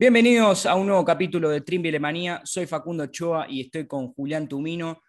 Bienvenidos 0.00 0.64
a 0.64 0.76
un 0.76 0.86
nuevo 0.86 1.04
capítulo 1.04 1.50
de 1.50 1.60
Trimble 1.60 2.00
Manía. 2.00 2.40
Soy 2.42 2.64
Facundo 2.64 3.04
Ochoa 3.04 3.44
y 3.50 3.60
estoy 3.60 3.86
con 3.86 4.14
Julián 4.14 4.48
Tumino. 4.48 5.02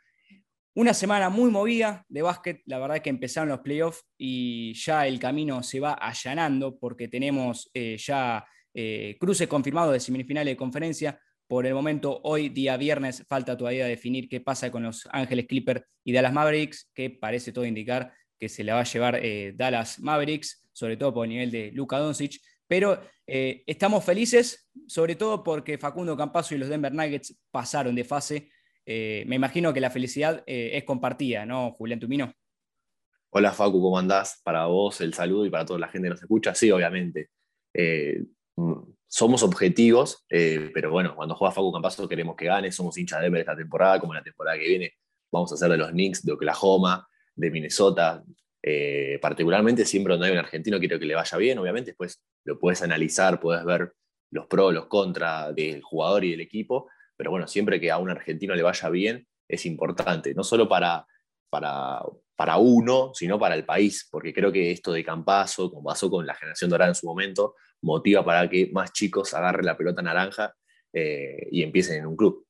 Una 0.75 0.93
semana 0.93 1.29
muy 1.29 1.49
movida 1.49 2.05
de 2.09 2.21
básquet. 2.21 2.61
La 2.65 2.77
verdad 2.77 2.97
es 2.97 3.03
que 3.03 3.09
empezaron 3.09 3.47
los 3.47 3.61
playoffs 3.61 4.03
y 4.17 4.73
ya 4.73 5.07
el 5.07 5.17
camino 5.17 5.63
se 5.63 5.79
va 5.79 5.93
allanando 5.93 6.77
porque 6.77 7.07
tenemos 7.07 7.71
eh, 7.73 7.95
ya 7.97 8.45
eh, 8.73 9.15
cruces 9.17 9.47
confirmados 9.47 9.93
de 9.93 10.01
semifinales 10.01 10.51
de 10.51 10.57
conferencia. 10.57 11.21
Por 11.47 11.65
el 11.65 11.73
momento, 11.73 12.19
hoy, 12.25 12.49
día 12.49 12.75
viernes, 12.75 13.23
falta 13.29 13.55
todavía 13.55 13.85
definir 13.85 14.27
qué 14.27 14.41
pasa 14.41 14.69
con 14.71 14.83
los 14.83 15.07
Ángeles 15.13 15.45
Clippers 15.47 15.83
y 16.03 16.11
Dallas 16.11 16.33
Mavericks, 16.33 16.91
que 16.93 17.11
parece 17.11 17.53
todo 17.53 17.63
indicar 17.63 18.11
que 18.37 18.49
se 18.49 18.65
le 18.65 18.73
va 18.73 18.81
a 18.81 18.83
llevar 18.83 19.21
eh, 19.23 19.53
Dallas 19.55 20.01
Mavericks, 20.01 20.67
sobre 20.73 20.97
todo 20.97 21.13
por 21.13 21.27
el 21.27 21.29
nivel 21.29 21.49
de 21.49 21.71
Luka 21.71 21.97
Doncic. 21.97 22.41
Pero 22.71 23.01
eh, 23.27 23.65
estamos 23.67 24.01
felices, 24.05 24.71
sobre 24.87 25.17
todo 25.17 25.43
porque 25.43 25.77
Facundo 25.77 26.15
Campazo 26.15 26.55
y 26.55 26.57
los 26.57 26.69
Denver 26.69 26.93
Nuggets 26.93 27.37
pasaron 27.51 27.93
de 27.93 28.05
fase. 28.05 28.49
Eh, 28.85 29.25
me 29.27 29.35
imagino 29.35 29.73
que 29.73 29.81
la 29.81 29.89
felicidad 29.89 30.41
eh, 30.47 30.69
es 30.75 30.85
compartida, 30.85 31.45
¿no, 31.45 31.73
Julián 31.73 31.99
Tumino? 31.99 32.33
Hola 33.31 33.51
Facu, 33.51 33.81
¿cómo 33.81 33.99
andás? 33.99 34.39
Para 34.45 34.67
vos 34.67 35.01
el 35.01 35.13
saludo 35.13 35.45
y 35.45 35.49
para 35.49 35.65
toda 35.65 35.79
la 35.79 35.89
gente 35.89 36.05
que 36.05 36.11
nos 36.11 36.21
escucha. 36.21 36.55
Sí, 36.55 36.71
obviamente. 36.71 37.31
Mm, 38.55 38.83
somos 39.05 39.43
objetivos, 39.43 40.25
pero 40.29 40.91
bueno, 40.91 41.13
cuando 41.13 41.35
juega 41.35 41.51
Facu 41.51 41.73
Campazo 41.73 42.07
queremos 42.07 42.37
que 42.37 42.45
gane. 42.45 42.71
Somos 42.71 42.97
hinchas 42.97 43.19
de 43.19 43.25
Denver 43.25 43.41
esta 43.41 43.57
temporada, 43.57 43.99
como 43.99 44.13
la 44.13 44.23
temporada 44.23 44.57
que 44.57 44.69
viene. 44.69 44.93
Vamos 45.29 45.51
a 45.51 45.55
hacer 45.55 45.69
de 45.69 45.77
los 45.77 45.89
Knicks, 45.89 46.23
de 46.23 46.31
Oklahoma, 46.31 47.05
de 47.35 47.51
Minnesota, 47.51 48.23
eh, 48.63 49.17
particularmente 49.21 49.85
siempre 49.85 50.13
donde 50.13 50.27
hay 50.27 50.33
un 50.33 50.39
argentino 50.39 50.79
quiero 50.79 50.99
que 50.99 51.05
le 51.05 51.15
vaya 51.15 51.37
bien, 51.37 51.57
obviamente 51.57 51.91
después 51.91 52.21
lo 52.45 52.59
puedes 52.59 52.81
analizar, 52.81 53.39
puedes 53.39 53.65
ver 53.65 53.93
los 54.31 54.47
pros, 54.47 54.73
los 54.73 54.87
contras 54.87 55.53
del 55.55 55.81
jugador 55.81 56.23
y 56.23 56.31
del 56.31 56.41
equipo, 56.41 56.89
pero 57.17 57.31
bueno, 57.31 57.47
siempre 57.47 57.79
que 57.79 57.91
a 57.91 57.97
un 57.97 58.09
argentino 58.09 58.55
le 58.55 58.63
vaya 58.63 58.89
bien 58.89 59.27
es 59.47 59.65
importante, 59.65 60.33
no 60.33 60.43
solo 60.43 60.67
para, 60.69 61.05
para, 61.49 62.57
uno, 62.57 63.11
sino 63.13 63.37
para 63.37 63.55
el 63.55 63.65
país, 63.65 64.07
porque 64.09 64.33
creo 64.33 64.51
que 64.51 64.71
esto 64.71 64.93
de 64.93 65.03
Campazo, 65.03 65.69
como 65.69 65.83
pasó 65.83 66.09
con 66.09 66.25
la 66.25 66.33
generación 66.35 66.69
dorada 66.69 66.89
en 66.89 66.95
su 66.95 67.05
momento, 67.05 67.55
motiva 67.81 68.23
para 68.23 68.49
que 68.49 68.69
más 68.71 68.93
chicos 68.93 69.33
agarren 69.33 69.65
la 69.65 69.77
pelota 69.77 70.01
naranja 70.01 70.53
eh, 70.93 71.47
y 71.51 71.63
empiecen 71.63 71.99
en 71.99 72.05
un 72.07 72.15
club. 72.15 72.45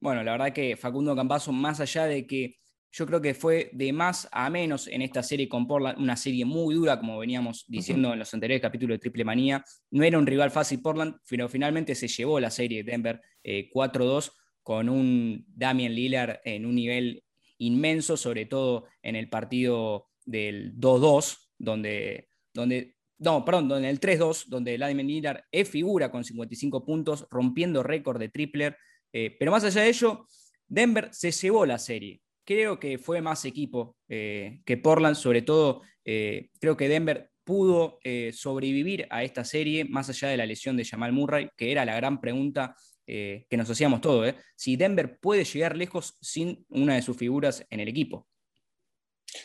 Bueno, 0.00 0.22
la 0.22 0.32
verdad 0.32 0.52
que 0.52 0.76
Facundo 0.76 1.16
Campazo, 1.16 1.52
más 1.52 1.80
allá 1.80 2.06
de 2.06 2.26
que 2.26 2.58
yo 2.96 3.04
creo 3.04 3.20
que 3.20 3.34
fue 3.34 3.68
de 3.74 3.92
más 3.92 4.26
a 4.32 4.48
menos 4.48 4.88
en 4.88 5.02
esta 5.02 5.22
serie 5.22 5.50
con 5.50 5.66
Portland, 5.66 5.98
una 5.98 6.16
serie 6.16 6.46
muy 6.46 6.74
dura, 6.74 6.98
como 6.98 7.18
veníamos 7.18 7.66
diciendo 7.68 8.14
en 8.14 8.18
los 8.18 8.32
anteriores 8.32 8.62
capítulos 8.62 8.94
de 8.94 9.00
Triple 9.00 9.22
Manía. 9.22 9.62
No 9.90 10.02
era 10.02 10.18
un 10.18 10.26
rival 10.26 10.50
fácil 10.50 10.80
Portland, 10.80 11.16
pero 11.28 11.46
finalmente 11.46 11.94
se 11.94 12.08
llevó 12.08 12.40
la 12.40 12.50
serie 12.50 12.84
Denver 12.84 13.20
4-2 13.44 14.28
eh, 14.28 14.30
con 14.62 14.88
un 14.88 15.44
Damian 15.46 15.94
Lillard 15.94 16.40
en 16.42 16.64
un 16.64 16.74
nivel 16.74 17.22
inmenso, 17.58 18.16
sobre 18.16 18.46
todo 18.46 18.86
en 19.02 19.14
el 19.14 19.28
partido 19.28 20.08
del 20.24 20.74
2-2, 20.78 21.36
donde, 21.58 22.30
donde, 22.54 22.96
no, 23.18 23.44
perdón, 23.44 23.72
en 23.72 23.84
el 23.84 24.00
3-2, 24.00 24.46
donde 24.46 24.78
Damian 24.78 25.06
Lillard 25.06 25.44
es 25.52 25.68
figura 25.68 26.10
con 26.10 26.24
55 26.24 26.82
puntos, 26.86 27.26
rompiendo 27.30 27.82
récord 27.82 28.18
de 28.18 28.30
tripler. 28.30 28.78
Eh, 29.12 29.36
pero 29.38 29.50
más 29.50 29.64
allá 29.64 29.82
de 29.82 29.90
ello, 29.90 30.26
Denver 30.66 31.10
se 31.12 31.30
llevó 31.30 31.66
la 31.66 31.78
serie 31.78 32.22
creo 32.46 32.78
que 32.78 32.96
fue 32.96 33.20
más 33.20 33.44
equipo 33.44 33.96
eh, 34.08 34.60
que 34.64 34.76
Portland, 34.78 35.16
sobre 35.16 35.42
todo 35.42 35.82
eh, 36.04 36.48
creo 36.60 36.76
que 36.76 36.88
Denver 36.88 37.30
pudo 37.44 37.98
eh, 38.02 38.32
sobrevivir 38.32 39.06
a 39.10 39.24
esta 39.24 39.44
serie 39.44 39.84
más 39.84 40.08
allá 40.08 40.28
de 40.28 40.36
la 40.36 40.46
lesión 40.46 40.76
de 40.76 40.84
Jamal 40.84 41.12
Murray, 41.12 41.50
que 41.56 41.70
era 41.70 41.84
la 41.84 41.96
gran 41.96 42.20
pregunta 42.20 42.74
que 43.08 43.46
nos 43.52 43.70
hacíamos 43.70 44.00
todos, 44.00 44.34
si 44.56 44.74
Denver 44.74 45.16
puede 45.20 45.44
llegar 45.44 45.76
lejos 45.76 46.18
sin 46.20 46.66
una 46.68 46.96
de 46.96 47.02
sus 47.02 47.16
figuras 47.16 47.64
en 47.70 47.78
el 47.78 47.86
equipo. 47.86 48.26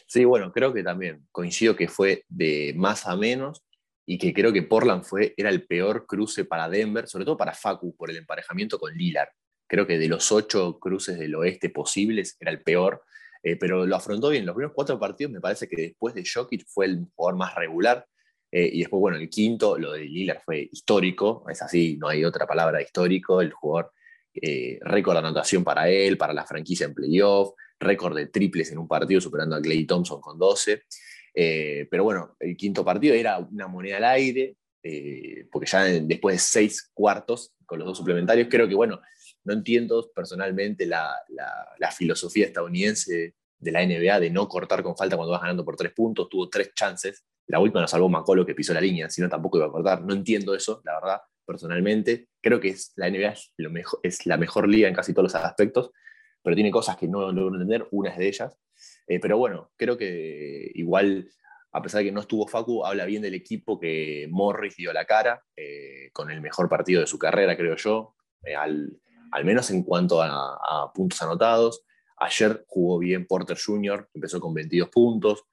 Sí, 0.07 0.25
bueno, 0.25 0.51
creo 0.51 0.73
que 0.73 0.81
también 0.81 1.28
coincido 1.31 1.75
que 1.75 1.88
fue 1.88 2.25
de 2.28 2.73
más 2.75 3.06
a 3.06 3.16
menos 3.16 3.63
y 4.03 4.17
que 4.17 4.34
creo 4.34 4.51
que 4.51 4.63
Portland 4.63 5.03
fue, 5.03 5.35
era 5.38 5.51
el 5.51 5.67
peor 5.67 6.07
cruce 6.07 6.44
para 6.44 6.67
Denver, 6.69 7.07
sobre 7.07 7.23
todo 7.23 7.38
para 7.38 7.53
Facu, 7.53 7.95
por 7.95 8.09
el 8.09 8.17
emparejamiento 8.17 8.79
con 8.79 8.95
Lillard 8.95 9.29
creo 9.72 9.88
que 9.88 9.98
de 9.98 10.09
los 10.09 10.34
ocho 10.34 10.78
cruces 10.80 11.18
del 11.18 11.34
oeste 11.34 11.70
posibles 11.70 12.36
era 12.42 12.52
el 12.52 12.62
peor, 12.62 13.06
eh, 13.42 13.56
pero 13.56 13.86
lo 13.86 13.96
afrontó 13.96 14.28
bien. 14.28 14.46
Los 14.46 14.54
primeros 14.54 14.74
cuatro 14.76 15.00
partidos 15.00 15.32
me 15.32 15.40
parece 15.40 15.66
que 15.70 15.82
después 15.82 16.14
de 16.14 16.26
Jokic 16.26 16.66
fue 16.68 16.88
el 16.88 17.06
jugador 17.16 17.40
más 17.40 17.56
regular. 17.56 18.06
Eh, 18.52 18.70
y 18.74 18.80
después, 18.80 19.00
bueno, 19.00 19.16
el 19.16 19.30
quinto, 19.30 19.78
lo 19.78 19.94
de 19.94 20.04
Lillard 20.04 20.42
fue 20.44 20.68
histórico, 20.74 21.46
es 21.50 21.62
así, 21.62 21.96
no 21.98 22.09
hay 22.09 22.26
otra 22.26 22.46
palabra 22.46 22.82
histórico, 22.82 23.40
el 23.40 23.54
jugador, 23.54 23.94
eh, 24.34 24.78
récord 24.82 25.14
de 25.14 25.20
anotación 25.20 25.64
para 25.64 25.88
él, 25.88 26.18
para 26.18 26.34
la 26.34 26.46
franquicia 26.46 26.86
en 26.86 26.94
playoff, 26.94 27.53
récord 27.80 28.18
de 28.18 28.28
triples 28.28 28.74
en 28.74 28.78
un 28.78 28.90
partido, 28.90 29.22
superando 29.22 29.56
a 29.56 29.62
Clay 29.62 29.86
Thompson 29.86 30.20
con 30.20 30.38
12. 30.38 30.84
pero 31.90 32.03
bueno, 32.03 32.36
el 32.42 32.58
quinto 32.58 32.84
partido 32.84 33.16
era 33.16 33.40
una 33.40 33.70
moneda 33.70 33.98
al 33.98 34.03
aire, 34.03 34.58
porque 35.50 35.70
ya 35.70 35.86
después 35.86 36.36
de 36.36 36.40
seis 36.40 36.92
cuartos 36.94 37.53
con 37.66 37.80
los 37.80 37.88
dos 37.88 38.00
suplementarios, 38.00 38.50
creo 38.52 38.68
que 38.68 38.76
bueno, 38.76 39.00
no 39.44 39.53
entiendo 39.53 40.09
personalmente 40.13 40.85
la, 40.85 41.16
filosofía 41.96 42.46
estadounidense 42.46 43.35
de 43.59 43.72
la 43.72 43.85
NBA 43.85 44.19
de 44.19 44.29
no 44.29 44.47
cortar 44.47 44.84
con 44.84 44.96
falta 44.96 45.16
cuando 45.16 45.31
vas 45.31 45.41
ganando 45.41 45.66
por 45.66 45.75
tres 45.75 45.94
puntos. 45.94 46.29
Tuvo 46.29 46.50
tres 46.50 46.74
chances. 46.74 47.25
La 47.47 47.59
última 47.59 47.81
nos 47.81 47.91
salvó 47.91 48.09
Macolo 48.09 48.46
que 48.46 48.56
pisó 48.56 48.74
la 48.74 48.81
línea, 48.81 49.09
si 49.09 49.22
no 49.22 49.29
tampoco 49.29 49.57
iba 49.57 49.68
a 49.68 49.72
cortar. 49.72 50.03
No 50.03 50.13
entiendo 50.13 50.56
eso, 50.56 50.81
la 50.85 50.96
verdad, 50.96 51.22
personalmente. 51.46 52.29
Creo 52.41 52.59
que 52.59 52.69
es, 52.69 52.94
la 52.96 53.09
NBA 53.09 53.31
es, 53.31 53.53
lo 53.57 53.69
mejor, 53.69 54.00
es 54.03 54.25
la 54.25 54.38
mejor 54.38 54.68
liga 54.68 54.88
en 54.88 54.96
casi 54.96 55.13
todos 55.13 55.31
los 55.31 55.35
aspectos, 55.35 55.91
pero 56.41 56.56
tiene 56.56 56.72
cosas 56.72 56.97
que 56.97 57.08
no 57.08 57.31
logro 57.31 57.56
entender, 57.56 57.88
una 57.91 58.16
de 58.16 58.28
ellas. 58.28 58.58
Eh, 59.08 59.19
pero 59.19 59.38
bueno, 59.38 59.72
creo 59.78 59.97
que 59.97 60.72
igual, 60.75 61.29
a 61.72 61.81
pesar 61.81 62.00
de 62.00 62.06
que 62.06 62.12
no 62.12 62.22
estuvo 62.22 62.47
Facu, 62.47 62.85
habla 62.85 63.06
bien 63.06 63.22
del 63.22 63.35
equipo 63.35 63.79
que 63.79 64.28
Morris 64.31 64.75
dio 64.75 64.94
la 64.94 65.06
cara, 65.06 65.44
eh, 65.56 66.09
con 66.13 66.31
el 66.31 66.41
mejor 66.41 66.69
partido 66.69 67.02
de 67.02 67.08
su 67.08 67.19
carrera, 67.19 67.58
creo 67.58 67.75
yo. 67.75 68.16
Eh, 68.44 68.56
al, 68.56 69.00
al 69.31 69.46
menos 69.46 69.69
en 69.72 69.84
cuanto 69.84 70.22
a, 70.22 70.92
puntos 70.94 71.22
anotados. 71.22 71.84
Ayer 72.18 72.64
jugó 72.68 73.00
bien 73.00 73.25
Porter 73.25 73.58
Jr., 73.58 74.09
empezó 74.14 74.40
con 74.40 74.53
22 74.53 74.90
puntos, 74.90 75.46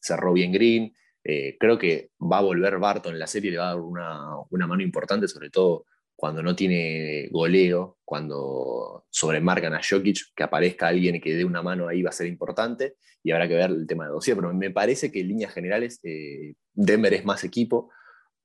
cerró 0.00 0.32
bien 0.32 0.52
Green. 0.52 0.94
Eh, 1.22 1.56
creo 1.58 1.78
que 1.78 2.10
va 2.20 2.38
a 2.38 2.42
volver 2.42 2.78
Barton 2.78 3.12
en 3.12 3.18
la 3.18 3.26
serie, 3.26 3.50
le 3.50 3.58
va 3.58 3.70
a 3.70 3.74
dar 3.74 3.80
una, 3.80 4.66
mano 4.66 4.82
importante, 4.82 5.28
sobre 5.28 5.50
todo 5.50 5.84
cuando 6.14 6.42
no 6.42 6.56
tiene 6.56 7.28
goleo, 7.30 7.98
cuando 8.04 9.04
sobremarcan 9.10 9.74
a 9.74 9.80
Jokic, 9.86 10.34
que 10.34 10.42
aparezca 10.42 10.88
alguien 10.88 11.20
que 11.20 11.36
dé 11.36 11.44
una 11.44 11.62
mano 11.62 11.88
ahí 11.88 12.02
va 12.02 12.08
a 12.08 12.12
ser 12.12 12.26
importante 12.26 12.94
y 13.22 13.32
habrá 13.32 13.46
que 13.46 13.54
ver 13.54 13.70
el 13.70 13.86
tema 13.86 14.06
de 14.06 14.12
dossier. 14.12 14.36
Pero 14.36 14.54
me 14.54 14.70
parece 14.70 15.12
que 15.12 15.20
en 15.20 15.28
líneas 15.28 15.52
generales 15.52 16.00
eh, 16.04 16.54
Denver 16.72 17.12
es 17.12 17.24
más 17.26 17.44
equipo, 17.44 17.90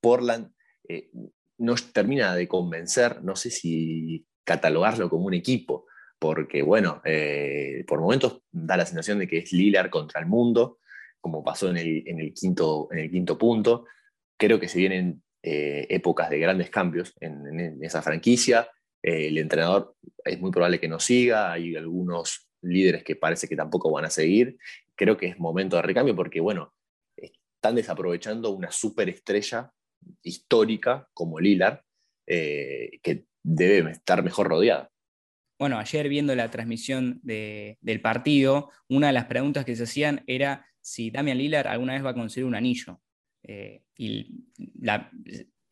Portland 0.02 0.52
eh, 0.86 1.10
no 1.58 1.74
termina 1.94 2.34
de 2.34 2.46
convencer, 2.46 3.22
no 3.22 3.36
sé 3.36 3.50
si 3.50 4.26
catalogarlo 4.44 5.08
como 5.08 5.26
un 5.26 5.34
equipo, 5.34 5.86
porque 6.18 6.62
bueno, 6.62 7.02
eh, 7.04 7.84
por 7.86 8.00
momentos 8.00 8.42
da 8.50 8.76
la 8.76 8.86
sensación 8.86 9.18
de 9.18 9.26
que 9.26 9.38
es 9.38 9.52
Lillard 9.52 9.90
contra 9.90 10.20
el 10.20 10.26
mundo, 10.26 10.78
como 11.20 11.42
pasó 11.42 11.70
en 11.70 11.76
el, 11.76 12.32
quinto, 12.32 12.88
en 12.92 12.98
el 13.00 13.10
quinto 13.10 13.36
punto. 13.38 13.86
Creo 14.36 14.58
que 14.58 14.68
se 14.68 14.78
vienen 14.78 15.22
eh, 15.42 15.86
épocas 15.90 16.30
de 16.30 16.38
grandes 16.38 16.70
cambios 16.70 17.12
en, 17.20 17.82
esa 17.82 18.02
franquicia. 18.02 18.68
Eh, 19.02 19.28
el 19.28 19.38
entrenador 19.38 19.96
es 20.24 20.40
muy 20.40 20.50
probable 20.50 20.78
que 20.78 20.88
no 20.88 21.00
siga, 21.00 21.52
hay 21.52 21.74
algunos 21.76 22.48
líderes 22.62 23.02
que 23.02 23.16
parece 23.16 23.48
que 23.48 23.56
tampoco 23.56 23.90
van 23.90 24.04
a 24.04 24.10
seguir. 24.10 24.58
Creo 24.94 25.16
que 25.16 25.26
es 25.26 25.38
momento 25.38 25.76
de 25.76 25.82
recambio 25.82 26.14
porque, 26.14 26.40
bueno, 26.40 26.72
están 27.16 27.74
desaprovechando 27.74 28.50
una 28.50 28.70
superestrella 28.70 29.72
histórica 30.22 31.08
como 31.14 31.40
Lillard, 31.40 31.80
que 32.26 33.26
debe 33.42 33.92
estar 33.92 34.22
mejor 34.22 34.48
rodeada. 34.48 34.90
Bueno, 35.58 35.78
ayer 35.78 36.08
viendo 36.08 36.34
la 36.34 36.50
transmisión 36.50 37.20
del 37.22 38.00
partido, 38.00 38.70
una 38.88 39.08
de 39.08 39.12
las 39.12 39.26
preguntas 39.26 39.64
que 39.64 39.76
se 39.76 39.84
hacían 39.84 40.24
era 40.26 40.66
si 40.80 41.10
Damian 41.10 41.38
Lillard 41.38 41.68
alguna 41.68 41.92
vez 41.92 42.04
va 42.04 42.10
a 42.10 42.14
conseguir 42.14 42.46
un 42.46 42.56
anillo. 42.56 43.00
Eh, 43.44 43.82
y 43.96 44.44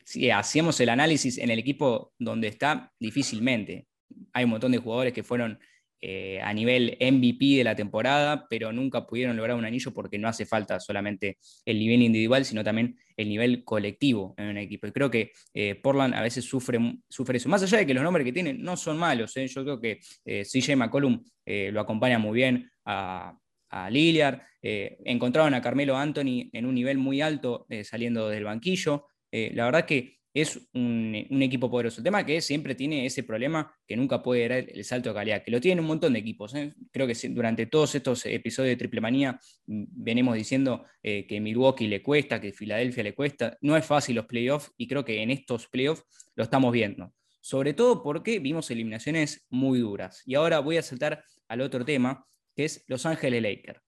si 0.05 0.31
hacíamos 0.31 0.79
el 0.81 0.89
análisis 0.89 1.39
en 1.39 1.51
el 1.51 1.59
equipo 1.59 2.13
donde 2.19 2.49
está, 2.49 2.93
difícilmente. 2.99 3.87
Hay 4.33 4.45
un 4.45 4.51
montón 4.51 4.73
de 4.73 4.79
jugadores 4.79 5.13
que 5.13 5.25
fueron 5.25 5.59
eh, 6.03 6.41
a 6.43 6.55
nivel 6.55 6.97
MVP 7.01 7.57
de 7.57 7.65
la 7.65 7.75
temporada, 7.75 8.47
pero 8.49 8.73
nunca 8.73 9.07
pudieron 9.07 9.37
lograr 9.37 9.57
un 9.57 9.67
anillo 9.67 9.93
porque 9.93 10.19
no 10.19 10.29
hace 10.29 10.47
falta 10.47 10.81
solamente 10.81 11.39
el 11.67 11.79
nivel 11.79 12.01
individual, 12.03 12.45
sino 12.45 12.65
también 12.65 12.97
el 13.17 13.29
nivel 13.29 13.65
colectivo 13.65 14.35
en 14.39 14.49
un 14.49 14.57
equipo. 14.57 14.87
Y 14.87 14.93
creo 14.93 15.11
que 15.11 15.33
eh, 15.53 15.75
Portland 15.75 16.15
a 16.15 16.23
veces 16.23 16.45
sufre, 16.45 16.79
sufre 17.09 17.37
eso. 17.37 17.49
Más 17.51 17.63
allá 17.63 17.79
de 17.79 17.87
que 17.87 17.93
los 17.93 18.03
nombres 18.03 18.25
que 18.25 18.33
tienen 18.33 18.63
no 18.63 18.77
son 18.77 18.97
malos, 18.97 19.37
¿eh? 19.37 19.47
yo 19.47 19.63
creo 19.63 19.81
que 19.81 20.01
CJ 20.25 20.77
McCollum 20.77 21.23
lo 21.45 21.81
acompaña 21.81 22.19
muy 22.19 22.35
bien 22.35 22.71
a, 22.85 23.37
a 23.71 23.91
Lillard. 23.91 24.41
encontraron 24.63 25.53
a 25.53 25.61
Carmelo 25.61 25.97
Anthony 25.97 26.49
en 26.53 26.65
un 26.65 26.75
nivel 26.75 26.97
muy 26.97 27.21
alto 27.21 27.67
saliendo 27.83 28.29
del 28.29 28.45
banquillo. 28.45 29.07
la 29.33 29.65
verdad 29.65 29.85
que 29.85 30.20
es 30.33 30.61
un, 30.75 31.15
equipo 31.43 31.71
poderoso. 31.71 32.01
El 32.01 32.05
tema 32.05 32.25
que 32.25 32.41
siempre 32.41 32.75
tiene 32.75 33.05
ese 33.05 33.23
problema 33.23 33.75
que 33.87 33.97
nunca 33.97 34.23
puede 34.23 34.49
dar 34.49 34.59
el 34.69 34.85
salto 34.85 35.09
de 35.11 35.15
calidad, 35.15 35.43
que 35.43 35.51
lo 35.51 35.61
tienen 35.61 35.81
un 35.81 35.89
montón 35.89 36.13
de 36.13 36.21
equipos. 36.21 36.55
¿eh? 36.55 36.75
Creo 36.93 37.07
que 37.07 37.15
durante 37.31 37.67
todos 37.67 37.95
estos 37.95 38.25
episodios 38.27 38.73
de 38.73 38.77
Triple 38.77 39.01
Manía 39.01 39.41
mm, 39.67 39.85
venimos 39.89 40.37
diciendo 40.37 40.85
eh, 41.03 41.27
que 41.27 41.41
Milwaukee 41.41 41.89
le 41.89 42.03
cuesta, 42.03 42.41
que 42.41 42.53
Filadelfia 42.53 43.03
le 43.03 43.15
cuesta. 43.15 43.59
No 43.61 43.77
es 43.77 43.85
fácil 43.85 44.17
los 44.17 44.27
playoffs 44.27 44.73
y 44.77 44.87
creo 44.87 45.05
que 45.05 45.23
en 45.23 45.31
estos 45.31 45.69
playoffs 45.69 46.05
lo 46.37 46.45
estamos 46.45 46.73
viendo. 46.73 47.13
Sobre 47.41 47.73
todo 47.73 48.03
porque 48.03 48.39
vimos 48.39 48.71
eliminaciones 48.71 49.47
muy 49.49 49.81
duras. 49.81 50.23
Y 50.27 50.35
ahora 50.35 50.61
voy 50.61 50.77
a 50.77 50.83
saltar 50.83 51.25
al 51.49 51.61
otro 51.63 51.85
tema, 51.85 52.27
que 52.55 52.67
es 52.67 52.85
Los 52.87 53.07
Ángeles 53.07 53.43
Lakers. 53.43 53.81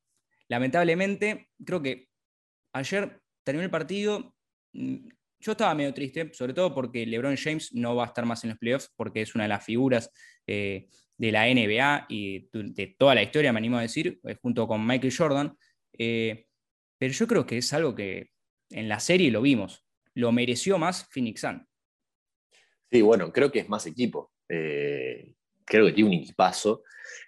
Lamentablemente, 0.49 1.50
creo 1.65 1.81
que 1.81 2.09
ayer 2.73 3.21
terminó 3.44 3.65
el 3.65 3.71
partido 3.71 4.35
mm, 4.73 5.09
yo 5.43 5.53
estaba 5.53 5.75
medio 5.75 5.93
triste, 5.93 6.33
sobre 6.33 6.55
todo 6.55 6.75
porque 6.75 7.05
LeBron 7.05 7.37
James 7.37 7.75
no 7.75 7.97
va 7.97 8.05
a 8.05 8.06
estar 8.06 8.25
más 8.25 8.43
en 8.44 8.50
los 8.50 8.59
playoffs, 8.59 8.93
porque 8.97 9.23
es 9.23 9.35
una 9.35 9.44
de 9.44 9.49
las 9.49 9.65
figuras 9.65 10.11
eh, 10.47 10.89
de 11.17 11.33
la 11.33 11.47
NBA 11.47 12.06
y 12.09 12.49
de 12.53 12.94
toda 12.99 13.15
la 13.15 13.23
historia, 13.23 13.53
me 13.53 13.59
animo 13.59 13.77
a 13.77 13.83
decir, 13.83 14.21
eh, 14.25 14.37
junto 14.41 14.67
con 14.67 14.87
Michael 14.87 15.15
Jordan. 15.15 15.56
Eh, 15.93 16.47
pero 16.97 17.12
yo 17.12 17.27
creo 17.27 17.44
que 17.44 17.59
es 17.59 17.73
algo 17.73 17.94
que 17.94 18.31
en 18.71 18.89
la 18.89 19.00
serie 19.00 19.31
lo 19.31 19.43
vimos. 19.43 19.85
Lo 20.15 20.31
mereció 20.31 20.79
más 20.79 21.09
Phoenix 21.11 21.41
Sun. 21.41 21.67
Sí, 22.91 23.03
bueno, 23.03 23.33
creo 23.33 23.50
que 23.50 23.61
es 23.61 23.69
más 23.69 23.87
equipo 23.87 24.33
creo 25.73 25.87
que 25.87 25.93
tiene 25.93 26.11
un 26.11 26.17
equipazo. 26.17 26.83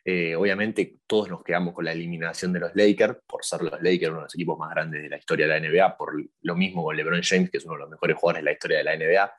Eh, 0.07 0.37
obviamente 0.37 0.99
todos 1.07 1.31
nos 1.31 1.43
quedamos 1.43 1.73
con 1.73 1.87
la 1.87 1.93
eliminación 1.93 2.53
de 2.53 2.61
los 2.61 2.73
Lakers, 2.75 3.17
por 3.27 3.43
ser 3.43 3.63
los 3.63 3.81
Lakers 3.81 4.11
uno 4.11 4.19
de 4.19 4.25
los 4.25 4.35
equipos 4.35 4.59
más 4.59 4.71
grandes 4.71 5.03
de 5.03 5.09
la 5.09 5.17
historia 5.17 5.47
de 5.47 5.59
la 5.59 5.67
NBA, 5.67 5.97
por 5.97 6.13
lo 6.43 6.57
mismo 6.57 6.85
con 6.85 6.95
LeBron 6.95 7.23
James, 7.23 7.51
que 7.51 7.57
es 7.57 7.65
uno 7.65 7.75
de 7.75 7.81
los 7.81 7.91
mejores 7.91 8.17
jugadores 8.19 8.43
de 8.43 8.45
la 8.45 8.53
historia 8.53 8.79
de 8.79 8.85
la 8.85 8.97
NBA, 8.97 9.33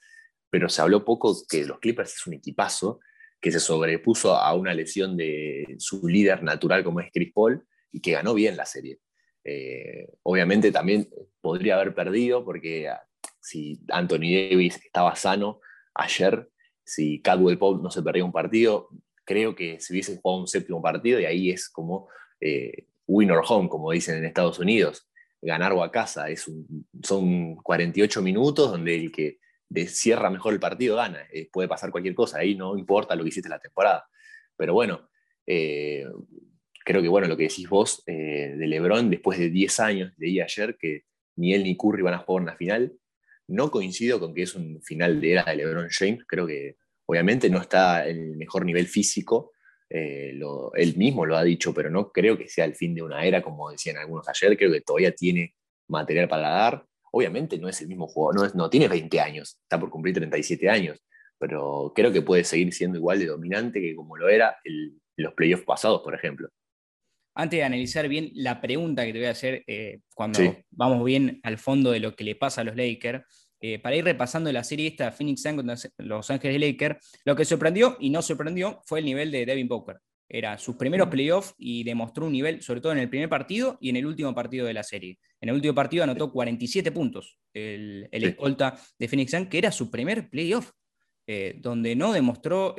pero 0.50 0.68
se 0.68 0.82
habló 0.82 1.06
poco 1.06 1.36
que 1.48 1.66
los 1.66 1.80
Clippers 1.80 2.16
es 2.16 2.28
un 2.28 2.34
equipazo 2.34 3.00
que 3.40 3.52
se 3.52 3.60
sobrepuso 3.60 4.36
a 4.36 4.54
una 4.56 4.74
lesión 4.74 5.16
de 5.16 5.76
su 5.78 6.08
líder 6.08 6.42
natural 6.42 6.84
como 6.84 7.00
es 7.00 7.12
Chris 7.14 7.32
Paul 7.32 7.64
y 7.92 8.02
que 8.02 8.14
ganó 8.14 8.34
bien 8.34 8.58
la 8.58 8.66
serie. 8.66 9.00
Eh, 9.44 10.08
obviamente 10.24 10.72
también 10.72 11.08
podría 11.42 11.76
haber 11.76 11.94
perdido 11.94 12.44
porque 12.44 12.90
ah, 12.90 13.04
si 13.40 13.80
Anthony 13.90 14.50
Davis 14.50 14.78
estaba 14.84 15.16
sano 15.16 15.60
ayer, 15.94 16.50
si 16.84 17.22
Cadwell 17.22 17.60
Pope 17.60 17.84
no 17.84 17.92
se 17.92 18.02
perdía 18.02 18.26
un 18.26 18.32
partido, 18.32 18.90
creo 19.26 19.56
que 19.56 19.80
si 19.80 19.94
hubiese 19.94 20.18
jugado 20.18 20.42
un 20.42 20.48
séptimo 20.48 20.82
partido, 20.82 21.20
y 21.20 21.26
ahí 21.26 21.50
es 21.52 21.68
como 21.70 22.08
eh, 22.40 22.88
win 23.08 23.32
or 23.32 23.44
home, 23.46 23.68
como 23.68 23.92
dicen 23.92 24.18
en 24.18 24.26
Estados 24.26 24.60
Unidos, 24.60 25.10
ganar 25.42 25.74
o 25.74 25.84
a 25.84 25.92
casa, 25.92 26.30
es 26.30 26.50
son 27.04 27.56
48 27.58 28.22
minutos 28.22 28.72
donde 28.72 28.96
el 28.96 29.12
que 29.12 29.40
cierra 29.88 30.30
mejor 30.30 30.54
el 30.54 30.60
partido 30.60 30.96
gana, 30.96 31.28
eh, 31.32 31.50
puede 31.52 31.68
pasar 31.68 31.92
cualquier 31.92 32.16
cosa, 32.16 32.40
ahí 32.40 32.56
no 32.56 32.78
importa 32.78 33.16
lo 33.16 33.24
que 33.24 33.30
hiciste 33.30 33.50
la 33.50 33.60
temporada. 33.60 34.08
Pero 34.56 34.74
bueno, 34.74 35.10
eh, 35.46 36.06
creo 36.86 37.02
que 37.02 37.10
bueno, 37.10 37.28
lo 37.28 37.36
que 37.36 37.44
decís 37.44 37.68
vos 37.68 38.04
de 38.06 38.56
Lebron, 38.58 39.10
después 39.10 39.38
de 39.38 39.50
10 39.50 39.80
años, 39.80 40.14
leí 40.18 40.40
ayer 40.40 40.78
que 40.78 41.04
ni 41.36 41.54
él 41.54 41.64
ni 41.64 41.76
Curry 41.76 42.02
van 42.02 42.14
a 42.14 42.20
jugar 42.20 42.44
una 42.44 42.56
final, 42.56 42.94
no 43.48 43.70
coincido 43.70 44.20
con 44.20 44.34
que 44.34 44.44
es 44.44 44.56
un 44.56 44.82
final 44.82 45.20
de 45.22 45.34
era 45.34 45.44
de 45.44 45.56
LeBron 45.58 45.90
James, 45.90 46.24
creo 46.28 46.48
que 46.48 46.78
obviamente 47.06 47.50
no 47.50 47.60
está 47.60 48.08
en 48.08 48.18
el 48.18 48.38
mejor 48.38 48.66
nivel 48.66 48.88
físico, 48.88 49.52
eh, 49.90 50.38
él 50.74 50.98
mismo 50.98 51.26
lo 51.26 51.38
ha 51.38 51.44
dicho, 51.44 51.74
pero 51.74 51.90
no 51.90 52.12
creo 52.12 52.38
que 52.38 52.50
sea 52.50 52.66
el 52.66 52.76
fin 52.76 52.96
de 52.96 53.04
una 53.04 53.24
era, 53.24 53.42
como 53.42 53.72
decían 53.72 53.98
algunos 53.98 54.28
ayer, 54.28 54.58
creo 54.58 54.72
que 54.72 54.82
todavía 54.82 55.14
tiene 55.14 55.56
material 55.88 56.28
para 56.28 56.50
dar. 56.50 56.86
Obviamente 57.12 57.58
no 57.58 57.70
es 57.70 57.82
el 57.82 57.88
mismo 57.88 58.08
jugador, 58.08 58.56
no, 58.56 58.70
tiene 58.70 58.88
20 58.88 59.20
años, 59.22 59.60
está 59.62 59.80
por 59.80 59.90
cumplir 59.90 60.16
37 60.16 60.70
años, 60.70 61.00
pero 61.38 61.94
creo 61.96 62.12
que 62.12 62.22
puede 62.22 62.44
seguir 62.44 62.74
siendo 62.74 62.98
igual 62.98 63.20
de 63.20 63.28
dominante 63.28 63.80
que 63.80 63.96
como 63.96 64.18
lo 64.18 64.28
era 64.28 64.58
en 64.64 65.00
los 65.16 65.34
playoffs 65.34 65.64
pasados, 65.64 66.02
por 66.02 66.14
ejemplo. 66.14 66.50
Antes 67.38 67.60
de 67.60 67.64
analizar 67.64 68.08
bien 68.08 68.32
la 68.34 68.62
pregunta 68.62 69.06
que 69.06 69.14
te 69.14 69.20
voy 69.20 69.28
a 69.28 69.32
hacer 69.32 69.64
eh, 69.68 70.00
cuando 70.14 70.40
vamos 70.72 71.04
bien 71.06 71.40
al 71.44 71.58
fondo 71.58 71.92
de 71.92 72.00
lo 72.00 72.16
que 72.16 72.24
le 72.24 72.36
pasa 72.36 72.62
a 72.62 72.64
los 72.64 72.76
Lakers, 72.76 73.45
eh, 73.60 73.80
para 73.80 73.96
ir 73.96 74.04
repasando 74.04 74.52
la 74.52 74.64
serie 74.64 74.88
esta 74.88 75.12
Phoenix 75.12 75.42
Sun 75.42 75.56
contra 75.56 75.76
Los 75.98 76.30
Ángeles 76.30 76.60
Lakers, 76.60 76.98
lo 77.26 77.36
que 77.36 77.46
sorprendió 77.46 77.98
y 78.00 78.10
no 78.10 78.22
sorprendió 78.22 78.82
fue 78.86 79.00
el 79.00 79.06
nivel 79.06 79.32
de 79.32 79.46
Devin 79.46 79.68
Booker. 79.68 79.98
Era 80.28 80.58
sus 80.58 80.76
primeros 80.76 81.08
playoffs 81.10 81.54
y 81.58 81.84
demostró 81.84 82.26
un 82.26 82.32
nivel, 82.32 82.62
sobre 82.62 82.82
todo 82.82 82.92
en 82.92 82.98
el 82.98 83.10
primer 83.10 83.30
partido 83.30 83.78
y 83.80 83.90
en 83.90 83.98
el 83.98 84.06
último 84.06 84.34
partido 84.34 84.66
de 84.66 84.74
la 84.74 84.84
serie. 84.84 85.20
En 85.40 85.50
el 85.50 85.56
último 85.56 85.76
partido 85.76 86.04
anotó 86.04 86.32
47 86.32 86.92
puntos 86.92 87.38
el, 87.54 88.10
escolta 88.12 88.80
de 88.98 89.08
Phoenix 89.08 89.32
Sun, 89.32 89.48
que 89.48 89.60
era 89.60 89.72
su 89.72 89.92
primer 89.92 90.30
playoff, 90.30 90.72
eh, 91.28 91.56
donde 91.60 91.96
no 91.96 92.12
demostró 92.12 92.76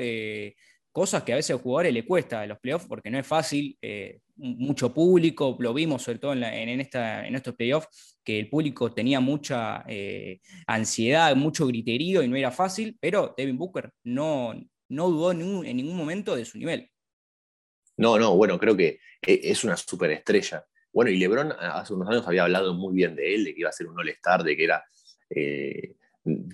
cosas 0.96 1.24
que 1.24 1.34
a 1.34 1.36
veces 1.36 1.50
a 1.50 1.52
los 1.52 1.62
jugadores 1.62 1.92
le 1.92 2.06
cuesta 2.06 2.42
en 2.42 2.48
los 2.48 2.58
playoffs 2.58 2.86
porque 2.86 3.10
no 3.10 3.18
es 3.18 3.26
fácil, 3.26 3.76
eh, 3.82 4.20
mucho 4.36 4.94
público, 4.94 5.54
lo 5.60 5.74
vimos 5.74 6.00
sobre 6.00 6.18
todo 6.18 6.32
en, 6.32 6.80
esta, 6.80 7.26
en 7.26 7.34
estos 7.34 7.54
playoffs, 7.54 8.18
que 8.24 8.38
el 8.38 8.48
público 8.48 8.90
tenía 8.94 9.20
mucha 9.20 9.84
eh, 9.86 10.40
ansiedad, 10.66 11.36
mucho 11.36 11.66
griterío 11.66 12.22
y 12.22 12.28
no 12.28 12.36
era 12.36 12.50
fácil, 12.50 12.96
pero 12.98 13.34
Devin 13.36 13.58
Booker 13.58 13.90
no, 14.04 14.54
no 14.88 15.10
dudó 15.10 15.32
en 15.32 15.76
ningún, 15.76 15.98
momento 15.98 16.34
de 16.34 16.46
su 16.46 16.56
nivel. 16.56 16.90
No, 17.98 18.18
no, 18.18 18.34
bueno, 18.34 18.58
creo 18.58 18.74
que 18.74 18.98
e, 19.20 19.40
es 19.42 19.64
una 19.64 19.76
superestrella. 19.76 20.64
Bueno, 20.94 21.10
y 21.10 21.18
LeBron 21.18 21.52
hace 21.60 21.92
unos 21.92 22.08
años 22.08 22.26
había 22.26 22.44
hablado 22.44 22.72
muy 22.72 22.94
bien 22.94 23.14
de 23.14 23.34
él, 23.34 23.44
de 23.44 23.52
que 23.52 23.60
iba 23.60 23.68
a 23.68 23.72
ser 23.72 23.86
un 23.86 23.98
All-Star, 23.98 24.42
de 24.42 24.56
que 24.56 24.64
era... 24.64 24.82
Eh, 25.28 25.94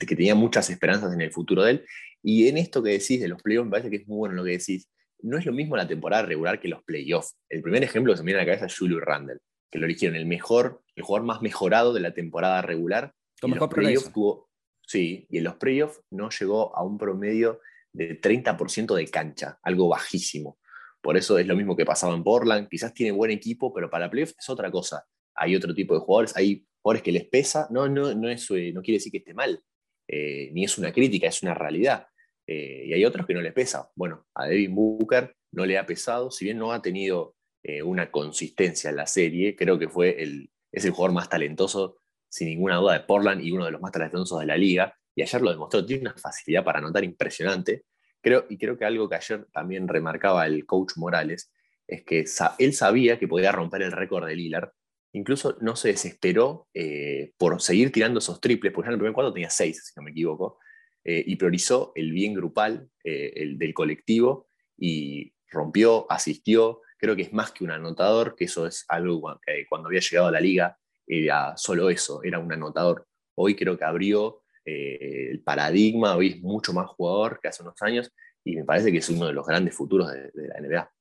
que 0.07 0.17
tenía 0.17 0.35
muchas 0.35 0.69
esperanzas 0.69 1.15
en 1.15 1.23
el 1.23 1.31
futuro 1.31 1.63
de 1.63 1.71
él. 1.71 1.85
Y 2.23 2.49
en 2.49 2.59
esto 2.59 2.83
que 2.83 2.91
decís 2.91 3.21
de 3.21 3.29
los 3.29 3.43
playoffs, 3.43 3.67
me 3.67 3.71
parece 3.73 3.91
que 3.91 3.97
es 3.97 4.09
muy 4.09 4.19
bueno 4.19 4.35
lo 4.35 4.45
que 4.45 4.53
decís. 4.53 4.89
No 5.21 5.39
es 5.39 5.47
lo 5.47 5.53
mismo 5.53 5.77
la 5.77 5.87
temporada 5.87 6.25
regular 6.25 6.61
que 6.61 6.69
los 6.69 6.83
playoffs. 6.85 7.37
El 7.49 7.63
primer 7.63 7.83
ejemplo 7.83 8.13
que 8.13 8.17
se 8.17 8.23
me 8.23 8.27
viene 8.29 8.41
a 8.41 8.45
la 8.45 8.47
cabeza 8.47 8.67
es 8.67 8.79
Julius 8.79 9.03
Randle, 9.03 9.39
que 9.71 9.79
lo 9.79 9.87
eligieron 9.87 10.17
el 10.17 10.27
mejor, 10.27 10.83
el 10.95 11.05
jugador 11.05 11.27
más 11.27 11.43
mejorado 11.43 11.93
de 11.93 12.01
la 12.01 12.15
temporada 12.15 12.63
regular. 12.63 13.13
Como 13.41 13.55
mejor 13.55 13.71
playoffs 13.71 14.13
tuvo, 14.13 14.49
Sí, 14.87 15.27
y 15.31 15.39
en 15.39 15.45
los 15.45 15.57
playoffs 15.57 16.03
no 16.11 16.29
llegó 16.31 16.77
a 16.77 16.85
un 16.85 16.99
promedio 16.99 17.61
de 17.93 18.21
30% 18.21 18.95
de 18.95 19.07
cancha, 19.07 19.59
algo 19.63 19.89
bajísimo. 19.89 20.59
Por 21.01 21.17
eso 21.17 21.39
es 21.39 21.47
lo 21.47 21.57
mismo 21.57 21.77
que 21.77 21.85
pasaba 21.85 22.15
en 22.15 22.23
Portland. 22.23 22.69
Quizás 22.69 22.95
tiene 22.95 23.13
buen 23.13 23.31
equipo, 23.31 23.73
pero 23.73 23.91
para 23.91 24.11
playoffs 24.11 24.35
es 24.39 24.49
otra 24.49 24.71
cosa. 24.71 25.05
Hay 25.35 25.57
otro 25.57 25.75
tipo 25.75 25.95
de 25.95 26.01
jugadores, 26.01 26.37
hay 26.37 26.67
jugadores 26.81 27.03
que 27.03 27.13
les 27.13 27.27
pesa. 27.27 27.67
No, 27.71 27.89
no, 27.89 28.15
no, 28.15 28.29
es, 28.29 28.51
eh, 28.51 28.73
no 28.73 28.83
quiere 28.83 28.99
decir 28.99 29.11
que 29.11 29.19
esté 29.19 29.35
mal, 29.35 29.63
eh, 30.09 30.51
ni 30.53 30.65
es 30.65 30.79
una 30.79 30.93
crítica, 30.93 31.27
es 31.27 31.43
una 31.43 31.55
realidad. 31.55 32.07
Eh, 32.53 32.85
y 32.87 32.93
hay 32.93 33.05
otros 33.05 33.27
que 33.27 33.35
no 33.35 33.41
les 33.41 33.55
pesa. 33.55 33.91
Bueno, 33.95 34.27
a 34.35 34.47
Devin 34.47 34.75
Booker 34.75 35.35
no 35.53 35.65
le 35.65 35.79
ha 35.79 35.87
pesado, 35.87 36.31
si 36.31 36.45
bien 36.45 36.59
no 36.59 36.73
ha 36.73 36.83
tenido 36.83 37.35
eh, 37.63 37.83
una 37.83 38.11
consistencia 38.11 38.91
en 38.91 38.97
la 38.97 39.07
serie, 39.07 39.57
creo 39.57 39.79
que 39.79 39.89
fue 39.89 40.23
el, 40.23 40.51
es 40.71 40.85
el 40.85 40.91
jugador 40.91 41.15
más 41.15 41.31
talentoso, 41.31 41.99
sin 42.29 42.49
ninguna 42.49 42.77
duda, 42.77 42.95
de 42.95 43.01
Portland 43.01 43.43
y 43.43 43.53
uno 43.53 43.65
de 43.65 43.71
los 43.71 43.81
más 43.81 43.93
talentosos 43.93 44.39
de 44.41 44.47
la 44.47 44.57
liga. 44.57 44.95
Y 45.15 45.23
ayer 45.23 45.41
lo 45.41 45.51
demostró, 45.51 45.85
tiene 45.85 46.03
una 46.03 46.15
facilidad 46.15 46.65
para 46.65 46.79
anotar 46.79 47.05
impresionante. 47.05 47.85
Creo, 48.21 48.45
y 48.49 48.59
creo 48.59 48.77
que 48.77 48.85
algo 48.85 49.09
que 49.09 49.17
ayer 49.17 49.47
también 49.53 49.89
remarcaba 49.89 50.47
el 50.47 50.67
coach 50.67 50.93
Morales 50.97 51.51
es 51.87 52.05
que 52.05 52.25
él 52.59 52.73
sabía 52.75 53.19
que 53.19 53.29
podía 53.29 53.53
romper 53.53 53.83
el 53.83 53.93
récord 53.93 54.27
de 54.27 54.37
Lillard. 54.37 54.71
Incluso 55.15 55.57
no 55.61 55.77
se 55.77 55.89
desesperó 55.89 56.69
eh, 56.73 57.33
por 57.37 57.61
seguir 57.61 57.93
tirando 57.93 58.19
esos 58.19 58.41
triples, 58.41 58.73
porque 58.73 58.87
ya 58.87 58.91
en 58.91 58.95
el 58.95 58.99
primer 58.99 59.15
cuarto 59.15 59.33
tenía 59.33 59.51
seis, 59.51 59.85
si 59.87 59.93
no 59.97 60.03
me 60.03 60.11
equivoco 60.11 60.59
eh, 61.05 61.25
y 61.27 61.37
priorizó 61.37 61.93
el 61.97 62.13
bien 62.13 62.33
grupal 62.35 62.89
eh, 63.03 63.33
el 63.37 63.59
del 63.59 63.75
colectivo 63.75 64.49
y 64.79 65.33
rompió, 65.49 66.07
asistió. 66.11 66.81
Creo 66.97 67.17
que 67.17 67.23
es 67.23 67.33
más 67.33 67.51
que 67.51 67.65
un 67.65 67.73
anotador, 67.73 68.37
que 68.37 68.45
eso 68.45 68.67
es 68.67 68.85
algo 68.89 69.41
que 69.45 69.67
cuando 69.69 69.89
había 69.89 70.01
llegado 70.01 70.29
a 70.29 70.33
la 70.33 70.41
liga 70.41 70.79
era 71.05 71.57
solo 71.57 71.91
eso, 71.91 72.23
era 72.23 72.39
un 72.39 72.53
anotador. 72.53 73.07
Hoy 73.35 73.57
creo 73.57 73.77
que 73.77 73.85
abrió 73.85 74.43
eh, 74.65 75.31
el 75.33 75.43
paradigma, 75.43 76.15
hoy 76.15 76.29
es 76.29 76.41
mucho 76.41 76.73
más 76.73 76.87
jugador 76.87 77.41
que 77.43 77.49
hace 77.49 77.63
unos 77.63 77.83
años 77.83 78.13
y 78.45 78.55
me 78.55 78.65
parece 78.65 78.93
que 78.93 78.99
es 78.99 79.09
uno 79.09 79.27
de 79.27 79.33
los 79.33 79.45
grandes 79.45 79.75
futuros 79.75 80.09
de, 80.13 80.31
la 80.35 80.61
NBA. 80.61 80.93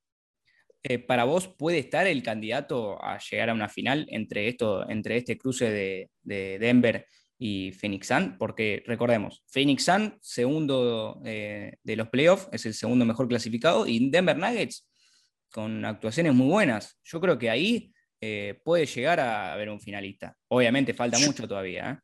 ¿Para 1.06 1.26
vos 1.26 1.48
puede 1.48 1.78
estar 1.78 2.08
el 2.08 2.24
candidato 2.24 2.98
a 3.04 3.20
llegar 3.20 3.52
a 3.52 3.54
una 3.54 3.70
final 3.70 4.08
entre, 4.10 4.48
esto, 4.48 4.90
entre 4.90 5.18
este 5.18 5.38
cruce 5.38 6.10
de 6.24 6.58
Denver 6.60 7.06
y 7.44 7.72
Phoenix 7.72 8.06
Sun, 8.06 8.38
porque 8.38 8.84
recordemos, 8.86 9.44
Phoenix 9.48 9.86
Sun, 9.86 10.16
segundo 10.22 11.20
eh, 11.26 11.74
de 11.82 11.96
los 11.96 12.08
playoffs, 12.10 12.48
es 12.52 12.68
el 12.68 12.76
segundo 12.76 13.04
mejor 13.04 13.28
clasificado, 13.28 13.88
y 13.88 14.12
Denver 14.12 14.38
Nuggets 14.38 14.88
con 15.52 15.84
actuaciones 15.84 16.36
muy 16.36 16.48
buenas. 16.48 17.00
Yo 17.04 17.20
creo 17.20 17.40
que 17.40 17.50
ahí 17.50 17.92
eh, 18.22 18.62
puede 18.64 18.86
llegar 18.86 19.20
a 19.20 19.54
haber 19.54 19.70
un 19.70 19.82
finalista. 19.82 20.38
Obviamente 20.50 20.94
falta 20.94 21.18
mucho 21.18 21.48
todavía. 21.48 21.90
¿eh? 21.90 21.98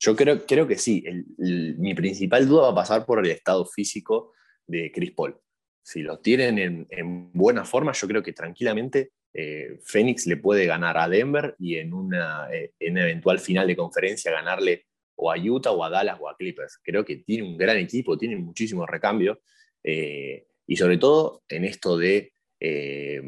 Yo 0.00 0.16
creo, 0.16 0.44
creo 0.44 0.66
que 0.66 0.76
sí. 0.76 1.04
mi 1.38 1.94
principal 1.94 2.48
duda 2.48 2.62
va 2.62 2.70
a 2.70 2.74
pasar 2.74 3.06
por 3.06 3.24
el 3.24 3.30
estado 3.30 3.64
físico 3.64 4.32
de 4.66 4.90
Chris 4.90 5.12
Paul. 5.12 5.38
Si 5.80 6.02
lo 6.02 6.18
tienen 6.18 6.58
en, 6.58 6.86
en 6.90 7.30
buena 7.32 7.64
forma, 7.64 7.92
yo 7.92 8.08
creo 8.08 8.22
que 8.24 8.32
tranquilamente 8.32 9.12
eh, 9.32 9.78
Phoenix 9.84 10.26
le 10.26 10.36
puede 10.36 10.66
ganar 10.66 10.98
a 10.98 11.08
Denver 11.08 11.54
y 11.58 11.76
en 11.76 11.92
una, 11.92 12.48
eh, 12.52 12.72
en 12.80 12.98
eventual 12.98 13.38
final 13.38 13.66
de 13.66 13.76
conferencia 13.76 14.32
ganarle 14.32 14.86
o 15.14 15.30
a 15.30 15.36
Utah 15.38 15.70
o 15.70 15.84
a 15.84 15.90
Dallas 15.90 16.18
o 16.20 16.28
a 16.28 16.36
Clippers. 16.36 16.78
Creo 16.82 17.04
que 17.04 17.16
tiene 17.16 17.44
un 17.44 17.56
gran 17.56 17.76
equipo, 17.76 18.18
tiene 18.18 18.36
muchísimos 18.36 18.88
recambios 18.88 19.38
eh, 19.84 20.46
y 20.66 20.76
sobre 20.76 20.98
todo 20.98 21.42
en 21.48 21.64
esto 21.64 21.96
de, 21.96 22.32
eh, 22.58 23.22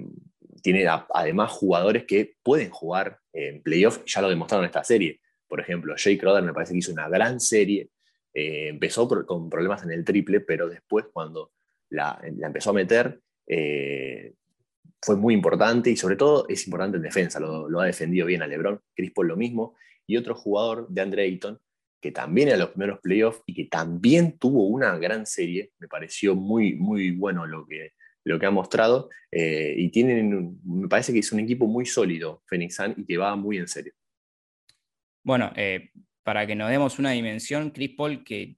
tiene 0.62 0.86
además 1.14 1.52
jugadores 1.52 2.04
que 2.04 2.34
pueden 2.42 2.70
jugar 2.70 3.18
en 3.32 3.62
playoff, 3.62 4.04
ya 4.06 4.20
lo 4.22 4.28
demostraron 4.28 4.64
en 4.64 4.68
esta 4.68 4.84
serie. 4.84 5.20
Por 5.48 5.60
ejemplo, 5.60 5.94
Jay 5.96 6.16
Crowder 6.16 6.42
me 6.42 6.52
parece 6.52 6.72
que 6.72 6.78
hizo 6.78 6.92
una 6.92 7.08
gran 7.08 7.40
serie, 7.40 7.90
empezó 8.32 9.08
con 9.26 9.50
problemas 9.50 9.82
en 9.82 9.90
el 9.90 10.04
triple, 10.04 10.40
pero 10.40 10.68
después 10.68 11.06
cuando 11.12 11.52
la, 11.90 12.18
empezó 12.22 12.70
a 12.70 12.74
meter, 12.74 13.20
fue 15.02 15.16
muy 15.16 15.34
importante 15.34 15.90
y 15.90 15.96
sobre 15.96 16.16
todo 16.16 16.46
es 16.48 16.64
importante 16.66 16.96
en 16.96 17.02
defensa, 17.02 17.40
lo, 17.40 17.80
ha 17.80 17.86
defendido 17.86 18.26
bien 18.26 18.42
a 18.42 18.46
Lebron, 18.46 18.80
Chris 18.94 19.10
Paul 19.10 19.28
lo 19.28 19.36
mismo, 19.36 19.74
y 20.06 20.16
otro 20.16 20.34
jugador 20.34 20.88
de 20.88 21.00
Andre 21.00 21.24
Ayton, 21.24 21.60
que 22.00 22.12
también 22.12 22.48
era 22.48 22.56
los 22.56 22.70
primeros 22.70 23.00
playoffs 23.00 23.42
y 23.46 23.54
que 23.54 23.64
también 23.64 24.38
tuvo 24.38 24.66
una 24.66 24.96
gran 24.98 25.26
serie, 25.26 25.72
me 25.78 25.88
pareció 25.88 26.36
muy, 26.36 26.74
muy 26.74 27.10
bueno 27.10 27.46
lo 27.46 27.66
que, 27.66 27.92
lo 28.24 28.38
que 28.38 28.46
ha 28.46 28.50
mostrado, 28.50 29.10
eh, 29.30 29.74
y 29.76 29.88
tienen, 29.90 30.60
me 30.64 30.88
parece 30.88 31.12
que 31.12 31.18
es 31.18 31.32
un 31.32 31.40
equipo 31.40 31.66
muy 31.66 31.84
sólido, 31.84 32.42
Phoenix 32.46 32.78
y 32.96 33.04
que 33.04 33.18
va 33.18 33.34
muy 33.34 33.58
en 33.58 33.66
serio. 33.66 33.92
Bueno, 35.24 35.52
eh, 35.56 35.90
para 36.22 36.46
que 36.46 36.54
nos 36.54 36.70
demos 36.70 36.98
una 37.00 37.10
dimensión, 37.10 37.70
Chris 37.70 37.90
Paul, 37.96 38.22
que 38.22 38.56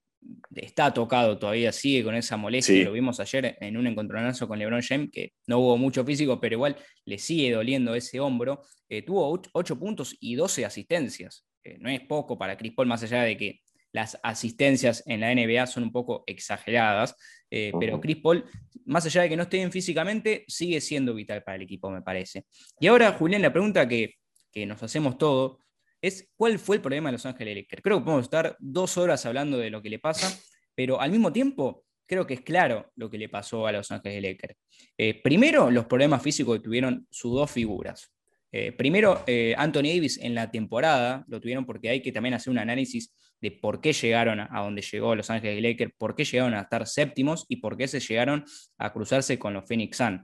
está 0.55 0.93
tocado 0.93 1.39
todavía, 1.39 1.73
sigue 1.73 2.05
con 2.05 2.15
esa 2.15 2.37
molestia. 2.37 2.85
Lo 2.85 2.93
vimos 2.93 3.21
ayer 3.21 3.57
en 3.61 3.77
un 3.77 3.87
encontronazo 3.87 4.47
con 4.49 4.59
LeBron 4.59 4.83
James, 4.83 5.11
que 5.13 5.33
no 5.47 5.59
hubo 5.59 5.77
mucho 5.77 6.05
físico, 6.05 6.41
pero 6.41 6.55
igual 6.55 6.77
le 7.05 7.19
sigue 7.19 7.53
doliendo 7.53 7.95
ese 7.95 8.21
hombro. 8.21 8.63
Eh, 8.89 9.03
tuvo 9.03 9.41
8 9.53 9.79
puntos 9.79 10.17
y 10.21 10.35
12 10.35 10.65
asistencias. 10.65 11.47
no 11.79 11.89
es 11.89 12.01
poco 12.03 12.37
para 12.39 12.57
Chris 12.57 12.73
Paul, 12.75 12.89
más 12.89 13.03
allá 13.03 13.23
de 13.23 13.37
que 13.37 13.61
las 13.95 14.19
asistencias 14.25 15.05
en 15.07 15.21
la 15.21 15.33
NBA 15.33 15.67
son 15.67 15.85
un 15.85 15.93
poco 15.93 16.25
exageradas. 16.27 17.17
Eh, 17.49 17.73
pero 17.79 18.01
Chris 18.01 18.17
Paul, 18.17 18.45
más 18.85 19.07
allá 19.07 19.23
de 19.23 19.29
que 19.29 19.37
no 19.37 19.45
esté 19.45 19.59
bien 19.59 19.71
físicamente, 19.71 20.45
sigue 20.49 20.81
siendo 20.81 21.15
vital 21.15 21.45
para 21.45 21.57
el 21.57 21.63
equipo, 21.63 21.89
me 21.91 22.03
parece. 22.03 22.45
Y 22.81 22.89
ahora, 22.89 23.13
Julián, 23.13 23.41
la 23.41 23.53
pregunta 23.53 23.87
que, 23.87 24.15
que 24.51 24.67
nos 24.67 24.83
hacemos 24.83 25.17
todos 25.17 25.59
es 26.07 26.31
cuál 26.37 26.59
fue 26.59 26.77
el 26.77 26.83
problema 26.83 27.09
de 27.09 27.15
Los 27.15 27.25
Ángeles 27.25 27.57
Lakers. 27.57 27.83
Creo 27.83 27.99
que 27.99 28.05
podemos 28.05 28.27
estar 28.27 28.57
dos 28.61 28.99
horas 28.99 29.25
hablando 29.25 29.57
de 29.57 29.71
lo 29.71 29.81
que 29.81 29.89
le 29.89 29.99
pasa, 29.99 30.39
pero 30.75 31.01
al 31.01 31.11
mismo 31.11 31.33
tiempo 31.33 31.87
creo 32.07 32.27
que 32.27 32.35
es 32.35 32.43
claro 32.43 32.93
lo 32.97 33.09
que 33.09 33.17
le 33.17 33.31
pasó 33.31 33.67
a 33.67 33.73
Los 33.73 33.91
Ángeles 33.91 34.23
Lakers. 34.23 34.55
Eh, 34.99 35.23
primero, 35.23 35.71
los 35.71 35.87
problemas 35.87 36.23
físicos 36.23 36.59
que 36.59 36.63
tuvieron 36.63 37.07
sus 37.11 37.33
dos 37.33 37.51
figuras. 37.51 38.13
Eh, 38.53 38.73
primero, 38.73 39.25
eh, 39.27 39.55
Anthony 39.57 39.95
Davis 39.95 40.19
en 40.19 40.35
la 40.35 40.51
temporada 40.51 41.25
lo 41.27 41.41
tuvieron 41.41 41.65
porque 41.65 41.89
hay 41.89 42.03
que 42.03 42.13
también 42.13 42.35
hacer 42.35 42.51
un 42.51 42.59
análisis 42.59 43.15
de 43.41 43.53
por 43.53 43.81
qué 43.81 43.95
llegaron 43.95 44.41
a 44.41 44.61
donde 44.61 44.83
llegó 44.83 45.15
Los 45.15 45.31
Ángeles 45.31 45.63
Lakers, 45.63 45.93
por 45.97 46.15
qué 46.15 46.25
llegaron 46.25 46.53
a 46.53 46.61
estar 46.61 46.87
séptimos 46.87 47.47
y 47.49 47.57
por 47.57 47.79
qué 47.79 47.89
se 47.89 48.01
llegaron 48.01 48.45
a 48.77 48.93
cruzarse 48.93 49.39
con 49.39 49.55
los 49.55 49.67
Phoenix 49.67 49.97
Suns. 49.97 50.23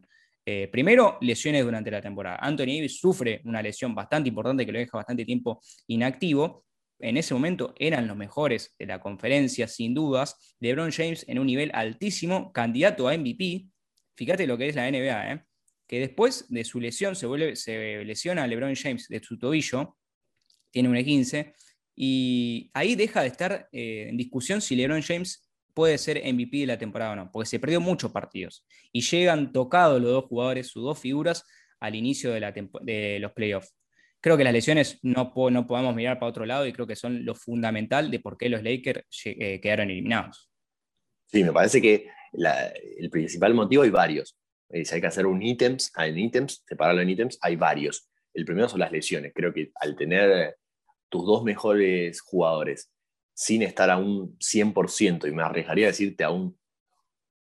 Eh, 0.53 0.67
primero, 0.67 1.17
lesiones 1.21 1.65
durante 1.65 1.93
la 1.93 2.03
temporada. 2.03 2.37
Anthony 2.41 2.75
Davis 2.75 2.99
sufre 2.99 3.41
una 3.45 3.63
lesión 3.63 3.95
bastante 3.95 4.31
importante 4.31 4.67
que 4.67 4.73
lo 4.73 4.81
deja 4.81 4.99
bastante 4.99 5.25
tiempo 5.25 5.63
inactivo. 5.87 6.65
En 6.99 7.17
ese 7.17 7.35
momento 7.35 7.73
eran 7.79 8.09
los 8.09 8.17
mejores 8.17 8.75
de 8.77 8.87
la 8.87 9.01
conferencia, 9.01 9.69
sin 9.69 9.95
dudas. 9.95 10.57
LeBron 10.59 10.91
James 10.91 11.25
en 11.29 11.39
un 11.39 11.47
nivel 11.47 11.71
altísimo, 11.73 12.53
candidato 12.53 13.07
a 13.07 13.17
MVP. 13.17 13.67
Fíjate 14.17 14.49
lo 14.49 14.59
que 14.59 14.69
es 14.69 14.75
la 14.75 14.91
NBA, 14.91 15.33
¿eh? 15.33 15.45
que 15.87 16.01
después 16.01 16.47
de 16.49 16.65
su 16.65 16.81
lesión 16.81 17.15
se, 17.15 17.27
vuelve, 17.27 17.55
se 17.55 18.05
lesiona 18.05 18.43
a 18.43 18.49
LeBron 18.49 18.75
James 18.75 19.07
de 19.09 19.23
su 19.23 19.39
tobillo, 19.39 19.99
tiene 20.73 20.89
un 20.89 20.97
E15, 20.97 21.55
y 21.95 22.73
ahí 22.75 22.97
deja 22.97 23.23
de 23.23 23.29
estar 23.29 23.69
eh, 23.71 24.07
en 24.09 24.17
discusión 24.17 24.61
si 24.61 24.75
LeBron 24.75 25.03
James 25.03 25.49
puede 25.75 25.99
ser 25.99 26.23
MVP 26.33 26.59
de 26.59 26.67
la 26.67 26.79
temporada 26.79 27.13
o 27.13 27.17
no, 27.17 27.31
porque 27.31 27.49
se 27.49 27.59
perdió 27.59 27.81
muchos 27.81 28.13
partidos 28.13 28.67
y 28.93 29.01
llegan 29.03 29.53
tocados 29.53 30.01
los 30.01 30.11
dos 30.11 30.25
jugadores, 30.25 30.69
sus 30.69 30.83
dos 30.83 30.99
figuras, 30.99 31.45
al 31.81 31.95
inicio 31.95 32.33
de, 32.33 32.41
la 32.41 32.53
de 32.53 33.19
los 33.21 33.33
playoffs. 33.33 33.75
Creo 34.21 34.37
que 34.37 34.45
las 34.45 34.53
lesiones 34.53 34.99
no, 35.03 35.33
no 35.51 35.67
podemos 35.67 35.95
mirar 35.95 36.19
para 36.19 36.29
otro 36.29 36.45
lado 36.45 36.67
y 36.67 36.73
creo 36.73 36.87
que 36.87 36.97
son 36.97 37.25
lo 37.25 37.35
fundamental 37.35 38.11
de 38.11 38.21
por 38.21 38.37
qué 38.37 38.51
los 38.51 38.63
Lakers 38.63 39.05
eh, 39.25 39.61
quedaron 39.61 39.91
eliminados. 39.91 40.51
Sí, 41.27 41.43
me 41.43 41.53
parece 41.53 41.81
que 41.81 42.07
el 42.99 43.11
principal 43.11 43.55
motivo 43.55 43.83
hay 43.83 43.91
varios. 43.91 44.37
Eh, 44.69 44.85
si 44.85 44.95
hay 44.95 45.01
que 45.01 45.07
hacer 45.07 45.27
un 45.27 45.43
ítems, 45.43 45.93
en 45.97 46.19
ítems, 46.19 46.65
separarlo 46.69 47.01
en 47.01 47.11
ítems, 47.11 47.39
hay 47.41 47.57
varios. 47.57 48.11
El 48.35 48.45
primero 48.45 48.69
son 48.69 48.81
las 48.81 48.93
lesiones. 48.93 49.33
Creo 49.35 49.53
que 49.53 49.73
al 49.77 49.97
tener 49.97 50.57
tus 51.09 51.25
dos 51.25 51.43
mejores 51.43 52.21
jugadores 52.21 52.93
sin 53.41 53.63
estar 53.63 53.89
a 53.89 53.97
un 53.97 54.37
100%, 54.39 55.27
y 55.27 55.33
me 55.33 55.43
arriesgaría 55.43 55.87
a 55.87 55.93
decirte 55.93 56.25
a 56.25 56.31
un 56.31 56.59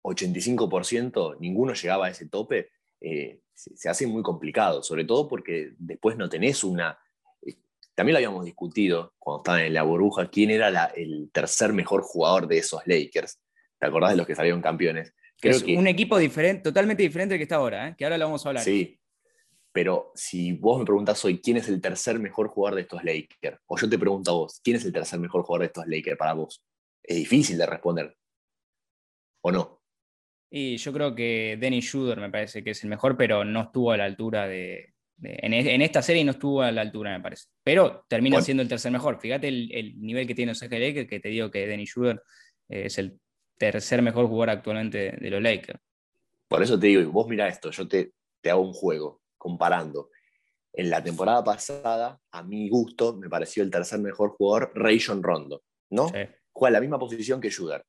85%, 0.01 1.35
ninguno 1.41 1.73
llegaba 1.73 2.05
a 2.05 2.09
ese 2.09 2.29
tope, 2.29 2.69
eh, 3.01 3.41
se, 3.53 3.89
hace 3.89 4.07
muy 4.07 4.23
complicado, 4.23 4.81
sobre 4.81 5.03
todo 5.03 5.27
porque 5.27 5.73
después 5.77 6.15
no 6.15 6.29
tenés 6.29 6.63
una... 6.63 6.97
Eh, 7.41 7.57
también 7.95 8.13
lo 8.13 8.19
habíamos 8.19 8.45
discutido 8.45 9.13
cuando 9.19 9.41
estaban 9.41 9.59
en 9.59 9.73
la 9.73 9.83
burbuja, 9.83 10.29
quién 10.29 10.51
era 10.51 10.85
el 10.85 11.29
tercer 11.33 11.73
mejor 11.73 12.01
jugador 12.01 12.47
de 12.47 12.59
esos 12.59 12.81
Lakers. 12.85 13.41
¿Te 13.77 13.87
acordás 13.87 14.11
de 14.11 14.15
los 14.15 14.25
que 14.25 14.35
salieron 14.35 14.61
campeones? 14.61 15.13
es 15.41 15.63
un 15.63 15.87
equipo 15.87 16.17
diferente, 16.17 16.63
totalmente 16.63 17.03
diferente 17.03 17.33
del 17.33 17.39
que 17.39 17.43
está 17.43 17.57
ahora, 17.57 17.89
¿eh? 17.89 17.95
que 17.97 18.05
ahora 18.05 18.17
lo 18.17 18.23
vamos 18.23 18.45
a 18.45 18.49
hablar. 18.49 18.63
Sí, 18.63 18.98
pero 19.71 20.11
si 20.15 20.53
vos 20.53 20.79
me 20.79 20.85
preguntás 20.85 21.23
hoy 21.25 21.39
quién 21.39 21.57
es 21.57 21.69
el 21.69 21.79
tercer 21.79 22.19
mejor 22.19 22.47
jugador 22.47 22.75
de 22.75 22.81
estos 22.81 23.03
Lakers, 23.03 23.59
o 23.67 23.77
yo 23.77 23.89
te 23.89 23.99
pregunto 23.99 24.31
a 24.31 24.33
vos, 24.35 24.59
¿quién 24.63 24.77
es 24.77 24.85
el 24.85 24.93
tercer 24.93 25.19
mejor 25.19 25.43
jugador 25.43 25.61
de 25.61 25.67
estos 25.67 25.87
Lakers 25.87 26.17
para 26.17 26.33
vos? 26.33 26.63
Es 27.03 27.17
difícil 27.17 27.57
de 27.57 27.65
responder. 27.65 28.15
¿O 29.41 29.51
no? 29.51 29.81
Y 30.51 30.77
yo 30.77 30.91
creo 30.91 31.13
que 31.13 31.57
Dennis 31.59 31.85
Schroeder 31.85 32.19
me 32.19 32.31
parece 32.31 32.63
que 32.63 32.71
es 32.71 32.83
el 32.83 32.89
mejor, 32.89 33.15
pero 33.15 33.45
no 33.45 33.61
estuvo 33.61 33.91
a 33.91 33.97
la 33.97 34.05
altura 34.05 34.47
de. 34.47 34.93
en, 35.21 35.81
esta 35.81 36.01
serie 36.01 36.25
no 36.25 36.31
estuvo 36.31 36.63
a 36.63 36.71
la 36.71 36.81
altura, 36.81 37.15
me 37.15 37.21
parece. 37.21 37.45
Pero 37.63 38.05
termina 38.09 38.41
siendo 38.41 38.63
el 38.63 38.69
tercer 38.69 38.91
mejor. 38.91 39.19
Fíjate 39.19 39.47
el, 39.47 40.01
nivel 40.01 40.25
que 40.25 40.33
tiene 40.33 40.51
los 40.51 40.61
Lakers, 40.61 41.07
que 41.07 41.19
te 41.19 41.29
digo 41.29 41.51
que 41.51 41.67
Dennis 41.67 41.89
Schroeder 41.91 42.21
eh, 42.67 42.85
es 42.85 42.97
el 42.97 43.19
tercer 43.57 44.01
mejor 44.01 44.27
jugador 44.27 44.49
actualmente 44.49 45.11
de 45.19 45.29
los 45.29 45.41
Lakers. 45.41 45.79
Por 46.47 46.63
eso 46.63 46.79
te 46.79 46.87
digo, 46.87 47.11
vos 47.11 47.27
mira 47.27 47.47
esto, 47.47 47.69
yo 47.69 47.87
te, 47.87 48.11
te 48.41 48.49
hago 48.49 48.61
un 48.61 48.73
juego 48.73 49.21
comparando. 49.39 50.11
En 50.71 50.91
la 50.91 51.03
temporada 51.03 51.43
pasada, 51.43 52.19
a 52.31 52.43
mi 52.43 52.69
gusto, 52.69 53.17
me 53.17 53.27
pareció 53.27 53.63
el 53.63 53.71
tercer 53.71 53.99
mejor 53.99 54.31
jugador 54.31 54.71
Rayon 54.75 55.23
Rondo, 55.23 55.63
¿no? 55.89 56.11
Juega 56.51 56.73
la 56.73 56.81
misma 56.81 56.99
posición 56.99 57.41
que 57.41 57.51
Juder. 57.51 57.83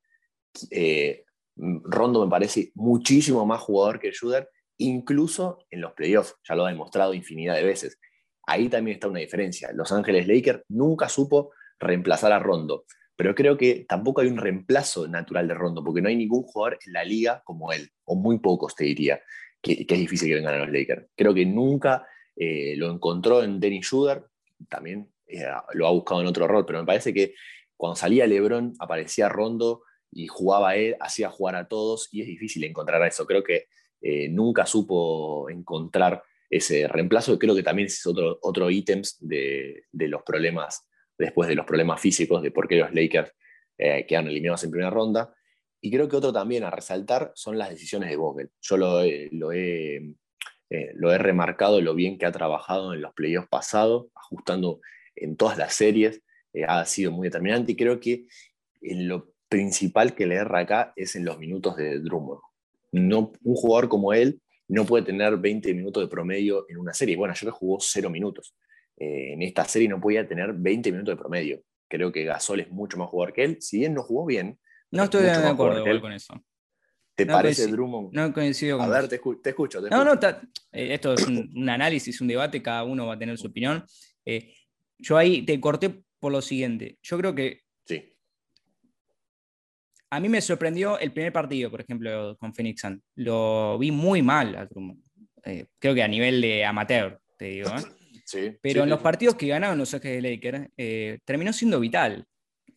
Eh, 0.70 1.24
Rondo 1.56 2.24
me 2.24 2.30
parece 2.30 2.72
muchísimo 2.74 3.44
más 3.44 3.60
jugador 3.60 4.00
que 4.00 4.12
Juder, 4.18 4.48
incluso 4.78 5.58
en 5.70 5.82
los 5.82 5.92
playoffs, 5.92 6.36
ya 6.48 6.54
lo 6.54 6.64
ha 6.64 6.70
demostrado 6.70 7.12
infinidad 7.12 7.56
de 7.56 7.64
veces. 7.64 7.98
Ahí 8.46 8.68
también 8.68 8.94
está 8.94 9.08
una 9.08 9.20
diferencia. 9.20 9.70
Los 9.74 9.92
Ángeles 9.92 10.26
Lakers 10.26 10.62
nunca 10.68 11.08
supo 11.08 11.52
reemplazar 11.78 12.32
a 12.32 12.38
Rondo, 12.38 12.84
pero 13.14 13.34
creo 13.34 13.58
que 13.58 13.84
tampoco 13.86 14.22
hay 14.22 14.28
un 14.28 14.38
reemplazo 14.38 15.06
natural 15.06 15.46
de 15.46 15.54
Rondo, 15.54 15.84
porque 15.84 16.00
no 16.00 16.08
hay 16.08 16.16
ningún 16.16 16.44
jugador 16.44 16.78
en 16.86 16.94
la 16.94 17.04
liga 17.04 17.42
como 17.44 17.72
él, 17.72 17.90
o 18.04 18.16
muy 18.16 18.38
pocos 18.38 18.74
te 18.74 18.84
diría 18.84 19.20
que, 19.62 19.86
es 19.88 19.98
difícil 19.98 20.28
que 20.28 20.34
vengan 20.36 20.54
a 20.54 20.64
los 20.64 20.70
Lakers. 20.70 21.06
Creo 21.16 21.34
que 21.34 21.46
nunca 21.46 22.06
eh, 22.36 22.74
lo 22.76 22.90
encontró 22.90 23.42
en 23.42 23.60
Dennis 23.60 23.86
Schroeder, 23.86 24.24
también 24.68 25.10
eh, 25.26 25.44
lo 25.74 25.86
ha 25.86 25.90
buscado 25.90 26.20
en 26.20 26.26
otro 26.26 26.46
rol, 26.46 26.66
pero 26.66 26.80
me 26.80 26.86
parece 26.86 27.12
que 27.12 27.34
cuando 27.76 27.96
salía 27.96 28.26
LeBron 28.26 28.74
aparecía 28.78 29.28
Rondo 29.28 29.82
y 30.10 30.26
jugaba 30.26 30.76
él, 30.76 30.96
hacía 31.00 31.30
jugar 31.30 31.56
a 31.56 31.68
todos 31.68 32.08
y 32.12 32.22
es 32.22 32.26
difícil 32.26 32.64
encontrar 32.64 33.06
eso. 33.06 33.26
Creo 33.26 33.42
que 33.42 33.66
eh, 34.02 34.28
nunca 34.28 34.66
supo 34.66 35.48
encontrar 35.50 36.22
ese 36.48 36.88
reemplazo, 36.88 37.38
creo 37.38 37.54
que 37.54 37.62
también 37.62 37.86
es 37.86 38.04
otro, 38.06 38.38
otro 38.42 38.70
ítem 38.70 39.02
de, 39.20 39.84
de, 39.92 40.08
los 40.08 40.22
problemas, 40.24 40.88
después 41.16 41.48
de 41.48 41.54
los 41.54 41.64
problemas 41.64 42.00
físicos, 42.00 42.42
de 42.42 42.50
por 42.50 42.66
qué 42.66 42.76
los 42.76 42.92
Lakers 42.92 43.32
quedan 43.78 44.26
eliminados 44.26 44.64
en 44.64 44.70
primera 44.72 44.90
ronda. 44.90 45.32
Y 45.80 45.90
creo 45.90 46.08
que 46.08 46.16
otro 46.16 46.32
también 46.32 46.64
a 46.64 46.70
resaltar 46.70 47.32
son 47.34 47.56
las 47.56 47.70
decisiones 47.70 48.10
de 48.10 48.16
Vogel. 48.16 48.50
Yo 48.60 48.76
lo, 48.76 49.02
he, 49.02 49.30
eh, 50.70 50.92
lo 50.94 51.12
he 51.12 51.18
remarcado 51.18 51.80
lo 51.80 51.94
bien 51.94 52.18
que 52.18 52.26
ha 52.26 52.32
trabajado 52.32 52.92
en 52.92 53.00
los 53.00 53.14
playoffs 53.14 53.48
pasados, 53.48 54.08
ajustando 54.14 54.80
en 55.16 55.36
todas 55.36 55.58
las 55.58 55.74
series, 55.74 56.22
eh, 56.52 56.64
ha 56.66 56.84
sido 56.84 57.12
muy 57.12 57.28
determinante 57.28 57.72
y 57.72 57.76
creo 57.76 58.00
que 58.00 58.26
en 58.82 59.08
lo 59.08 59.32
principal 59.48 60.14
que 60.14 60.26
le 60.26 60.38
acá 60.38 60.92
es 60.96 61.16
en 61.16 61.24
los 61.24 61.38
minutos 61.38 61.76
de 61.76 61.98
Drummond. 62.00 62.40
No, 62.92 63.32
un 63.42 63.54
jugador 63.54 63.88
como 63.88 64.12
él 64.12 64.40
no 64.68 64.84
puede 64.84 65.04
tener 65.04 65.36
20 65.36 65.74
minutos 65.74 66.02
de 66.02 66.08
promedio 66.08 66.66
en 66.68 66.78
una 66.78 66.94
serie. 66.94 67.16
Bueno, 67.16 67.34
ayer 67.36 67.50
jugó 67.50 67.78
0 67.80 68.08
minutos. 68.10 68.54
Eh, 68.96 69.32
en 69.32 69.42
esta 69.42 69.64
serie 69.64 69.88
no 69.88 70.00
podía 70.00 70.26
tener 70.26 70.52
20 70.52 70.92
minutos 70.92 71.12
de 71.12 71.20
promedio. 71.20 71.62
Creo 71.88 72.12
que 72.12 72.24
Gasol 72.24 72.60
es 72.60 72.70
mucho 72.70 72.96
más 72.96 73.08
jugador 73.08 73.34
que 73.34 73.44
él. 73.44 73.56
Si 73.60 73.78
bien 73.78 73.94
no 73.94 74.02
jugó 74.02 74.26
bien, 74.26 74.58
no 74.90 75.04
estoy 75.04 75.22
de 75.22 75.30
acuerdo 75.30 76.00
con 76.00 76.12
eso. 76.12 76.34
¿Te 77.14 77.26
parece 77.26 77.66
Drummond? 77.66 78.12
No 78.12 78.32
coincido 78.32 78.78
con 78.78 78.86
A 78.86 78.88
ver, 78.88 79.08
te, 79.08 79.20
escucho. 79.50 79.80
no, 79.82 80.04
no, 80.04 80.14
eh, 80.14 80.94
esto 80.94 81.12
es 81.12 81.26
un, 81.26 81.68
análisis, 81.68 82.20
un 82.20 82.28
debate, 82.28 82.62
cada 82.62 82.84
uno 82.84 83.06
va 83.06 83.14
a 83.14 83.18
tener 83.18 83.36
su 83.36 83.48
opinión. 83.48 83.84
Eh, 84.24 84.54
yo 84.98 85.16
ahí 85.16 85.42
te 85.42 85.60
corté 85.60 86.02
por 86.18 86.32
lo 86.32 86.40
siguiente. 86.40 86.98
Yo 87.02 87.18
creo 87.18 87.34
que 87.34 87.62
A 90.12 90.18
mí 90.18 90.28
me 90.28 90.40
sorprendió 90.40 90.98
el 90.98 91.12
primer 91.12 91.32
partido, 91.32 91.70
por 91.70 91.80
ejemplo, 91.82 92.36
con 92.38 92.52
Phoenix 92.52 92.80
Sun. 92.80 93.00
Lo 93.14 93.78
vi 93.78 93.90
muy 93.92 94.22
mal 94.22 94.56
a 94.56 94.66
Drummond. 94.66 95.00
Eh, 95.44 95.66
creo 95.78 95.94
que 95.94 96.02
a 96.02 96.08
nivel 96.08 96.40
de 96.40 96.64
amateur, 96.64 97.20
te 97.38 97.44
digo. 97.46 97.68
¿eh? 97.70 97.82
Sí, 98.24 98.56
Pero 98.60 98.84
en 98.84 98.90
los 98.90 99.00
partidos 99.00 99.34
que 99.34 99.48
ganaron 99.48 99.78
los 99.78 99.92
Ángeles 99.94 100.22
de 100.22 100.30
Lakers, 100.30 100.68
eh, 100.76 101.18
terminó 101.24 101.52
siendo 101.52 101.80
vital. 101.80 102.24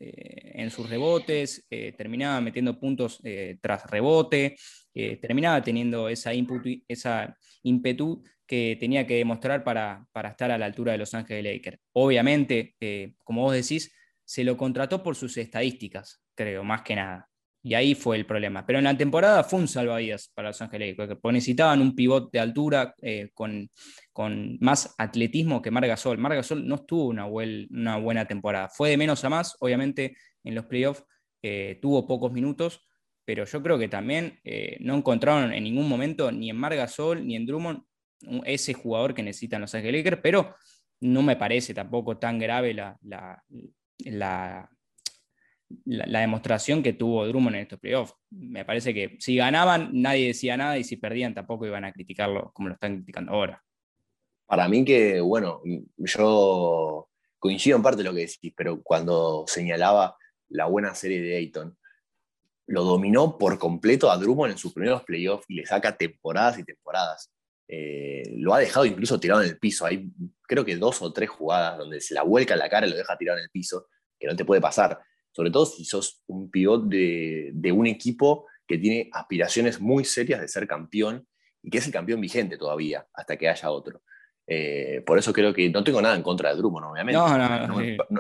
En 0.05 0.69
sus 0.69 0.89
rebotes, 0.89 1.65
terminaba 1.97 2.41
metiendo 2.41 2.79
puntos 2.79 3.21
tras 3.61 3.89
rebote, 3.89 4.55
terminaba 5.21 5.61
teniendo 5.61 6.09
esa, 6.09 6.33
input, 6.33 6.65
esa 6.87 7.35
ímpetu 7.63 8.23
que 8.45 8.77
tenía 8.79 9.07
que 9.07 9.15
demostrar 9.15 9.63
para, 9.63 10.05
para, 10.11 10.29
estar 10.29 10.51
a 10.51 10.57
la 10.57 10.65
altura 10.65 10.91
de 10.91 10.97
Los 10.97 11.13
Ángeles 11.13 11.43
Lakers. 11.43 11.79
Obviamente, 11.93 12.75
como 13.23 13.43
vos 13.43 13.53
decís, 13.53 13.93
se 14.25 14.43
lo 14.43 14.57
contrató 14.57 15.03
por 15.03 15.15
sus 15.15 15.37
estadísticas, 15.37 16.23
creo, 16.35 16.63
más 16.63 16.81
que 16.81 16.95
nada. 16.95 17.29
Y 17.65 17.75
ahí 17.75 17.95
fue 17.95 18.17
el 18.17 18.25
problema. 18.25 18.65
Pero 18.65 18.79
en 18.79 18.85
la 18.85 18.97
temporada 18.97 19.43
fue 19.43 19.61
un 19.61 19.67
salvavidas 19.69 20.29
para 20.35 20.49
Los 20.49 20.61
Ángeles, 20.61 20.95
porque 20.95 21.17
necesitaban 21.31 21.81
un 21.81 21.95
pivot 21.95 22.29
de 22.31 22.39
altura 22.39 22.93
eh, 23.01 23.29
con, 23.33 23.69
con, 24.11 24.57
más 24.59 24.93
atletismo 24.97 25.61
que 25.61 25.71
Margasol. 25.71 26.17
Margasol 26.17 26.67
no 26.67 26.75
estuvo 26.75 27.05
una, 27.05 27.25
una, 27.25 27.97
buena 27.97 28.25
temporada. 28.25 28.69
Fue 28.69 28.89
de 28.89 28.97
menos 28.97 29.23
a 29.23 29.29
más, 29.29 29.55
obviamente 29.59 30.17
en 30.43 30.55
los 30.55 30.65
playoffs 30.65 31.05
eh, 31.41 31.79
tuvo 31.81 32.05
pocos 32.05 32.33
minutos, 32.33 32.85
pero 33.25 33.45
yo 33.45 33.63
creo 33.63 33.79
que 33.79 33.87
también 33.87 34.39
eh, 34.43 34.77
no 34.81 34.95
encontraron 34.95 35.53
en 35.53 35.63
ningún 35.63 35.87
momento 35.87 36.31
ni 36.31 36.49
en 36.49 36.57
Margasol 36.57 37.25
ni 37.25 37.37
en 37.37 37.45
Drummond 37.45 37.81
ese 38.45 38.73
jugador 38.73 39.13
que 39.13 39.23
necesitan 39.23 39.61
los 39.61 39.73
Ángeles 39.73 40.03
Lakers, 40.03 40.21
pero 40.21 40.55
no 41.01 41.21
me 41.21 41.35
parece 41.35 41.73
tampoco 41.73 42.17
tan 42.17 42.39
grave 42.39 42.73
la, 42.73 42.97
la, 43.01 44.69
demostración 45.85 46.83
que 46.83 46.93
tuvo 46.93 47.27
Drummond 47.27 47.55
en 47.55 47.61
estos 47.63 47.79
playoffs. 47.79 48.15
Me 48.29 48.65
parece 48.65 48.93
que 48.93 49.17
si 49.19 49.35
ganaban, 49.35 49.89
nadie 49.93 50.27
decía 50.27 50.57
nada 50.57 50.77
y 50.77 50.83
si 50.83 50.97
perdían, 50.97 51.33
tampoco 51.33 51.65
iban 51.65 51.85
a 51.85 51.93
criticarlo 51.93 52.51
como 52.53 52.69
lo 52.69 52.75
están 52.75 52.95
criticando 52.95 53.33
ahora. 53.33 53.63
Para 54.45 54.67
mí 54.67 54.83
que, 54.85 55.21
bueno, 55.21 55.61
yo 55.97 57.09
coincido 57.39 57.77
en 57.77 57.83
parte 57.83 57.97
de 57.97 58.03
lo 58.03 58.13
que 58.13 58.21
decís, 58.21 58.53
pero 58.55 58.81
cuando 58.81 59.45
señalaba 59.47 60.15
la 60.49 60.65
buena 60.65 60.93
serie 60.95 61.21
de 61.21 61.37
Ayton, 61.37 61.77
lo 62.67 62.83
dominó 62.83 63.37
por 63.37 63.57
completo 63.59 64.09
a 64.09 64.17
Drummond 64.17 64.53
en 64.53 64.57
sus 64.57 64.73
primeros 64.73 65.03
playoffs 65.03 65.45
y 65.49 65.55
le 65.55 65.65
saca 65.65 65.97
temporadas 65.97 66.59
y 66.59 66.63
temporadas. 66.63 67.31
Eh, 67.67 68.23
lo 68.35 68.53
ha 68.53 68.59
dejado 68.59 68.85
incluso 68.85 69.19
tirado 69.19 69.41
en 69.41 69.49
el 69.49 69.57
piso. 69.57 69.85
Hay 69.85 70.11
creo 70.47 70.63
que 70.63 70.75
dos 70.75 71.01
o 71.01 71.11
tres 71.11 71.29
jugadas 71.29 71.77
donde 71.77 71.99
se 71.99 72.13
la 72.13 72.23
vuelca 72.23 72.53
en 72.53 72.59
la 72.59 72.69
cara 72.69 72.85
y 72.85 72.89
lo 72.89 72.95
deja 72.95 73.17
tirado 73.17 73.39
en 73.39 73.45
el 73.45 73.49
piso, 73.49 73.87
que 74.19 74.27
no 74.27 74.35
te 74.35 74.45
puede 74.45 74.61
pasar. 74.61 74.99
Sobre 75.33 75.51
todo 75.51 75.65
si 75.65 75.83
sos 75.83 76.21
un 76.27 76.49
pivot 76.49 76.85
de, 76.85 77.71
un 77.75 77.87
equipo 77.87 78.45
que 78.67 78.77
tiene 78.77 79.09
aspiraciones 79.11 79.81
muy 79.81 80.05
serias 80.05 80.39
de 80.39 80.47
ser 80.47 80.67
campeón 80.67 81.27
y 81.61 81.69
que 81.69 81.79
es 81.79 81.85
el 81.85 81.91
campeón 81.91 82.21
vigente 82.21 82.57
todavía, 82.57 83.05
hasta 83.13 83.35
que 83.35 83.49
haya 83.49 83.71
otro. 83.71 84.01
Eh, 84.45 85.01
por 85.05 85.17
eso 85.17 85.33
creo 85.33 85.53
que 85.53 85.69
no 85.69 85.83
tengo 85.83 86.01
nada 86.01 86.15
en 86.15 86.21
contra 86.21 86.51
de 86.51 86.57
Drummond, 86.57 86.85
obviamente. 86.85 87.19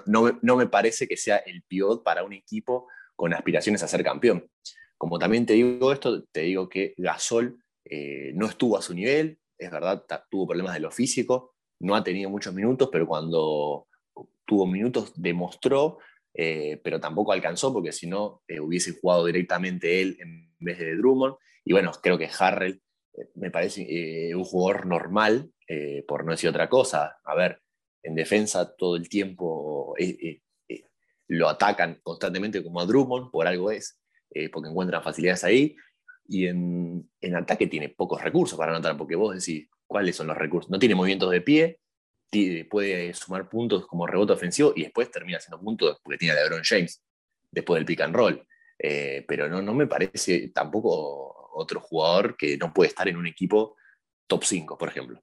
No, 0.05 0.55
me, 0.55 0.67
parece 0.67 1.07
que 1.07 1.17
sea 1.17 1.37
el 1.37 1.63
pivot 1.63 2.03
para 2.03 2.23
un 2.23 2.33
equipo 2.33 2.87
con 3.15 3.33
aspiraciones 3.33 3.83
a 3.83 3.87
ser 3.87 4.03
campeón. 4.03 4.49
Como 4.97 5.19
también 5.19 5.45
te 5.45 5.53
digo 5.53 5.91
esto, 5.91 6.23
te 6.31 6.41
digo 6.41 6.67
que 6.67 6.93
Gasol 6.97 7.57
eh, 7.85 8.31
no 8.35 8.47
estuvo 8.47 8.77
a 8.77 8.81
su 8.81 8.93
nivel, 8.93 9.37
es 9.57 9.69
verdad, 9.69 10.03
tuvo 10.31 10.47
problemas 10.47 10.73
de 10.73 10.79
lo 10.79 10.91
físico, 10.91 11.53
no 11.79 11.95
ha 11.95 12.03
tenido 12.03 12.29
muchos 12.29 12.53
minutos, 12.53 12.89
pero 12.91 13.05
cuando 13.05 13.87
tuvo 14.45 14.65
minutos 14.65 15.13
demostró, 15.15 15.99
eh, 16.33 16.79
pero 16.83 16.99
tampoco 16.99 17.31
alcanzó, 17.31 17.73
porque 17.73 17.91
si 17.91 18.07
no 18.07 18.41
eh, 18.47 18.59
hubiese 18.59 18.93
jugado 18.93 19.25
directamente 19.25 20.01
él 20.01 20.17
en 20.19 20.53
vez 20.59 20.79
de 20.79 20.95
Drummond. 20.95 21.35
Y 21.65 21.73
bueno, 21.73 21.91
creo 22.01 22.17
que 22.17 22.29
Harrell 22.37 22.81
me 23.35 23.51
parece 23.51 24.35
un 24.35 24.43
jugador 24.43 24.87
normal, 24.87 25.51
por 26.07 26.25
no 26.25 26.31
decir 26.31 26.49
otra 26.49 26.67
cosa. 26.67 27.17
A 27.23 27.35
ver, 27.35 27.61
en 28.01 28.15
defensa 28.15 28.75
todo 28.75 28.95
el 28.95 29.07
tiempo 29.07 29.95
lo 31.27 31.47
atacan 31.47 31.99
constantemente 32.01 32.63
como 32.63 32.81
a 32.81 32.85
Drummond, 32.85 33.29
por 33.29 33.47
algo 33.47 33.71
es, 33.71 33.99
porque 34.51 34.69
encuentran 34.69 35.03
facilidades 35.03 35.43
ahí 35.43 35.75
y 36.27 36.47
en, 36.47 37.09
ataque 37.35 37.67
tiene 37.67 37.89
pocos 37.89 38.21
recursos 38.21 38.57
para 38.57 38.71
anotar, 38.71 38.97
porque 38.97 39.15
vos 39.15 39.35
decís, 39.35 39.67
¿cuáles 39.85 40.15
son 40.15 40.27
los 40.27 40.37
recursos? 40.37 40.69
No 40.69 40.79
tiene 40.79 40.95
movimientos 40.95 41.31
de 41.31 41.41
pie, 41.41 41.79
puede 42.69 43.13
sumar 43.13 43.49
puntos 43.49 43.85
como 43.87 44.07
rebote 44.07 44.33
ofensivo 44.33 44.73
y 44.75 44.83
después 44.83 45.11
termina 45.11 45.37
haciendo 45.37 45.59
puntos 45.59 45.99
porque 46.03 46.17
tiene 46.17 46.33
a 46.33 46.43
LeBron 46.43 46.63
James 46.63 47.03
después 47.51 47.79
del 47.79 47.85
pick 47.85 48.01
and 48.01 48.15
roll. 48.15 48.45
Eh, 48.79 49.23
pero 49.27 49.47
no, 49.47 49.61
no 49.61 49.73
me 49.73 49.87
parece 49.87 50.49
tampoco 50.49 51.51
otro 51.53 51.79
jugador 51.79 52.35
que 52.35 52.57
no 52.57 52.73
puede 52.73 52.89
estar 52.89 53.07
en 53.07 53.17
un 53.17 53.27
equipo 53.27 53.75
top 54.27 54.43
5, 54.43 54.77
por 54.77 54.89
ejemplo. 54.89 55.21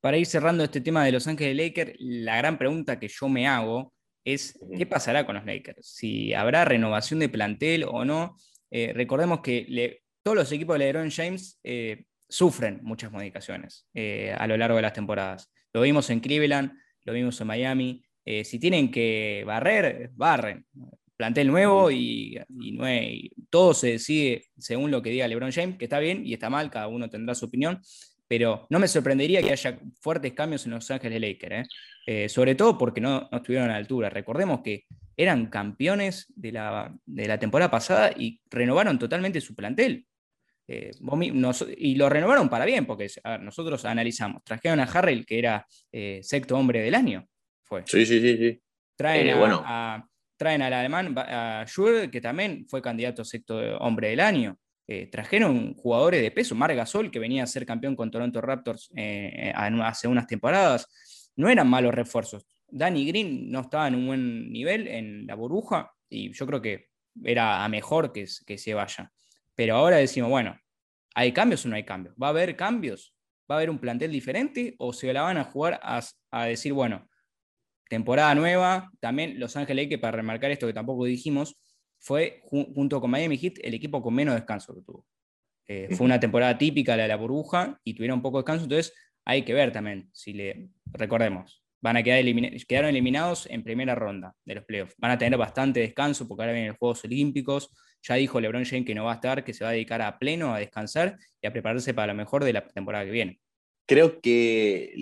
Para 0.00 0.16
ir 0.16 0.26
cerrando 0.26 0.64
este 0.64 0.80
tema 0.80 1.04
de 1.04 1.12
Los 1.12 1.26
Ángeles 1.26 1.56
Lakers, 1.56 1.92
la 1.98 2.36
gran 2.36 2.58
pregunta 2.58 2.98
que 2.98 3.08
yo 3.08 3.28
me 3.28 3.46
hago 3.46 3.92
es, 4.24 4.58
¿qué 4.76 4.86
pasará 4.86 5.26
con 5.26 5.36
los 5.36 5.44
Lakers? 5.44 5.86
Si 5.86 6.32
habrá 6.34 6.64
renovación 6.64 7.20
de 7.20 7.28
plantel 7.28 7.84
o 7.84 8.04
no. 8.04 8.36
Eh, 8.70 8.92
recordemos 8.94 9.40
que 9.40 10.00
todos 10.22 10.36
los 10.36 10.50
equipos 10.52 10.78
de 10.78 10.86
LeBron 10.86 11.10
James 11.10 11.60
eh, 11.62 12.04
sufren 12.32 12.80
muchas 12.82 13.12
modificaciones 13.12 13.86
eh, 13.94 14.34
a 14.36 14.46
lo 14.46 14.56
largo 14.56 14.76
de 14.76 14.82
las 14.82 14.92
temporadas. 14.92 15.52
Lo 15.72 15.82
vimos 15.82 16.08
en 16.10 16.20
Cleveland, 16.20 16.72
lo 17.04 17.12
vimos 17.12 17.40
en 17.40 17.46
Miami. 17.46 18.04
si 18.24 18.58
tienen 18.58 18.90
que 18.90 19.42
barrer, 19.46 20.10
barren. 20.14 20.64
Plantel 21.16 21.48
nuevo 21.48 21.90
y, 21.90 22.38
todo 23.50 23.74
se 23.74 23.92
decide 23.92 24.44
según 24.58 24.90
lo 24.90 25.02
que 25.02 25.10
diga 25.10 25.28
LeBron 25.28 25.52
James, 25.52 25.76
que 25.76 25.84
está 25.84 25.98
bien 25.98 26.26
y 26.26 26.32
está 26.32 26.48
mal, 26.48 26.70
cada 26.70 26.88
uno 26.88 27.10
tendrá 27.10 27.34
su 27.34 27.46
opinión, 27.46 27.80
pero 28.26 28.66
no 28.70 28.78
me 28.78 28.88
sorprendería 28.88 29.42
que 29.42 29.52
haya 29.52 29.78
fuertes 30.00 30.32
cambios 30.32 30.64
en 30.64 30.72
Los 30.72 30.90
Ángeles 30.90 31.20
Lakers, 31.20 31.68
sobre 32.32 32.54
todo 32.54 32.78
porque 32.78 33.00
no, 33.00 33.28
no 33.30 33.38
estuvieron 33.38 33.68
a 33.68 33.72
la 33.72 33.78
altura. 33.78 34.08
Recordemos 34.08 34.62
que 34.62 34.86
eran 35.16 35.46
campeones 35.46 36.32
de 36.34 36.52
la, 36.52 37.38
temporada 37.38 37.70
pasada 37.70 38.10
y 38.16 38.40
renovaron 38.50 38.98
totalmente 38.98 39.40
su 39.40 39.54
plantel. 39.54 40.06
Eh, 40.68 40.92
y 41.76 41.94
lo 41.96 42.08
renovaron 42.08 42.48
para 42.48 42.64
bien, 42.64 42.86
porque 42.86 43.08
nosotros 43.40 43.84
analizamos. 43.84 44.42
Trajeron 44.44 44.80
a 44.80 44.84
Harrell, 44.84 45.26
que 45.26 45.38
era 45.38 45.66
eh, 45.90 46.20
sexto 46.22 46.56
hombre 46.56 46.80
del 46.80 46.94
año. 46.94 47.26
Fue. 47.62 47.82
Sí, 47.86 48.06
sí, 48.06 48.20
sí. 48.20 48.36
sí. 48.36 48.62
Traen, 48.96 49.28
eh, 49.28 49.34
a, 49.36 50.04
traen 50.36 50.62
al 50.62 50.72
alemán, 50.72 51.14
a 51.16 51.64
que 52.10 52.20
también 52.20 52.66
fue 52.68 52.82
candidato 52.82 53.22
a 53.22 53.24
sexto 53.24 53.56
hombre 53.78 54.10
del 54.10 54.20
año. 54.20 54.58
trajeron 55.10 55.74
jugadores 55.74 56.20
de 56.20 56.30
peso. 56.30 56.54
Mar 56.54 56.74
Gasol, 56.74 57.10
que 57.10 57.18
venía 57.18 57.42
a 57.42 57.46
ser 57.46 57.64
campeón 57.64 57.96
con 57.96 58.10
Toronto 58.10 58.40
Raptors 58.40 58.90
hace 59.54 60.08
unas 60.08 60.26
temporadas. 60.26 61.32
No 61.36 61.48
eran 61.48 61.68
malos 61.68 61.94
refuerzos. 61.94 62.46
Danny 62.68 63.06
Green 63.06 63.50
no 63.50 63.60
estaba 63.60 63.88
en 63.88 63.94
un 63.94 64.06
buen 64.06 64.52
nivel 64.52 64.88
en 64.88 65.26
la 65.26 65.34
burbuja 65.34 65.92
y 66.08 66.32
yo 66.32 66.46
creo 66.46 66.60
que 66.60 66.88
era 67.22 67.64
a 67.64 67.68
mejor 67.68 68.12
que, 68.12 68.26
que 68.46 68.58
se 68.58 68.74
vaya. 68.74 69.12
Pero 69.54 69.76
ahora 69.76 69.96
decimos, 69.96 70.30
bueno, 70.30 70.58
¿hay 71.14 71.32
cambios 71.32 71.64
o 71.64 71.68
no 71.68 71.76
hay 71.76 71.84
cambios? 71.84 72.14
¿Va 72.20 72.28
a 72.28 72.30
haber 72.30 72.56
cambios? 72.56 73.14
¿Va 73.50 73.56
a 73.56 73.58
haber 73.58 73.70
un 73.70 73.78
plantel 73.78 74.10
diferente 74.10 74.74
o 74.78 74.92
se 74.92 75.12
la 75.12 75.22
van 75.22 75.36
a 75.36 75.44
jugar 75.44 75.80
a, 75.82 76.46
decir, 76.46 76.72
bueno, 76.72 77.08
temporada 77.88 78.34
nueva? 78.34 78.90
También 79.00 79.38
Los 79.38 79.56
Ángeles 79.56 79.88
que 79.88 79.98
para 79.98 80.16
remarcar 80.16 80.50
esto 80.50 80.66
que 80.66 80.72
tampoco 80.72 81.04
dijimos, 81.04 81.56
fue 81.98 82.42
junto 82.44 83.00
con 83.00 83.10
Miami 83.10 83.38
Heat 83.38 83.58
el 83.62 83.74
equipo 83.74 84.02
con 84.02 84.14
menos 84.14 84.34
descanso 84.34 84.74
que 84.74 84.82
tuvo. 84.82 85.06
Eh, 85.68 85.88
fue 85.92 86.04
una 86.04 86.18
temporada 86.18 86.58
típica 86.58 86.96
la 86.96 87.04
de 87.04 87.08
la 87.08 87.16
burbuja 87.16 87.80
y 87.84 87.94
tuvieron 87.94 88.20
poco 88.20 88.38
descanso, 88.38 88.64
entonces 88.64 88.92
hay 89.24 89.44
que 89.44 89.54
ver 89.54 89.72
también, 89.72 90.10
si 90.12 90.32
le 90.32 90.70
recordemos, 90.86 91.62
van 91.82 91.96
a 91.96 92.02
quedar 92.02 92.24
quedaron 92.66 92.90
eliminados 92.90 93.46
en 93.50 93.64
primera 93.64 93.94
ronda 93.94 94.34
de 94.44 94.54
los 94.54 94.64
playoffs. 94.64 94.94
Van 94.98 95.10
a 95.10 95.18
tener 95.18 95.36
bastante 95.36 95.80
descanso 95.80 96.26
porque 96.26 96.42
ahora 96.42 96.52
vienen 96.52 96.70
los 96.70 96.78
Juegos 96.78 97.04
Olímpicos. 97.04 97.70
Ya 98.02 98.14
dijo 98.14 98.40
LeBron 98.40 98.64
James 98.64 98.86
que 98.86 98.94
no 98.94 99.04
va 99.04 99.12
a 99.12 99.14
estar, 99.16 99.44
que 99.44 99.52
se 99.52 99.64
va 99.64 99.70
a 99.70 99.72
dedicar 99.72 100.00
a 100.00 100.18
pleno 100.18 100.54
a 100.54 100.60
descansar 100.60 101.18
y 101.40 101.46
a 101.46 101.52
prepararse 101.52 101.92
para 101.92 102.12
lo 102.12 102.16
mejor 102.16 102.44
de 102.44 102.52
la 102.52 102.66
temporada 102.66 103.04
que 103.04 103.10
viene. 103.10 103.40
Creo 103.84 104.20
que 104.20 104.92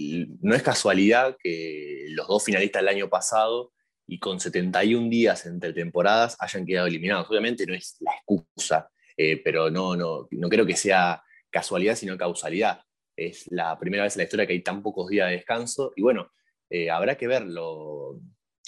no 0.40 0.54
es 0.54 0.62
casualidad 0.62 1.36
que 1.42 2.06
los 2.10 2.26
dos 2.26 2.44
finalistas 2.44 2.80
del 2.80 2.88
año 2.88 3.10
pasado 3.10 3.72
y 4.06 4.18
con 4.18 4.40
71 4.40 5.10
días 5.10 5.44
entre 5.44 5.74
temporadas 5.74 6.36
hayan 6.40 6.64
quedado 6.64 6.86
eliminados. 6.86 7.28
Obviamente 7.28 7.66
no 7.66 7.74
es 7.74 7.96
la 8.00 8.12
excusa, 8.12 8.90
eh, 9.16 9.36
pero 9.44 9.70
no, 9.70 9.96
no, 9.96 10.28
no 10.30 10.48
creo 10.48 10.64
que 10.64 10.76
sea 10.76 11.22
casualidad, 11.50 11.94
sino 11.94 12.16
causalidad. 12.16 12.80
Es 13.14 13.46
la 13.52 13.78
primera 13.78 14.04
vez 14.04 14.16
en 14.16 14.20
la 14.20 14.24
historia 14.24 14.46
que 14.46 14.54
hay 14.54 14.62
tan 14.62 14.82
pocos 14.82 15.10
días 15.10 15.28
de 15.28 15.36
descanso. 15.36 15.92
Y 15.94 16.00
bueno, 16.00 16.30
eh, 16.70 16.90
habrá 16.90 17.16
que 17.16 17.26
verlo 17.26 18.20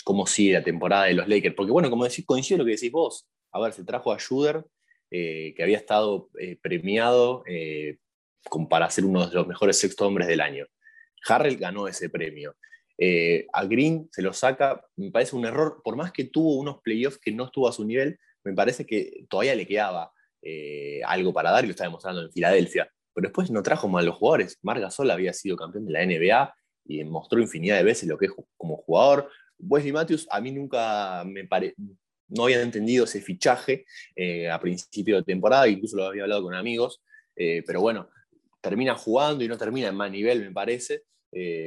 cómo 0.04 0.26
sigue 0.26 0.54
la 0.54 0.64
temporada 0.64 1.04
de 1.04 1.14
los 1.14 1.28
Lakers. 1.28 1.54
Porque, 1.54 1.72
bueno, 1.72 1.88
como 1.90 2.04
decís, 2.04 2.26
coincido 2.26 2.58
lo 2.58 2.64
que 2.64 2.72
decís 2.72 2.92
vos. 2.92 3.28
A 3.52 3.60
ver, 3.60 3.72
se 3.72 3.84
trajo 3.84 4.12
a 4.12 4.18
Juder, 4.18 4.64
eh, 5.10 5.54
que 5.56 5.62
había 5.62 5.76
estado 5.76 6.28
eh, 6.38 6.58
premiado 6.60 7.44
para 8.68 8.90
ser 8.90 9.04
uno 9.04 9.26
de 9.26 9.34
los 9.34 9.46
mejores 9.46 9.78
sexto 9.78 10.06
hombres 10.06 10.28
del 10.28 10.40
año. 10.40 10.66
Harrell 11.28 11.56
ganó 11.56 11.88
ese 11.88 12.10
premio. 12.10 12.56
a 13.52 13.64
Green 13.64 14.08
se 14.10 14.22
lo 14.22 14.32
saca, 14.32 14.84
me 14.96 15.10
parece 15.10 15.36
un 15.36 15.46
error, 15.46 15.80
por 15.84 15.96
más 15.96 16.12
que 16.12 16.24
tuvo 16.24 16.56
unos 16.56 16.80
playoffs 16.82 17.18
que 17.18 17.32
no 17.32 17.44
estuvo 17.46 17.68
a 17.68 17.72
su 17.72 17.84
nivel, 17.84 18.18
me 18.44 18.54
parece 18.54 18.84
que 18.86 19.24
todavía 19.28 19.54
le 19.54 19.66
quedaba 19.66 20.12
eh, 20.42 21.00
algo 21.06 21.32
para 21.32 21.52
dar 21.52 21.62
y 21.62 21.68
lo 21.68 21.70
está 21.70 21.84
demostrando 21.84 22.22
en 22.22 22.32
Filadelfia. 22.32 22.90
Pero 23.14 23.28
después 23.28 23.50
no 23.50 23.62
trajo 23.62 23.88
malos 23.88 24.16
jugadores. 24.16 24.58
Marc 24.62 24.80
Gasol 24.80 25.10
había 25.10 25.32
sido 25.32 25.56
campeón 25.56 25.86
de 25.86 25.92
la 25.92 26.04
NBA 26.04 26.54
y 26.84 27.02
mostró 27.04 27.40
infinidad 27.40 27.78
de 27.78 27.84
veces 27.84 28.08
lo 28.08 28.18
que 28.18 28.26
es 28.26 28.32
como 28.56 28.76
jugador. 28.78 29.30
Wesley 29.58 29.92
Matthews, 29.92 30.26
a 30.30 30.40
mí 30.40 30.50
nunca 30.50 31.24
me 31.24 31.44
pare... 31.44 31.74
no 32.28 32.44
había 32.44 32.62
entendido 32.62 33.04
ese 33.04 33.20
fichaje 33.20 33.84
eh, 34.16 34.50
a 34.50 34.60
principio 34.60 35.16
de 35.16 35.22
temporada, 35.22 35.68
incluso 35.68 35.96
lo 35.96 36.06
había 36.06 36.24
hablado 36.24 36.42
con 36.42 36.54
amigos, 36.54 37.02
eh, 37.36 37.62
pero 37.66 37.80
bueno, 37.80 38.08
termina 38.60 38.94
jugando 38.94 39.44
y 39.44 39.48
no 39.48 39.56
termina 39.56 39.88
en 39.88 39.94
más 39.94 40.10
nivel, 40.10 40.40
me 40.40 40.52
parece. 40.52 41.04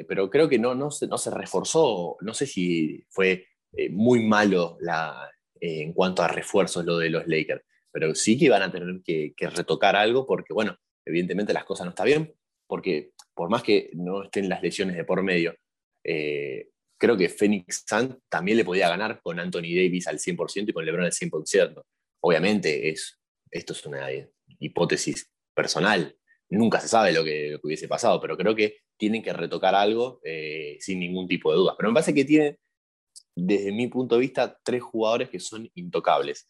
pero 0.07 0.29
creo 0.29 0.47
que 0.47 0.59
no, 0.59 0.75
no, 0.75 0.91
se, 0.91 1.07
no 1.07 1.17
se 1.17 1.31
reforzó, 1.31 2.17
no 2.21 2.33
sé 2.33 2.45
si 2.45 3.03
fue 3.09 3.47
muy 3.89 4.21
malo 4.23 4.77
la, 4.79 5.29
en 5.59 5.91
cuanto 5.93 6.21
a 6.23 6.27
refuerzos 6.27 6.85
lo 6.85 6.97
de 6.97 7.09
los 7.09 7.27
Lakers 7.27 7.63
pero 7.95 8.13
sí 8.13 8.37
que 8.37 8.49
van 8.49 8.61
a 8.61 8.69
tener 8.69 9.01
que, 9.05 9.33
retocar 9.55 9.95
algo 9.95 10.25
porque, 10.25 10.53
bueno, 10.53 10.77
evidentemente 11.05 11.53
las 11.53 11.63
cosas 11.63 11.85
no 11.85 11.91
están 11.91 12.07
bien, 12.07 12.33
porque 12.67 13.13
por 13.35 13.49
más 13.49 13.61
que 13.61 13.91
no 13.93 14.23
estén 14.23 14.49
las 14.49 14.63
lesiones 14.63 14.95
de 14.95 15.03
por 15.03 15.21
medio, 15.21 15.55
eh, 16.03 16.69
creo 16.97 17.17
que 17.17 17.29
Phoenix 17.29 17.83
Sun 17.87 18.19
también 18.29 18.57
le 18.57 18.65
podía 18.65 18.89
ganar 18.89 19.21
con 19.21 19.39
Anthony 19.39 19.75
Davis 19.75 20.07
al 20.07 20.19
100% 20.19 20.69
y 20.69 20.73
con 20.73 20.85
LeBron 20.85 21.05
al 21.05 21.11
100%. 21.11 21.83
Obviamente, 22.21 22.89
es, 22.89 23.19
esto 23.51 23.73
es 23.73 23.85
una 23.85 24.07
hipótesis 24.59 25.29
personal. 25.53 26.15
Nunca 26.49 26.79
se 26.79 26.87
sabe 26.87 27.11
lo 27.11 27.23
que, 27.23 27.59
hubiese 27.61 27.87
pasado, 27.87 28.19
pero 28.21 28.37
creo 28.37 28.55
que 28.55 28.77
tienen 28.97 29.21
que 29.21 29.33
retocar 29.33 29.75
algo 29.75 30.21
eh, 30.23 30.77
sin 30.79 30.99
ningún 30.99 31.27
tipo 31.27 31.51
de 31.51 31.57
dudas. 31.57 31.75
Pero 31.77 31.89
me 31.89 31.95
parece 31.95 32.13
que 32.13 32.23
tienen, 32.23 32.57
desde 33.35 33.71
mi 33.71 33.87
punto 33.87 34.15
de 34.15 34.21
vista, 34.21 34.57
tres 34.63 34.81
jugadores 34.81 35.29
que 35.29 35.39
son 35.39 35.69
intocables. 35.75 36.47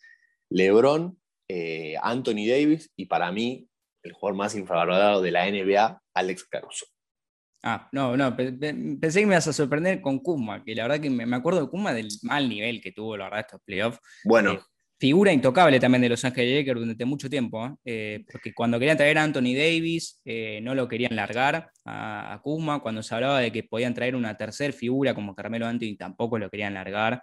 LeBron, 0.50 1.20
eh, 1.48 1.96
Anthony 2.02 2.48
Davis 2.48 2.92
y 2.96 3.06
para 3.06 3.32
mí 3.32 3.68
el 4.06 4.14
jugador 4.14 4.38
más 4.38 4.56
infravalorado 4.56 5.22
de 5.22 5.32
la 5.32 5.48
NBA, 5.48 6.02
Alex 6.14 6.46
Caruso. 6.46 6.86
Ah, 7.64 7.90
no, 7.92 8.16
no, 8.16 8.36
pensé 8.36 9.20
que 9.20 9.26
me 9.26 9.34
ibas 9.34 9.48
a 9.48 9.54
sorprender 9.54 10.00
con 10.00 10.20
Kuma, 10.20 10.64
que 10.64 10.76
la 10.76 10.84
verdad 10.84 11.02
que 11.02 11.10
me 11.10 11.36
acuerdo 11.36 11.62
de 11.62 11.70
Kuma 11.70 11.94
del 11.94 12.10
mal 12.22 12.48
nivel 12.48 12.80
que 12.80 12.92
tuvo, 12.92 13.18
la 13.18 13.26
verdad, 13.26 13.40
estos 13.40 13.62
playoffs. 13.66 14.00
Bueno, 14.24 14.52
eh, 14.54 14.60
figura 14.98 15.34
intocable 15.34 15.80
también 15.80 16.02
de 16.02 16.10
Los 16.10 16.24
Ángeles 16.24 16.60
Lakers 16.60 16.80
durante 16.80 17.06
mucho 17.06 17.30
tiempo, 17.30 17.66
¿eh? 17.66 17.76
Eh, 17.86 18.26
porque 18.32 18.54
cuando 18.54 18.80
querían 18.80 18.98
traer 18.98 19.18
a 19.18 19.24
Anthony 19.24 19.54
Davis 19.56 20.22
eh, 20.24 20.60
no 20.62 20.74
lo 20.74 20.88
querían 20.88 21.16
largar 21.16 21.70
a, 21.84 22.34
a, 22.34 22.42
Kuzma, 22.42 22.80
cuando 22.82 23.04
se 23.04 23.14
hablaba 23.14 23.40
de 23.40 23.52
que 23.52 23.64
podían 23.64 23.94
traer 23.94 24.16
una 24.16 24.38
tercera 24.38 24.72
figura 24.72 25.14
como 25.14 25.36
Carmelo 25.36 25.68
Anthony 25.68 25.98
tampoco 25.98 26.40
lo 26.40 26.50
querían 26.50 26.74
largar, 26.74 27.22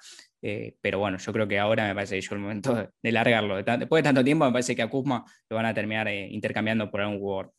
pero 0.80 0.98
bueno, 0.98 1.18
yo 1.18 1.32
creo 1.32 1.46
que 1.46 1.58
ahora 1.58 1.86
me 1.86 1.94
parece 1.94 2.20
llegó 2.20 2.34
el 2.34 2.40
momento 2.40 2.88
de, 3.00 3.12
largarlo. 3.12 3.62
después 3.62 4.02
de 4.02 4.08
tanto 4.08 4.24
tiempo 4.24 4.44
me 4.44 4.52
parece 4.52 4.74
que 4.74 4.82
a 4.82 4.90
Kuzma 4.90 5.24
lo 5.48 5.56
van 5.56 5.66
a 5.66 5.74
terminar 5.74 6.08
intercambiando 6.08 6.90
por 6.90 7.00
algún 7.00 7.20
jugador. 7.20 7.52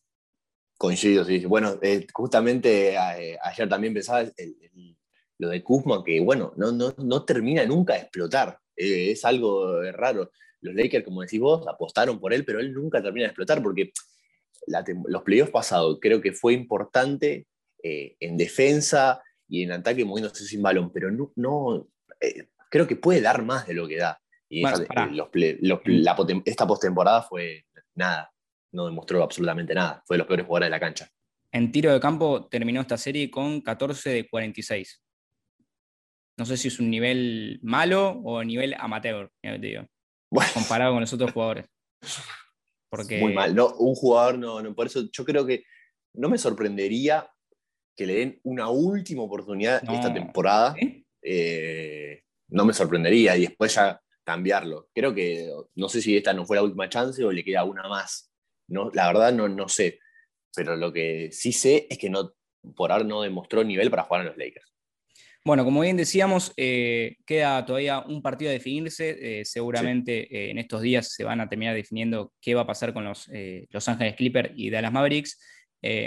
Coincido, 0.77 1.23
sí. 1.23 1.45
Bueno, 1.45 1.79
justamente 2.13 2.97
ayer 2.97 3.69
también 3.69 3.93
pensaba 3.93 4.25
lo 5.37 5.49
de 5.49 5.63
Kuzma, 5.63 6.03
que 6.03 6.19
bueno, 6.19 6.53
no, 6.57 6.71
no, 6.71 6.93
no 6.97 7.23
termina 7.23 7.65
nunca 7.65 7.93
de 7.93 7.99
explotar 8.01 8.59
eh, 8.75 9.11
es 9.11 9.25
algo 9.25 9.81
raro. 9.91 10.31
Los 10.61 10.75
Lakers, 10.75 11.03
como 11.03 11.21
decís 11.21 11.39
vos, 11.39 11.67
apostaron 11.67 12.19
por 12.19 12.33
él, 12.33 12.45
pero 12.45 12.59
él 12.59 12.73
nunca 12.73 13.01
termina 13.01 13.23
de 13.23 13.27
explotar 13.27 13.61
porque 13.61 13.91
los 15.07 15.23
playoffs 15.23 15.51
pasados 15.51 15.97
creo 16.01 16.21
que 16.21 16.31
fue 16.31 16.53
importante 16.53 17.47
eh, 17.83 18.15
en 18.19 18.37
defensa 18.37 19.21
y 19.47 19.63
en 19.63 19.73
ataque 19.73 20.05
moviéndose 20.05 20.45
sin 20.45 20.61
balón, 20.61 20.91
pero 20.93 21.11
no, 21.11 21.31
no 21.35 21.87
eh, 22.21 22.47
creo 22.69 22.87
que 22.87 22.95
puede 22.95 23.21
dar 23.21 23.43
más 23.43 23.67
de 23.67 23.73
lo 23.73 23.87
que 23.87 23.97
da. 23.97 24.19
Y 24.49 24.63
esta 26.45 26.67
postemporada 26.67 27.23
fue 27.23 27.65
nada, 27.95 28.31
no 28.71 28.85
demostró 28.85 29.21
absolutamente 29.21 29.73
nada. 29.73 30.01
Fue 30.05 30.15
de 30.15 30.19
los 30.19 30.27
peores 30.27 30.45
jugadores 30.45 30.67
de 30.67 30.71
la 30.71 30.79
cancha. 30.79 31.09
En 31.51 31.71
tiro 31.71 31.91
de 31.91 31.99
campo 31.99 32.47
terminó 32.47 32.81
esta 32.81 32.97
serie 32.97 33.29
con 33.29 33.61
14 33.61 34.09
de 34.09 34.29
46 34.29 35.02
no 36.37 36.45
sé 36.45 36.57
si 36.57 36.67
es 36.67 36.79
un 36.79 36.89
nivel 36.89 37.59
malo 37.61 38.09
o 38.23 38.43
nivel 38.43 38.75
amateur, 38.79 39.31
te 39.41 39.57
digo, 39.59 39.85
comparado 40.53 40.93
con 40.93 41.01
los 41.01 41.13
otros 41.13 41.31
jugadores. 41.31 41.65
Porque... 42.89 43.19
Muy 43.19 43.33
mal, 43.33 43.55
no, 43.55 43.73
un 43.75 43.95
jugador 43.95 44.37
no, 44.37 44.61
no, 44.61 44.75
por 44.75 44.85
eso 44.85 45.09
yo 45.11 45.25
creo 45.25 45.45
que 45.45 45.63
no 46.13 46.29
me 46.29 46.37
sorprendería 46.37 47.27
que 47.95 48.05
le 48.05 48.15
den 48.15 48.39
una 48.43 48.69
última 48.69 49.23
oportunidad 49.23 49.81
esta 49.91 50.13
temporada. 50.13 50.75
Eh, 51.21 52.21
no 52.49 52.65
me 52.65 52.73
sorprendería 52.73 53.35
y 53.37 53.41
después 53.41 53.75
ya 53.75 53.99
cambiarlo. 54.23 54.89
Creo 54.93 55.13
que 55.13 55.51
no 55.75 55.89
sé 55.89 56.01
si 56.01 56.15
esta 56.15 56.33
no 56.33 56.45
fue 56.45 56.57
la 56.57 56.63
última 56.63 56.89
chance 56.89 57.23
o 57.23 57.31
le 57.31 57.43
queda 57.43 57.63
una 57.63 57.87
más. 57.87 58.31
No, 58.67 58.89
la 58.93 59.07
verdad 59.07 59.33
no, 59.33 59.47
no 59.47 59.67
sé. 59.67 59.99
Pero 60.55 60.75
lo 60.75 60.93
que 60.93 61.29
sí 61.31 61.51
sé 61.51 61.87
es 61.89 61.97
que 61.97 62.09
no, 62.09 62.33
por 62.75 62.91
ahora 62.91 63.03
no 63.03 63.21
demostró 63.21 63.63
nivel 63.63 63.89
para 63.89 64.03
jugar 64.03 64.21
en 64.21 64.27
los 64.27 64.37
Lakers. 64.37 64.72
Bueno, 65.45 65.65
como 65.65 65.81
bien 65.81 65.97
decíamos, 65.97 66.53
eh, 66.55 67.17
queda 67.25 67.65
todavía 67.65 67.99
un 67.99 68.21
partido 68.21 68.49
a 68.49 68.53
definirse. 68.53 69.41
Eh, 69.41 69.45
seguramente 69.45 70.33
eh, 70.33 70.51
en 70.51 70.57
estos 70.57 70.81
días 70.81 71.13
se 71.13 71.25
van 71.25 71.41
a 71.41 71.49
terminar 71.49 71.75
definiendo 71.75 72.31
qué 72.39 72.55
va 72.55 72.61
a 72.61 72.67
pasar 72.67 72.93
con 72.93 73.03
los 73.03 73.29
Los 73.69 73.89
Ángeles 73.89 74.15
Clippers 74.15 74.51
y 74.55 74.69
Dallas 74.69 74.93
Mavericks. 74.93 75.39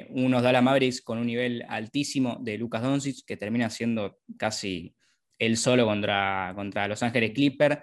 unos 0.09 0.43
Dallas 0.43 0.63
Mavericks 0.63 1.03
con 1.03 1.19
un 1.19 1.27
nivel 1.27 1.65
altísimo 1.69 2.39
de 2.41 2.57
Lucas 2.57 2.83
Doncic, 2.83 3.27
que 3.27 3.37
termina 3.37 3.69
siendo 3.69 4.19
casi 4.39 4.95
el 5.39 5.59
solo 5.59 5.85
contra, 5.85 6.53
contra 6.55 6.89
Los 6.89 7.03
Ángeles 7.03 7.33
Clippers. 7.33 7.79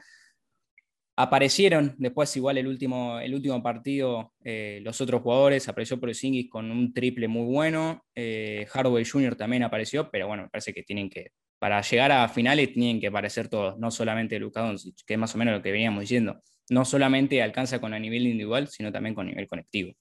Aparecieron 1.15 1.95
después, 1.99 2.35
igual 2.35 2.57
el 2.57 2.67
último, 2.67 3.19
el 3.19 3.35
último 3.35 3.61
partido, 3.61 4.33
los 4.43 5.01
otros 5.01 5.21
jugadores. 5.21 5.69
Apareció 5.69 5.99
Porzingis 5.99 6.49
con 6.49 6.71
un 6.71 6.93
triple 6.93 7.27
muy 7.27 7.45
bueno. 7.45 8.03
Hardaway 8.15 9.05
Jr. 9.05 9.35
también 9.35 9.61
apareció, 9.61 10.09
pero 10.09 10.27
bueno, 10.27 10.43
me 10.43 10.49
parece 10.49 10.73
que 10.73 10.81
tienen 10.81 11.11
que 11.11 11.31
para 11.63 11.82
llegar 11.82 12.12
a 12.12 12.28
finales 12.28 12.73
tienen 12.73 12.99
que 12.99 13.08
aparecer 13.08 13.47
todos, 13.47 13.80
no 13.80 13.89
solamente 13.89 14.38
Luka 14.38 14.60
Doncic, 14.60 15.06
que 15.08 15.13
es 15.13 15.17
más 15.17 15.34
o 15.34 15.38
menos 15.38 15.54
lo 15.56 15.62
que 15.62 15.71
veníamos 15.71 16.02
diciendo. 16.02 16.41
No 16.69 16.84
solamente 16.84 17.41
alcanza 17.41 17.80
con 17.80 17.93
a 17.93 17.99
nivel 17.99 18.23
individual, 18.23 18.67
sino 18.67 18.91
también 18.91 19.15
con 19.15 19.28
nivel 19.28 19.47
colectivo. 19.47 19.93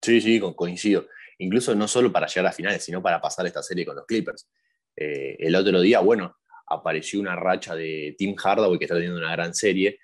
Sí, 0.00 0.18
sí, 0.22 0.40
coincido. 0.56 1.06
Incluso 1.36 1.74
no 1.74 1.86
solo 1.88 2.10
para 2.10 2.26
llegar 2.26 2.46
a 2.46 2.52
finales, 2.52 2.82
sino 2.82 3.02
para 3.02 3.20
pasar 3.20 3.44
esta 3.44 3.62
serie 3.62 3.84
con 3.84 3.96
los 3.96 4.06
Clippers. 4.06 4.48
Eh, 4.96 5.36
el 5.38 5.54
otro 5.56 5.78
día, 5.82 6.00
bueno, 6.00 6.38
apareció 6.66 7.20
una 7.20 7.36
racha 7.36 7.74
de 7.74 8.14
Tim 8.16 8.34
Hardaway 8.34 8.78
que 8.78 8.86
está 8.86 8.94
teniendo 8.94 9.18
una 9.18 9.32
gran 9.32 9.52
serie, 9.52 9.98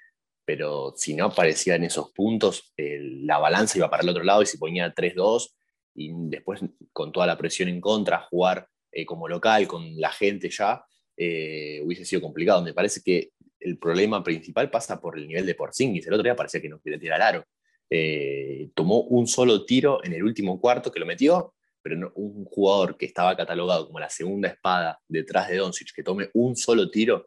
pero 0.44 0.92
si 0.99 1.14
no 1.14 1.25
aparecía 1.25 1.77
en 1.77 1.85
esos 1.85 2.12
puntos, 2.12 2.75
la 2.77 3.38
balanza 3.38 3.79
iba 3.79 3.88
para 3.88 4.03
el 4.03 4.11
otro 4.11 4.23
lado 4.23 4.42
y 4.42 4.47
se 4.47 4.59
ponía 4.59 4.94
3-2 4.94 5.49
y 5.94 6.11
después 6.29 6.61
con 6.92 7.11
toda 7.11 7.27
la 7.27 7.38
presión 7.38 7.70
en 7.70 7.81
contra, 7.81 8.20
jugar 8.29 8.68
eh, 8.96 9.04
como 9.04 9.26
local, 9.26 9.66
con 9.66 10.00
la 10.00 10.11
gente 10.12 10.48
ya, 10.48 10.85
eh, 11.16 11.80
hubiese 11.83 12.04
sido 12.04 12.22
complicado. 12.22 12.62
Me 12.62 12.72
parece 12.72 13.02
que 13.02 13.30
el 13.59 13.76
problema 13.76 14.22
principal 14.22 14.70
pasa 14.70 15.00
por 15.00 15.18
el 15.18 15.26
nivel 15.26 15.44
de 15.46 15.57
Porzingis. 15.57 16.07
El 16.07 16.14
otro 16.14 16.22
día 16.22 16.37
parecía 16.37 16.61
que 16.61 16.68
no 16.68 16.80
quería 16.80 17.00
tirar 17.00 17.20
aro. 17.20 17.44
Eh, 17.90 18.70
tomó 18.72 19.00
un 19.00 19.26
solo 19.26 19.64
tiro 19.64 19.98
en 20.04 20.12
el 20.12 20.22
último 20.22 20.61
cuarto 20.61 20.92
que 20.92 21.00
lo 21.00 21.07
metió, 21.07 21.54
pero 21.83 22.12
un 22.14 22.44
jugador 22.44 22.96
que 22.96 23.07
estaba 23.07 23.37
catalogado 23.37 23.88
como 23.88 23.98
la 23.98 24.09
segunda 24.09 24.48
espada 24.48 25.00
detrás 25.09 25.48
de 25.48 25.57
Doncic, 25.57 25.92
que 25.92 26.04
tome 26.04 26.30
un 26.35 26.54
solo 26.54 26.88
tiro, 26.88 27.26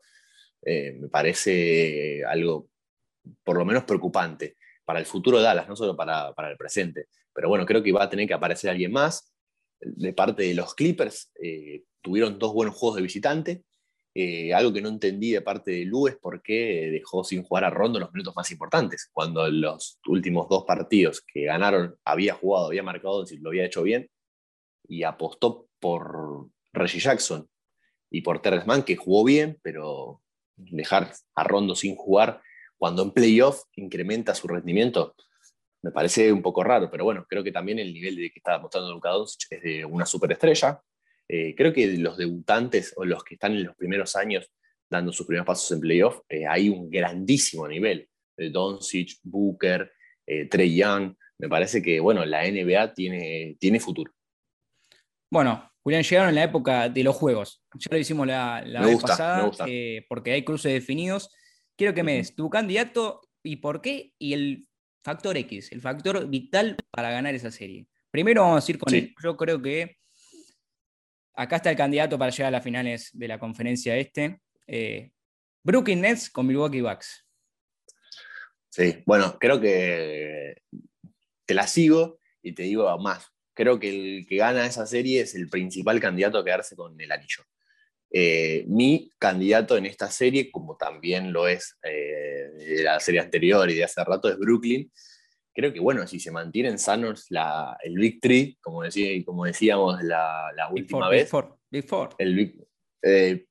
me 0.63 1.07
parece 1.09 2.23
algo 2.25 2.69
por 3.43 3.57
lo 3.57 3.65
menos 3.65 3.83
preocupante 3.83 4.55
para 4.85 4.99
el 4.99 5.05
futuro 5.05 5.37
de 5.37 5.43
Dallas, 5.43 5.67
no 5.67 5.75
solo 5.75 5.95
para, 5.95 6.33
para 6.33 6.49
el 6.49 6.57
presente. 6.57 7.07
Pero 7.33 7.49
bueno, 7.49 7.65
creo 7.65 7.83
que 7.83 7.91
va 7.91 8.03
a 8.03 8.09
tener 8.09 8.27
que 8.27 8.33
aparecer 8.33 8.69
alguien 8.71 8.91
más 8.91 9.31
de 9.79 10.13
parte 10.13 10.43
de 10.43 10.53
los 10.53 10.73
Clippers. 10.73 11.31
Eh, 11.41 11.83
tuvieron 12.01 12.39
dos 12.39 12.53
buenos 12.53 12.75
juegos 12.75 12.97
de 12.97 13.03
visitante. 13.03 13.63
Eh, 14.13 14.53
algo 14.53 14.73
que 14.73 14.81
no 14.81 14.89
entendí 14.89 15.31
de 15.31 15.41
parte 15.41 15.71
de 15.71 15.85
Lu 15.85 16.07
es 16.07 16.15
por 16.15 16.41
qué 16.41 16.89
dejó 16.91 17.23
sin 17.23 17.43
jugar 17.43 17.65
a 17.65 17.69
Rondo 17.69 17.99
los 17.99 18.11
minutos 18.11 18.35
más 18.35 18.49
importantes, 18.49 19.09
cuando 19.13 19.47
los 19.47 19.99
últimos 20.07 20.49
dos 20.49 20.63
partidos 20.65 21.21
que 21.21 21.45
ganaron 21.45 21.95
había 22.03 22.33
jugado, 22.33 22.67
había 22.67 22.81
marcado, 22.81 23.23
lo 23.39 23.49
había 23.49 23.65
hecho 23.65 23.83
bien, 23.83 24.09
y 24.87 25.03
apostó 25.03 25.67
por 25.79 26.49
Reggie 26.73 26.99
Jackson 26.99 27.47
y 28.09 28.21
por 28.21 28.41
Terrence 28.41 28.65
Mann, 28.65 28.83
que 28.83 28.95
jugó 28.95 29.23
bien, 29.23 29.59
pero 29.61 30.23
dejar 30.55 31.13
a 31.35 31.43
Rondo 31.43 31.75
sin 31.75 31.95
jugar 31.95 32.41
cuando 32.77 33.03
en 33.03 33.11
playoff 33.11 33.63
incrementa 33.75 34.33
su 34.33 34.47
rendimiento, 34.47 35.15
me 35.83 35.91
parece 35.91 36.31
un 36.31 36.41
poco 36.41 36.63
raro, 36.63 36.89
pero 36.89 37.03
bueno, 37.03 37.25
creo 37.29 37.43
que 37.43 37.51
también 37.51 37.79
el 37.79 37.93
nivel 37.93 38.15
de 38.15 38.31
que 38.31 38.39
está 38.39 38.57
mostrando 38.59 38.91
Luka 38.91 39.09
Doncic 39.09 39.51
es 39.51 39.61
de 39.61 39.85
una 39.85 40.05
superestrella. 40.05 40.81
Eh, 41.29 41.53
creo 41.55 41.73
que 41.73 41.87
los 41.97 42.17
debutantes 42.17 42.93
o 42.95 43.05
los 43.05 43.23
que 43.23 43.35
están 43.35 43.53
en 43.53 43.65
los 43.65 43.75
primeros 43.75 44.15
años 44.15 44.49
dando 44.89 45.11
sus 45.11 45.27
primeros 45.27 45.45
pasos 45.45 45.69
en 45.71 45.81
playoff, 45.81 46.21
eh, 46.29 46.47
hay 46.47 46.69
un 46.69 46.89
grandísimo 46.89 47.67
nivel. 47.67 48.09
de 48.37 48.51
Doncic, 48.51 49.17
Booker, 49.23 49.91
eh, 50.27 50.45
Trey 50.45 50.75
Young. 50.75 51.15
Me 51.39 51.49
parece 51.49 51.81
que, 51.81 51.99
bueno, 51.99 52.23
la 52.23 52.43
NBA 52.43 52.93
tiene, 52.93 53.57
tiene 53.59 53.79
futuro. 53.79 54.13
Bueno, 55.31 55.71
Julián, 55.81 56.03
llegaron 56.03 56.29
en 56.29 56.35
la 56.35 56.43
época 56.43 56.87
de 56.87 57.03
los 57.03 57.15
juegos. 57.15 57.63
Ya 57.73 57.87
lo 57.89 57.97
hicimos 57.97 58.27
la, 58.27 58.63
la 58.63 58.85
vez 58.85 59.01
pasada, 59.01 59.51
porque 60.07 60.31
hay 60.33 60.43
cruces 60.43 60.71
definidos. 60.71 61.33
Quiero 61.75 61.95
que 61.95 62.03
me 62.03 62.17
des 62.17 62.35
tu 62.35 62.47
candidato 62.49 63.21
y 63.43 63.55
por 63.55 63.81
qué 63.81 64.13
y 64.19 64.33
el 64.33 64.67
factor 65.07 65.37
X, 65.37 65.71
el 65.71 65.79
factor 65.79 66.27
vital 66.27 66.75
para 66.91 67.09
ganar 67.09 67.33
esa 67.33 67.49
serie. 67.49 67.87
Primero 68.11 68.41
vamos 68.41 68.67
a 68.67 68.71
ir 68.71 68.77
con 68.77 68.93
él. 68.93 69.15
Yo 69.23 69.37
creo 69.37 69.61
que 69.61 69.95
acá 71.33 71.55
está 71.55 71.69
el 71.69 71.77
candidato 71.77 72.19
para 72.19 72.29
llegar 72.29 72.49
a 72.49 72.57
las 72.57 72.63
finales 72.63 73.11
de 73.13 73.27
la 73.29 73.39
conferencia 73.39 73.95
este. 73.95 74.41
Eh, 74.67 75.11
Brooklyn 75.63 76.01
Nets 76.01 76.29
con 76.29 76.45
Milwaukee 76.45 76.81
Bucks. 76.81 77.25
Sí, 78.67 79.01
bueno, 79.05 79.37
creo 79.39 79.61
que 79.61 80.61
te 81.45 81.53
la 81.53 81.67
sigo 81.67 82.19
y 82.41 82.51
te 82.51 82.63
digo 82.63 82.97
más. 82.99 83.31
Creo 83.53 83.79
que 83.79 83.89
el 83.89 84.27
que 84.27 84.35
gana 84.35 84.65
esa 84.65 84.85
serie 84.85 85.21
es 85.21 85.35
el 85.35 85.47
principal 85.47 86.01
candidato 86.01 86.39
a 86.39 86.43
quedarse 86.43 86.75
con 86.75 86.99
el 86.99 87.11
anillo. 87.13 87.45
Eh, 88.11 88.63
mi 88.67 89.11
candidato 89.19 89.77
en 89.77 89.85
esta 89.85 90.09
serie, 90.09 90.49
como 90.49 90.77
también 90.77 91.33
lo 91.33 91.47
es 91.47 91.77
eh, 91.83 92.49
de 92.57 92.83
la 92.83 92.99
serie 92.99 93.19
anterior 93.19 93.69
y 93.69 93.75
de 93.75 93.83
hace 93.83 94.03
rato, 94.03 94.29
es 94.29 94.37
Brooklyn 94.37 94.89
creo 95.57 95.73
que 95.73 95.79
bueno, 95.79 96.05
si 96.05 96.19
se 96.19 96.29
mantienen 96.29 96.77
sanos 96.77 97.25
la, 97.31 97.75
el 97.81 97.95
Big 97.95 98.21
Tree, 98.21 98.59
como, 98.61 98.83
decía, 98.83 99.09
como 99.25 99.43
decíamos 99.43 100.03
la, 100.03 100.51
última 100.71 101.09
vez. 101.09 101.31
Big 101.71 101.83
Four, 101.83 102.09
El 102.19 102.67
eh, 103.01 103.47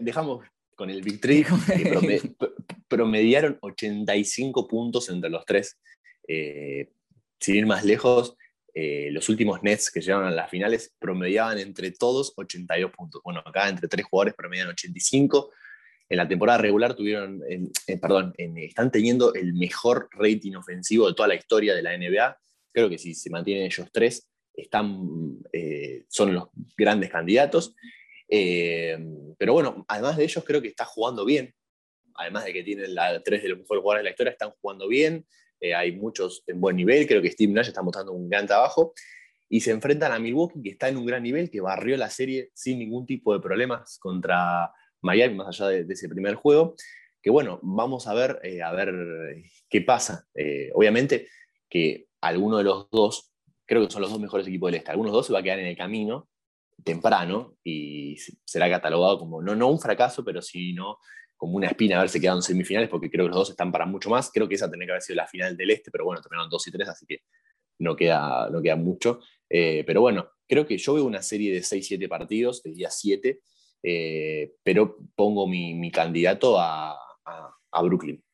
dejamos 0.00 0.44
con 0.76 0.90
el 0.90 1.00
Big 1.00 1.22
Tree, 1.22 1.46
promediaron 2.88 3.56
85 3.62 4.68
puntos 4.68 5.08
entre 5.08 5.30
los 5.30 5.46
tres. 5.46 5.80
Eh, 6.28 6.90
sin 7.40 7.56
ir 7.56 7.66
más 7.66 7.86
lejos, 7.86 8.36
eh, 8.74 9.08
los 9.12 9.28
últimos 9.28 9.62
Nets 9.62 9.90
que 9.90 10.00
llegaron 10.00 10.26
a 10.26 10.30
las 10.30 10.50
finales 10.50 10.92
promediaban 10.98 11.58
entre 11.58 11.92
todos 11.92 12.32
82 12.36 12.90
puntos. 12.90 13.22
Bueno, 13.24 13.42
acá 13.44 13.68
entre 13.68 13.88
tres 13.88 14.04
jugadores 14.04 14.34
promedian 14.34 14.68
85 14.68 15.52
en 16.08 16.16
la 16.18 16.28
temporada 16.28 16.58
regular 16.58 16.94
tuvieron, 16.94 17.42
perdón, 18.00 18.34
están 18.36 18.90
teniendo 18.90 19.32
el 19.34 19.54
mejor 19.54 20.08
rating 20.12 20.54
ofensivo 20.54 21.08
de 21.08 21.14
toda 21.14 21.28
la 21.28 21.34
historia 21.34 21.74
de 21.74 21.82
la 21.82 21.96
NBA. 21.96 22.38
Creo 22.72 22.90
que 22.90 22.98
si 22.98 23.14
se 23.14 23.30
mantienen 23.30 23.64
ellos 23.64 23.88
tres, 23.90 24.28
están, 24.54 25.38
eh, 25.52 26.04
son 26.08 26.34
los 26.34 26.48
grandes 26.76 27.10
candidatos. 27.10 27.74
Eh, 28.28 28.98
pero 29.38 29.52
bueno, 29.52 29.84
además 29.88 30.16
de 30.16 30.24
ellos, 30.24 30.44
creo 30.44 30.62
que 30.62 30.68
está 30.68 30.84
jugando 30.84 31.24
bien. 31.24 31.54
Además 32.14 32.44
de 32.44 32.52
que 32.52 32.62
tienen 32.62 32.94
la, 32.94 33.22
tres 33.22 33.42
de 33.42 33.48
los 33.48 33.58
mejores 33.58 33.82
jugadores 33.82 34.00
de 34.00 34.04
la 34.04 34.10
historia, 34.10 34.32
están 34.32 34.50
jugando 34.60 34.88
bien. 34.88 35.26
Eh, 35.64 35.74
hay 35.74 35.92
muchos 35.92 36.44
en 36.46 36.60
buen 36.60 36.76
nivel. 36.76 37.06
Creo 37.06 37.22
que 37.22 37.30
Steve 37.30 37.50
Nash 37.50 37.68
está 37.68 37.80
mostrando 37.80 38.12
un 38.12 38.28
gran 38.28 38.46
trabajo. 38.46 38.92
Y 39.48 39.60
se 39.60 39.70
enfrentan 39.70 40.12
a 40.12 40.18
Milwaukee, 40.18 40.60
que 40.62 40.70
está 40.70 40.88
en 40.88 40.98
un 40.98 41.06
gran 41.06 41.22
nivel, 41.22 41.50
que 41.50 41.62
barrió 41.62 41.96
la 41.96 42.10
serie 42.10 42.50
sin 42.52 42.78
ningún 42.78 43.06
tipo 43.06 43.32
de 43.32 43.40
problemas 43.40 43.98
contra 43.98 44.70
Miami, 45.00 45.36
más 45.36 45.48
allá 45.48 45.68
de, 45.68 45.92
ese 45.92 46.08
primer 46.08 46.34
juego. 46.34 46.74
Que 47.22 47.30
bueno, 47.30 47.60
vamos 47.62 48.06
a 48.08 48.12
ver, 48.12 48.40
eh, 48.42 48.60
a 48.62 48.72
ver 48.72 48.92
qué 49.70 49.80
pasa. 49.80 50.26
Eh, 50.34 50.70
obviamente 50.74 51.28
que 51.70 52.08
alguno 52.20 52.58
de 52.58 52.64
los 52.64 52.90
dos, 52.90 53.32
creo 53.64 53.86
que 53.86 53.90
son 53.90 54.02
los 54.02 54.10
dos 54.10 54.20
mejores 54.20 54.46
equipos 54.46 54.68
del 54.68 54.80
este, 54.80 54.90
algunos 54.90 55.12
dos 55.12 55.26
se 55.26 55.32
va 55.32 55.38
a 55.38 55.42
quedar 55.42 55.60
en 55.60 55.66
el 55.66 55.76
camino 55.76 56.28
temprano 56.84 57.56
y 57.64 58.16
será 58.44 58.68
catalogado 58.68 59.18
como 59.18 59.40
no, 59.40 59.54
no 59.54 59.68
un 59.68 59.80
fracaso, 59.80 60.24
pero 60.24 60.42
sino 60.42 60.98
como 61.44 61.58
una 61.58 61.66
espina 61.66 61.98
haberse 61.98 62.18
quedado 62.18 62.38
en 62.38 62.42
semifinales, 62.42 62.88
porque 62.88 63.10
creo 63.10 63.26
que 63.26 63.28
los 63.28 63.36
dos 63.36 63.50
están 63.50 63.70
para 63.70 63.84
mucho 63.84 64.08
más. 64.08 64.30
Creo 64.32 64.48
que 64.48 64.54
esa 64.54 64.70
tendría 64.70 64.86
que 64.86 64.92
haber 64.92 65.02
sido 65.02 65.16
la 65.16 65.26
final 65.26 65.54
del 65.58 65.72
este, 65.72 65.90
pero 65.90 66.06
bueno, 66.06 66.22
terminaron 66.22 66.48
2 66.48 66.68
y 66.68 66.70
3, 66.70 66.88
así 66.88 67.04
que 67.04 67.18
no 67.80 67.94
queda, 67.94 68.48
no 68.50 68.62
queda 68.62 68.76
mucho. 68.76 69.20
Eh, 69.50 69.84
pero 69.86 70.00
bueno, 70.00 70.26
creo 70.48 70.66
que 70.66 70.78
yo 70.78 70.94
veo 70.94 71.04
una 71.04 71.20
serie 71.20 71.52
de 71.52 71.60
6-7 71.60 72.08
partidos, 72.08 72.62
de 72.62 72.72
día 72.72 72.88
7, 72.88 73.40
eh, 73.82 74.54
pero 74.62 74.96
pongo 75.14 75.46
mi, 75.46 75.90
candidato 75.90 76.56
a, 76.58 76.98
Brooklyn. 77.82 78.24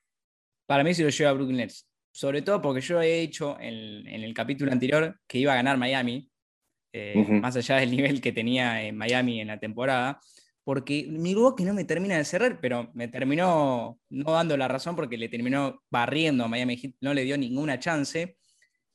Para 0.69 0.85
mí 0.85 0.95
se 0.95 1.03
lo 1.03 1.09
lleva 1.09 1.31
a 1.31 1.33
Brooklyn 1.33 1.57
Nets, 1.57 1.89
sobre 2.15 2.43
todo 2.43 2.63
porque 2.63 2.81
yo 2.81 3.03
he 3.03 3.23
dicho 3.23 3.59
en, 3.59 4.07
el 4.07 4.33
capítulo 4.35 4.71
anterior 4.71 5.19
que 5.27 5.39
iba 5.39 5.53
a 5.53 5.57
ganar 5.57 5.79
Miami, 5.79 6.31
eh, 6.93 7.27
más 7.43 7.57
allá 7.57 7.79
del 7.79 7.91
nivel 7.91 8.21
que 8.21 8.31
tenía 8.31 8.85
en 8.85 8.97
Miami 8.97 9.41
en 9.41 9.49
la 9.49 9.59
temporada, 9.59 10.21
porque 10.65 11.07
Milwaukee 11.09 11.65
no 11.65 11.75
me 11.75 11.85
termina 11.85 12.17
de 12.17 12.25
cerrar, 12.25 12.61
pero 12.61 12.91
me 12.95 13.09
terminó 13.09 13.99
no 14.11 14.33
dando 14.33 14.57
la 14.57 14.69
razón 14.69 14.95
porque 14.97 15.17
le 15.17 15.29
terminó 15.29 15.83
barriendo 15.91 16.45
a 16.45 16.49
Miami 16.49 16.77
Heat, 16.77 16.95
no 17.01 17.15
le 17.15 17.25
dio 17.25 17.37
ninguna 17.39 17.79
chance. 17.79 18.37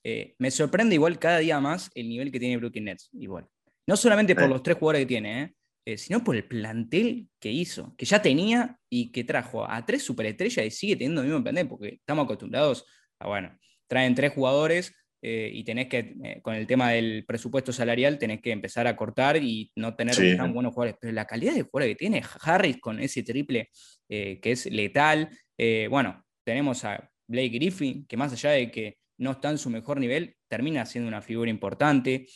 Eh, 0.04 0.36
me 0.38 0.52
sorprende 0.52 0.96
igual 0.96 1.18
cada 1.18 1.40
día 1.40 1.60
más 1.60 1.90
el 1.96 2.08
nivel 2.08 2.32
que 2.32 2.40
tiene 2.40 2.58
Brooklyn 2.58 2.86
Nets, 2.86 3.10
igual. 3.14 3.48
No 3.88 3.98
solamente 3.98 4.36
por 4.36 4.50
los 4.50 4.64
tres 4.64 4.78
jugadores 4.78 5.02
que 5.02 5.08
tiene, 5.08 5.42
¿eh? 5.42 5.56
Eh, 5.88 5.98
sino 6.00 6.24
por 6.24 6.36
el 6.36 6.46
plantel 6.46 7.30
que 7.40 7.52
hizo, 7.52 7.96
que 7.96 8.06
ya 8.06 8.20
tenía 8.20 8.80
y 8.90 9.12
que 9.12 9.24
trajo 9.24 9.70
a 9.70 9.86
tres 9.86 10.02
superestrellas 10.02 10.66
y 10.66 10.72
sigue 10.72 10.96
teniendo 10.96 11.22
el 11.22 11.28
mismo 11.28 11.44
plantel, 11.44 11.68
porque 11.68 11.90
estamos 11.90 12.26
acostumbrados 12.26 12.86
a, 13.20 13.28
bueno, 13.28 13.56
traen 13.88 14.16
tres 14.16 14.34
jugadores 14.34 14.96
eh, 15.28 15.50
y 15.52 15.64
tenés 15.64 15.88
que, 15.88 16.16
eh, 16.24 16.40
con 16.42 16.54
el 16.54 16.68
tema 16.68 16.92
del 16.92 17.26
presupuesto 17.26 17.74
salarial, 17.74 18.20
tenés 18.20 18.42
que 18.42 18.52
empezar 18.52 18.86
a 18.86 18.96
cortar 18.96 19.38
y 19.38 19.72
no 19.76 19.96
tener 19.96 20.16
tan 20.38 20.54
buenos 20.54 20.74
jugadores. 20.74 20.98
Pero 21.02 21.14
la 21.14 21.26
calidad 21.26 21.56
de 21.56 21.64
jugadores 21.64 21.96
que 21.96 22.00
tiene 22.00 22.22
Harris 22.42 22.78
con 22.80 23.00
ese 23.00 23.24
triple 23.24 23.70
que 24.08 24.40
es 24.44 24.68
letal, 24.68 25.30
bueno, 25.90 26.24
tenemos 26.46 26.86
a 26.86 27.10
Blake 27.28 27.50
Griffin, 27.50 28.06
que 28.06 28.18
más 28.18 28.34
allá 28.34 28.52
de 28.52 28.70
que 28.70 28.98
no 29.18 29.32
está 29.32 29.50
en 29.50 29.58
su 29.58 29.72
mejor 29.72 30.00
nivel, 30.00 30.36
termina 30.48 30.86
siendo 30.86 31.08
una 31.08 31.22
figura 31.22 31.50
importante. 31.50 32.28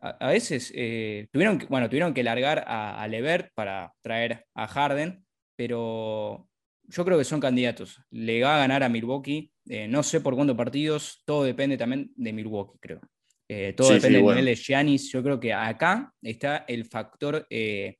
A, 0.00 0.28
veces 0.28 0.72
eh, 0.74 1.28
tuvieron, 1.32 1.58
que, 1.58 1.66
bueno, 1.66 1.88
tuvieron 1.88 2.12
que 2.12 2.22
largar 2.22 2.64
a, 2.66 3.06
Levert 3.08 3.50
para 3.54 3.92
traer 4.02 4.44
a 4.54 4.66
Harden, 4.66 5.24
pero 5.56 6.48
yo 6.88 7.04
creo 7.04 7.18
que 7.18 7.24
son 7.24 7.40
candidatos. 7.40 8.00
Le 8.10 8.42
va 8.42 8.56
a 8.56 8.58
ganar 8.58 8.82
a 8.82 8.88
Milwaukee, 8.88 9.50
eh, 9.68 9.88
no 9.88 10.02
sé 10.02 10.20
por 10.20 10.34
cuántos 10.34 10.56
partidos, 10.56 11.22
todo 11.24 11.44
depende 11.44 11.76
también 11.76 12.12
de 12.16 12.32
Milwaukee, 12.32 12.78
creo. 12.80 13.00
Eh, 13.48 13.74
todo 13.76 13.92
depende 13.92 14.18
del 14.18 14.26
nivel 14.26 14.44
de 14.44 14.56
Giannis. 14.56 15.10
Yo 15.10 15.22
creo 15.22 15.38
que 15.38 15.52
acá 15.52 16.12
está 16.22 16.64
el 16.68 16.84
factor 16.84 17.46
de 17.48 17.96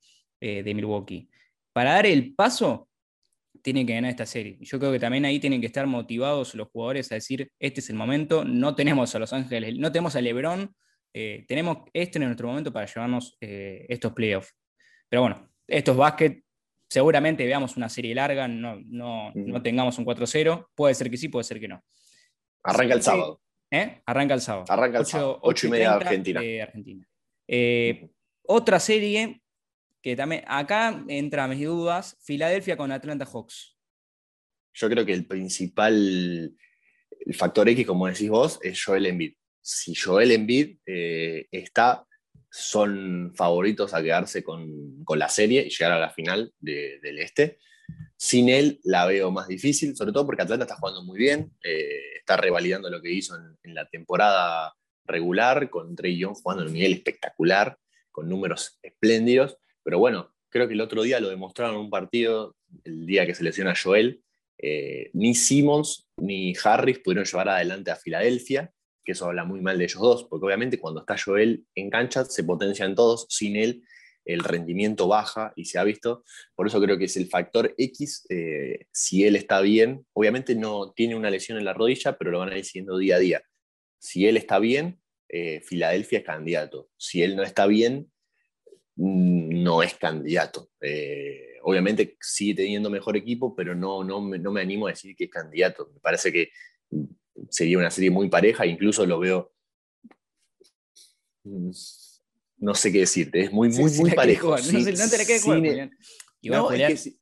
Milwaukee. 0.75 1.29
Para 1.73 1.95
dar 1.95 2.07
el 2.07 2.35
paso, 2.35 2.89
tienen 3.65 3.87
que 3.87 3.95
ganar 3.95 4.11
esta 4.11 4.27
serie. 4.27 4.59
Yo 4.61 4.79
creo 4.79 4.93
que 4.93 4.99
también 4.99 5.25
ahí 5.25 5.41
tienen 5.41 5.61
que 5.61 5.67
estar 5.67 5.87
motivados 5.87 6.55
los 6.55 6.69
jugadores 6.69 7.11
a 7.11 7.15
decir, 7.15 7.51
este 7.59 7.81
es 7.81 7.89
el 7.89 7.97
momento, 7.97 8.45
no 8.45 8.75
tenemos 8.75 9.15
a 9.15 9.19
Los 9.19 9.33
Ángeles, 9.33 9.79
no 9.79 9.91
tenemos 9.91 10.15
a 10.17 10.21
Lebron, 10.21 10.75
eh, 11.15 11.45
tenemos 11.49 11.79
este 11.93 12.19
en 12.19 12.27
nuestro 12.27 12.49
momento 12.49 12.73
para 12.73 12.87
llevarnos 12.87 13.37
eh, 13.41 13.87
estos 13.89 14.13
playoffs. 14.13 14.55
Pero 15.09 15.23
bueno, 15.23 15.49
estos 15.67 15.97
básquet, 15.97 16.45
seguramente 16.95 17.45
veamos 17.45 17.77
una 17.77 17.89
serie 17.89 18.15
larga, 18.15 18.47
no, 18.47 18.81
no, 18.87 19.63
tengamos 19.63 19.99
un 19.99 20.05
4-0. 20.05 20.69
Puede 20.77 20.95
ser 20.95 21.11
que 21.11 21.17
sí, 21.17 21.29
puede 21.29 21.43
ser 21.43 21.59
que 21.59 21.67
no. 21.67 21.85
Arranca 22.63 22.95
el 22.95 23.03
sábado. 23.03 23.41
¿Eh? 23.69 24.01
Arranca 24.07 24.35
el 24.35 24.41
sábado. 24.41 24.65
Arranca 24.69 24.99
el 24.99 25.07
sábado. 25.07 25.41
8 25.43 25.67
y 25.67 25.71
media 25.71 25.91
de 25.91 25.95
Argentina. 25.97 26.41
Argentina. 26.63 27.07
otra 28.47 28.79
serie 28.79 29.43
que 30.01 30.15
también, 30.15 30.45
acá 30.47 31.05
entra 31.09 31.49
mis 31.49 31.65
dudas, 31.65 32.17
Filadelfia 32.23 32.77
con 32.77 32.93
Atlanta 32.93 33.25
Hawks. 33.27 33.77
Yo 34.75 34.89
creo 34.89 35.05
que 35.05 35.15
el 35.15 35.27
principal, 35.27 36.55
el 37.27 37.35
factor 37.35 37.69
X, 37.71 37.87
como 37.87 38.07
decís 38.07 38.29
vos, 38.29 38.61
es 38.63 38.83
Joel 38.85 39.07
Embiid 39.07 39.35
si 39.65 39.95
Joel 39.95 40.31
Embiid 40.31 40.77
eh, 40.85 41.47
está, 41.51 42.07
son 42.57 43.33
favoritos 43.35 43.95
a 43.95 44.03
quedarse 44.03 44.45
con, 44.45 45.05
la 45.09 45.29
serie 45.29 45.67
y 45.67 45.71
llegar 45.71 45.91
a 45.91 45.99
la 45.99 46.11
final 46.11 46.53
del 46.61 47.19
este. 47.19 47.59
Sin 48.17 48.49
él 48.49 48.79
la 48.85 49.07
veo 49.07 49.33
más 49.33 49.49
difícil, 49.49 49.97
sobre 49.97 50.13
todo 50.13 50.25
porque 50.25 50.43
Atlanta 50.43 50.65
está 50.65 50.77
jugando 50.77 51.03
muy 51.03 51.19
bien, 51.19 51.51
eh, 51.65 52.19
está 52.21 52.37
revalidando 52.37 52.89
lo 52.91 53.03
que 53.03 53.11
hizo 53.11 53.35
en, 53.65 53.75
la 53.75 53.89
temporada 53.89 54.73
regular, 55.05 55.69
con 55.69 55.97
Trey 55.97 56.17
Young 56.17 56.35
jugando 56.35 56.63
en 56.63 56.69
un 56.69 56.75
nivel 56.75 56.93
espectacular, 56.93 57.77
con 58.13 58.29
números 58.29 58.79
espléndidos, 58.83 59.59
pero 59.83 59.99
bueno, 59.99 60.33
creo 60.49 60.69
que 60.69 60.75
el 60.75 60.81
otro 60.81 61.03
día 61.03 61.19
lo 61.19 61.31
demostraron 61.31 61.75
en 61.75 61.81
un 61.81 61.91
partido, 61.91 62.57
el 62.85 63.05
día 63.05 63.27
que 63.27 63.35
se 63.35 63.43
lesiona 63.43 63.75
Joel, 63.75 64.23
eh, 64.59 65.11
ni 65.13 65.35
Simmons 65.35 66.09
ni 66.17 66.55
Harris 66.63 67.01
pudieron 67.01 67.25
llevar 67.25 67.49
adelante 67.49 67.91
a 67.91 67.97
Filadelfia, 67.97 68.73
que 69.05 69.13
eso 69.13 69.27
habla 69.27 69.45
muy 69.45 69.61
mal 69.61 69.79
de 69.79 69.85
ellos 69.85 70.01
dos, 70.01 70.25
porque 70.25 70.47
obviamente 70.47 70.79
cuando 70.79 71.01
está 71.01 71.17
Joel 71.23 71.65
en 71.75 71.91
cancha 71.91 72.25
se 72.25 72.45
potencian 72.45 72.95
todos, 72.95 73.27
sin 73.29 73.57
él 73.57 73.83
el 74.25 74.43
rendimiento 74.43 75.07
baja 75.07 75.53
y 75.55 75.67
se 75.67 75.79
ha 75.79 75.85
visto, 75.85 76.25
por 76.55 76.67
eso 76.67 76.81
creo 76.81 76.99
que 76.99 77.05
es 77.05 77.17
el 77.17 77.29
factor 77.29 77.75
X, 77.77 78.27
eh, 78.31 78.87
si 78.91 79.25
él 79.25 79.37
está 79.37 79.61
bien, 79.61 80.07
obviamente 80.15 80.55
no 80.55 80.93
tiene 80.93 81.15
una 81.15 81.31
lesión 81.31 81.59
en 81.59 81.65
la 81.65 81.75
rodilla, 81.75 82.17
pero 82.17 82.31
lo 82.31 82.39
van 82.39 82.51
a 82.51 82.59
ir 82.59 82.65
siguiendo 82.65 82.97
día 82.97 83.17
a 83.17 83.19
día. 83.19 83.43
Si 83.99 84.27
él 84.27 84.37
está 84.37 84.59
bien, 84.59 84.99
eh, 85.29 85.61
Filadelfia 85.61 86.21
es 86.21 86.25
candidato. 86.25 86.89
Si 86.97 87.23
él 87.23 87.37
no 87.37 87.43
está 87.43 87.67
bien, 87.67 88.11
mm, 88.97 89.63
no 89.63 89.83
es 89.83 89.95
candidato. 89.95 90.71
Eh, 90.81 91.59
obviamente 91.63 92.17
sigue 92.21 92.55
teniendo 92.55 92.91
mejor 92.91 93.17
equipo, 93.17 93.55
pero 93.55 93.75
no, 93.75 94.05
no, 94.05 94.21
no 94.21 94.53
me 94.53 94.61
animo 94.61 94.87
a 94.87 94.91
decir 94.91 95.15
que 95.17 95.25
es 95.25 95.31
candidato. 95.31 95.91
Me 95.93 96.01
parece 96.01 96.33
que 96.33 96.51
sería 97.51 97.79
una 97.79 97.91
serie 97.91 98.11
muy 98.11 98.29
pareja, 98.29 98.67
incluso 98.67 99.07
lo 99.07 99.19
veo, 99.19 99.53
mm, 101.45 101.71
no 102.59 102.75
sé 102.75 102.93
qué 102.93 103.01
decirte, 103.01 103.43
es 103.43 103.53
muy, 103.53 103.69
muy, 103.71 103.91
muy 103.93 104.11
parejo. 104.13 104.57
no, 104.57 105.11
te 105.11 105.19
la 105.19 105.25
quedes 105.25 105.47
no, 105.47 106.71
es, 106.73 107.03
que, 107.03 107.17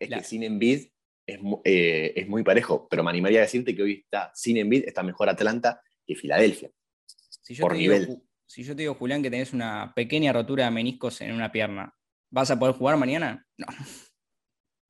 es 0.00 0.10
que 0.10 0.24
sin 0.24 0.42
Envid 0.42 0.88
es, 1.26 2.28
muy 2.28 2.42
parejo, 2.42 2.88
pero 2.88 3.02
me 3.02 3.10
animaría 3.10 3.40
a 3.40 3.42
decirte 3.42 3.74
que 3.74 3.82
hoy 3.82 3.92
está 4.04 4.32
sin 4.34 4.56
Embiid, 4.56 4.84
está 4.86 5.02
mejor 5.02 5.28
Atlanta 5.28 5.82
que 6.06 6.14
Filadelfia. 6.14 6.70
Si 7.06 7.54
yo, 7.54 7.66
te 7.68 7.74
Digo, 7.74 8.22
si 8.46 8.62
yo 8.62 8.74
te 8.74 8.82
digo, 8.82 8.94
Julián, 8.94 9.22
que 9.22 9.30
tenés 9.30 9.52
una 9.52 9.92
pequeña 9.94 10.32
rotura 10.32 10.64
de 10.64 10.70
meniscos 10.70 11.20
en 11.20 11.32
una 11.32 11.52
pierna, 11.52 11.94
¿vas 12.30 12.50
a 12.50 12.58
poder 12.58 12.74
jugar 12.74 12.96
mañana? 12.96 13.46
No. 13.56 13.66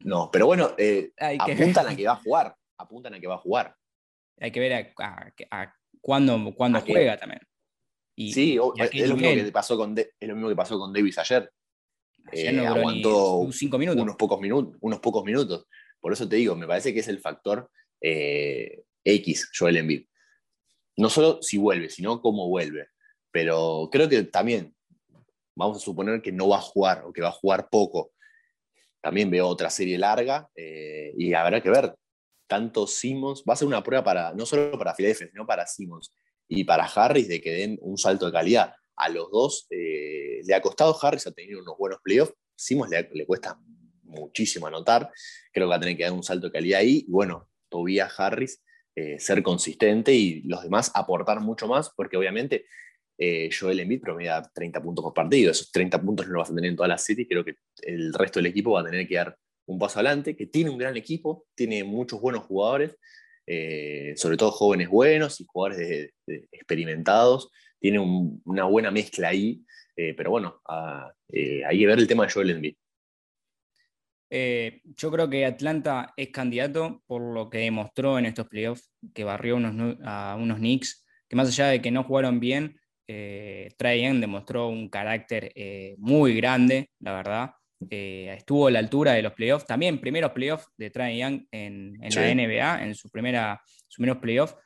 No, 0.05 0.31
pero 0.33 0.47
bueno, 0.47 0.75
eh, 0.79 1.13
apuntan 1.39 1.89
a 1.89 1.97
que 1.97 2.05
va 2.05 2.13
a 2.15 2.17
jugar. 2.17 2.57
Apuntan 2.77 3.15
a 3.15 3.21
que 3.21 3.27
va 3.27 3.37
a 3.37 3.39
jugar. 3.39 3.77
Hay 4.43 4.51
que 4.51 4.59
ver 4.59 4.93
a, 4.99 5.75
cuándo, 6.01 6.53
juega 6.57 7.17
también. 7.17 7.41
sí, 8.17 8.59
es, 8.77 9.09
lo 9.09 9.17
mismo 9.17 9.45
que 9.45 9.53
pasó 9.53 9.77
con 9.77 9.97
es 9.97 10.09
lo 10.21 10.35
mismo 10.35 10.49
que 10.49 10.57
pasó 10.57 10.79
con 10.79 10.93
Davis 10.93 11.17
ayer. 11.19 11.49
Eh, 12.33 12.59
aguantó 12.59 13.49
cinco 13.53 13.79
minutos. 13.79 14.03
Unos 14.03 14.17
pocos 14.17 14.41
minutos, 14.41 14.77
unos 14.81 14.99
pocos 14.99 15.25
minutos. 15.25 15.67
Por 16.01 16.13
eso 16.13 16.29
te 16.29 16.37
digo, 16.37 16.57
me 16.57 16.67
parece 16.67 16.93
que 16.93 17.01
es 17.01 17.09
el 17.09 17.21
factor 17.21 17.71
eh, 18.01 18.83
X, 19.05 19.51
Joel 19.57 19.77
Embiid. 19.77 20.07
No 20.97 21.09
solo 21.09 21.41
si 21.41 21.57
vuelve, 21.57 21.89
sino 21.89 22.21
cómo 22.21 22.49
vuelve. 22.49 22.89
Pero 23.31 23.89
creo 23.93 24.09
que 24.09 24.25
también, 24.25 24.75
vamos 25.55 25.77
a 25.77 25.81
suponer 25.81 26.21
que 26.21 26.33
no 26.33 26.49
va 26.49 26.59
a 26.59 26.63
jugar 26.63 27.05
o 27.05 27.13
que 27.13 27.23
va 27.23 27.29
a 27.29 27.33
jugar 27.33 27.69
poco. 27.71 28.13
También 29.01 29.31
veo 29.31 29.47
otra 29.47 29.71
serie 29.71 29.99
larga 29.99 30.49
eh, 30.57 31.15
y 31.17 31.33
habrá 31.33 31.63
que 31.63 31.71
ver. 31.71 31.95
Tanto 32.53 32.87
Simmons, 32.87 33.45
va 33.49 33.55
a 33.55 33.57
ser 33.57 33.67
una 33.67 33.83
prueba 33.83 34.05
para, 34.05 34.35
no 34.35 34.45
solo 34.45 34.77
para 34.77 34.95
Philadelphia, 34.95 35.27
sino 35.33 35.47
para 35.47 35.67
Simmons 35.67 36.15
y 36.47 36.65
para 36.65 36.85
Harris 36.85 37.27
de 37.27 37.41
que 37.41 37.51
den 37.51 37.79
un 37.81 37.97
salto 37.97 38.27
de 38.27 38.33
calidad. 38.33 38.75
A 38.95 39.09
los 39.09 39.31
dos 39.31 39.67
eh, 39.71 40.43
le 40.45 40.55
ha 40.55 40.61
costado, 40.61 40.95
Harris 41.01 41.27
ha 41.27 41.33
tenido 41.33 41.63
unos 41.63 41.79
buenos 41.79 42.01
playoffs, 42.05 42.35
Simmons 42.55 42.91
le, 42.91 43.25
cuesta 43.25 43.59
muchísimo 44.03 44.67
anotar, 44.67 45.11
creo 45.51 45.67
que 45.67 45.71
va 45.71 45.77
a 45.77 45.81
tener 45.81 45.97
que 45.97 46.03
dar 46.03 46.13
un 46.13 46.23
salto 46.23 46.49
de 46.49 46.53
calidad 46.53 46.81
ahí. 46.81 47.07
Y 47.09 47.11
bueno, 47.11 47.49
Tobias 47.71 48.21
Harris, 48.21 48.63
eh, 48.95 49.19
ser 49.19 49.43
consistente 49.43 50.13
y 50.13 50.43
los 50.43 50.63
demás 50.63 50.91
aportar 50.95 51.41
mucho 51.41 51.67
más, 51.67 51.89
porque 51.97 52.19
obviamente 52.19 52.67
eh, 53.17 53.49
Joel 53.59 53.81
Embiid 53.81 54.03
promedia 54.03 54.43
30 54.43 54.83
puntos 54.83 55.03
por 55.03 55.15
partido. 55.15 55.51
Esos 55.51 55.73
30 55.73 56.03
puntos 56.03 56.27
no 56.27 56.35
los 56.35 56.43
vas 56.43 56.51
a 56.51 56.55
tener 56.55 56.69
en 56.69 56.77
toda 56.77 56.89
la 56.89 56.99
serie. 56.99 57.27
Creo 57.27 57.47
que 57.47 57.55
el 57.81 58.13
resto 58.13 58.41
del 58.41 58.47
equipo 58.49 58.73
va 58.73 58.83
a 58.83 58.85
tener 58.85 59.09
que 59.09 59.15
dar 59.15 59.39
un 59.67 59.79
paso 59.79 59.99
adelante, 59.99 60.37
que 60.37 60.47
tiene 60.47 60.71
un 60.71 60.79
gran 60.79 60.97
equipo, 60.97 61.47
tiene 61.55 61.85
muchos 61.85 62.21
buenos 62.21 62.45
jugadores, 62.45 62.97
eh, 63.47 64.15
sobre 64.17 64.37
todo 64.37 64.51
jóvenes 64.51 64.89
buenos 64.89 65.41
y 65.41 65.47
jugadores 65.47 66.13
experimentados. 66.53 67.51
Tiene 67.81 67.99
una 68.45 68.65
buena 68.65 68.91
mezcla 68.91 69.29
ahí, 69.29 69.65
pero 69.95 70.31
bueno, 70.31 70.63
hay 70.69 71.79
que 71.79 71.87
ver 71.87 71.99
el 71.99 72.07
tema 72.07 72.25
de 72.25 72.33
Joel 72.33 72.51
Embiid. 72.51 72.77
Eh, 74.35 74.81
yo 74.97 75.11
creo 75.11 75.29
que 75.29 75.45
Atlanta 75.45 76.15
es 76.17 76.31
candidato 76.31 77.03
por 77.07 77.21
lo 77.21 77.51
que 77.51 77.59
demostró 77.59 78.19
en 78.19 78.25
estos 78.25 78.49
playoffs, 78.49 78.91
que 79.13 79.25
barrió 79.25 79.59
a 80.05 80.39
unos 80.41 80.57
Knicks, 80.57 81.05
que 81.29 81.37
más 81.37 81.49
allá 81.49 81.67
de 81.67 81.83
que 81.83 81.91
no 81.91 82.05
jugaron 82.05 82.41
bien, 82.41 82.81
eh, 83.07 83.69
demostró 83.79 84.69
un 84.69 84.89
carácter 84.89 85.53
eh, 85.55 85.97
muy 85.99 86.35
grande, 86.35 86.89
la 87.01 87.13
verdad. 87.13 87.51
Eh, 87.91 88.35
estuvo 88.37 88.67
a 88.67 88.71
la 88.71 88.79
altura 88.79 89.13
de 89.13 89.23
los 89.23 89.33
playoffs. 89.33 89.67
También 89.67 90.01
primeros 90.01 90.33
playoffs 90.33 90.69
de 90.77 90.91
Trae 90.91 91.19
Young 91.19 91.47
en, 91.51 91.99
la 92.01 92.35
NBA, 92.35 92.85
en 92.85 92.95
su 92.95 93.11
primera, 93.11 93.61
sus 93.67 93.97
primeros 93.97 94.19
playoffs. 94.21 94.57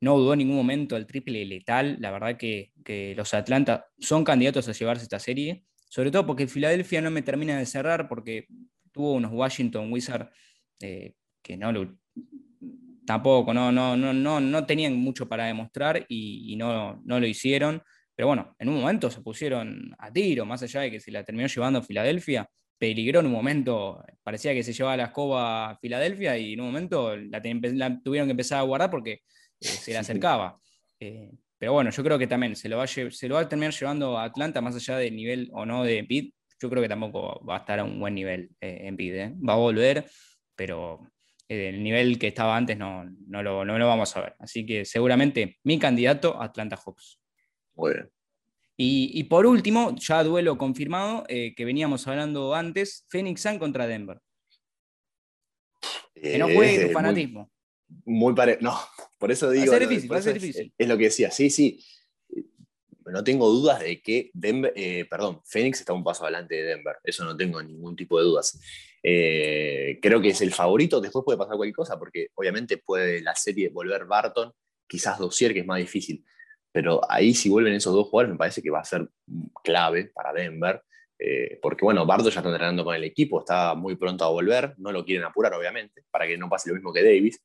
No 0.00 0.18
dudó 0.18 0.32
en 0.32 0.40
ningún 0.40 0.56
momento 0.56 0.96
el 0.96 1.06
triple 1.06 1.44
letal. 1.44 1.96
La 2.00 2.10
verdad 2.10 2.36
que, 2.36 2.72
que 2.84 3.14
los 3.16 3.34
Atlanta 3.34 3.86
son 3.98 4.24
candidatos 4.24 4.68
a 4.68 4.72
llevarse 4.72 5.04
esta 5.04 5.18
serie 5.18 5.64
sobre 5.92 6.10
todo 6.10 6.24
porque 6.24 6.46
Filadelfia 6.46 7.02
no 7.02 7.10
me 7.10 7.20
termina 7.20 7.58
de 7.58 7.66
cerrar, 7.66 8.08
porque 8.08 8.46
tuvo 8.92 9.12
unos 9.12 9.30
Washington 9.30 9.92
Wizards 9.92 10.30
eh, 10.80 11.16
que 11.42 11.58
no 11.58 11.70
lo, 11.70 11.98
tampoco, 13.04 13.52
no, 13.52 13.70
no, 13.70 13.94
no, 13.94 14.14
no, 14.14 14.40
no 14.40 14.64
tenían 14.64 14.96
mucho 14.96 15.28
para 15.28 15.44
demostrar 15.44 16.06
y, 16.08 16.56
no, 16.56 17.02
no, 17.04 17.20
lo 17.20 17.26
hicieron. 17.26 17.82
Pero 18.14 18.26
bueno, 18.26 18.56
en 18.58 18.70
un 18.70 18.80
momento 18.80 19.10
se 19.10 19.20
pusieron 19.20 19.94
a 19.98 20.10
tiro, 20.10 20.46
más 20.46 20.62
allá 20.62 20.80
de 20.80 20.92
que 20.92 20.98
se 20.98 21.12
la 21.12 21.24
terminó 21.24 21.46
llevando 21.46 21.80
a 21.80 21.82
Filadelfia, 21.82 22.48
peligró 22.82 23.20
en 23.20 23.26
un 23.26 23.32
momento, 23.32 24.04
parecía 24.24 24.52
que 24.54 24.64
se 24.64 24.72
llevaba 24.72 24.96
la 24.96 25.04
escoba 25.04 25.70
a 25.70 25.78
Filadelfia 25.78 26.36
y 26.36 26.54
en 26.54 26.62
un 26.62 26.66
momento 26.66 27.16
la, 27.16 27.40
tuvieron 28.02 28.26
que 28.26 28.32
empezar 28.32 28.58
a 28.58 28.62
guardar 28.62 28.90
porque 28.90 29.12
eh, 29.12 29.20
se 29.60 29.92
le 29.92 29.98
acercaba. 29.98 30.58
Eh, 30.98 31.30
pero 31.56 31.74
bueno, 31.74 31.90
yo 31.90 32.02
creo 32.02 32.18
que 32.18 32.26
también 32.26 32.56
se 32.56 32.68
lo, 32.68 32.78
va 32.78 32.82
a, 32.82 32.86
se 32.88 33.28
lo 33.28 33.36
va 33.36 33.42
a 33.42 33.48
terminar 33.48 33.72
llevando 33.72 34.18
a 34.18 34.24
Atlanta, 34.24 34.60
más 34.60 34.74
allá 34.74 34.96
del 34.96 35.14
nivel 35.14 35.48
o 35.52 35.64
no 35.64 35.84
de 35.84 36.02
Pitt, 36.02 36.34
yo 36.60 36.68
creo 36.68 36.82
que 36.82 36.88
tampoco 36.88 37.40
va 37.46 37.58
a 37.58 37.58
estar 37.60 37.78
a 37.78 37.84
un 37.84 38.00
buen 38.00 38.16
nivel 38.16 38.50
eh, 38.60 38.80
en 38.82 38.96
PIDE. 38.96 39.22
¿eh? 39.22 39.34
Va 39.48 39.52
a 39.52 39.58
volver, 39.58 40.04
pero 40.56 41.08
eh, 41.48 41.68
el 41.68 41.84
nivel 41.84 42.18
que 42.18 42.26
estaba 42.26 42.56
antes 42.56 42.76
no, 42.76 43.04
no, 43.28 43.44
lo, 43.44 43.64
vamos 43.64 44.16
a 44.16 44.22
ver. 44.22 44.34
Así 44.40 44.66
que 44.66 44.84
seguramente 44.84 45.60
mi 45.62 45.78
candidato, 45.78 46.42
Atlanta 46.42 46.76
Hawks. 46.76 47.20
Muy 47.74 47.92
bien. 47.92 48.10
Y, 48.76 49.24
por 49.24 49.46
último, 49.46 49.94
ya 49.96 50.24
duelo 50.24 50.58
confirmado, 50.58 51.24
que 51.28 51.64
veníamos 51.64 52.08
hablando 52.08 52.54
antes, 52.54 53.06
Phoenix 53.08 53.42
Sun 53.42 53.58
contra 53.58 53.86
Denver. 53.86 54.18
que 56.14 56.38
no 56.38 56.48
juegue 56.48 56.86
tu 56.86 56.92
fanatismo. 56.92 57.50
Muy, 58.04 58.34
No, 58.60 58.78
por 59.18 59.30
eso 59.30 59.50
digo. 59.50 59.70
Va 59.70 59.76
a 59.76 59.78
ser 59.78 59.88
difícil, 59.88 60.12
va 60.12 60.16
a 60.16 60.22
ser 60.22 60.34
difícil. 60.34 60.72
es, 60.76 60.88
lo 60.88 60.96
que 60.98 61.04
decía, 61.04 61.30
sí, 61.30 61.50
sí 61.50 61.84
no 63.10 63.24
tengo 63.24 63.48
dudas 63.48 63.80
de 63.80 64.00
que 64.00 64.30
Denver, 64.32 64.72
eh, 64.76 65.06
perdón, 65.08 65.40
Phoenix 65.44 65.80
está 65.80 65.92
un 65.92 66.04
paso 66.04 66.24
adelante 66.24 66.54
de 66.54 66.62
Denver, 66.62 66.96
eso 67.02 67.24
no 67.24 67.36
tengo 67.36 67.62
ningún 67.62 67.96
tipo 67.96 68.18
de 68.18 68.24
dudas. 68.24 68.60
Eh, 69.02 69.98
creo 70.00 70.20
que 70.20 70.28
es 70.28 70.40
el 70.40 70.52
favorito, 70.52 71.00
después 71.00 71.24
puede 71.24 71.38
pasar 71.38 71.56
cualquier 71.56 71.74
cosa, 71.74 71.98
porque 71.98 72.28
obviamente 72.34 72.78
puede 72.78 73.20
la 73.22 73.34
serie 73.34 73.68
volver 73.68 74.04
Barton, 74.04 74.52
quizás 74.86 75.18
Dossier, 75.18 75.52
que 75.52 75.60
es 75.60 75.66
más 75.66 75.78
difícil, 75.78 76.24
pero 76.72 77.00
ahí 77.08 77.34
si 77.34 77.48
vuelven 77.48 77.74
esos 77.74 77.92
dos 77.92 78.08
jugadores 78.08 78.32
me 78.32 78.38
parece 78.38 78.62
que 78.62 78.70
va 78.70 78.80
a 78.80 78.84
ser 78.84 79.08
clave 79.62 80.06
para 80.06 80.32
Denver, 80.32 80.82
eh, 81.18 81.58
porque 81.62 81.84
bueno, 81.84 82.04
Barton 82.06 82.30
ya 82.30 82.40
está 82.40 82.48
entrenando 82.48 82.84
con 82.84 82.96
el 82.96 83.04
equipo, 83.04 83.40
está 83.40 83.74
muy 83.74 83.96
pronto 83.96 84.24
a 84.24 84.28
volver, 84.30 84.74
no 84.78 84.90
lo 84.90 85.04
quieren 85.04 85.24
apurar 85.24 85.54
obviamente, 85.54 86.02
para 86.10 86.26
que 86.26 86.36
no 86.36 86.48
pase 86.48 86.70
lo 86.70 86.74
mismo 86.74 86.92
que 86.92 87.04
Davis, 87.04 87.40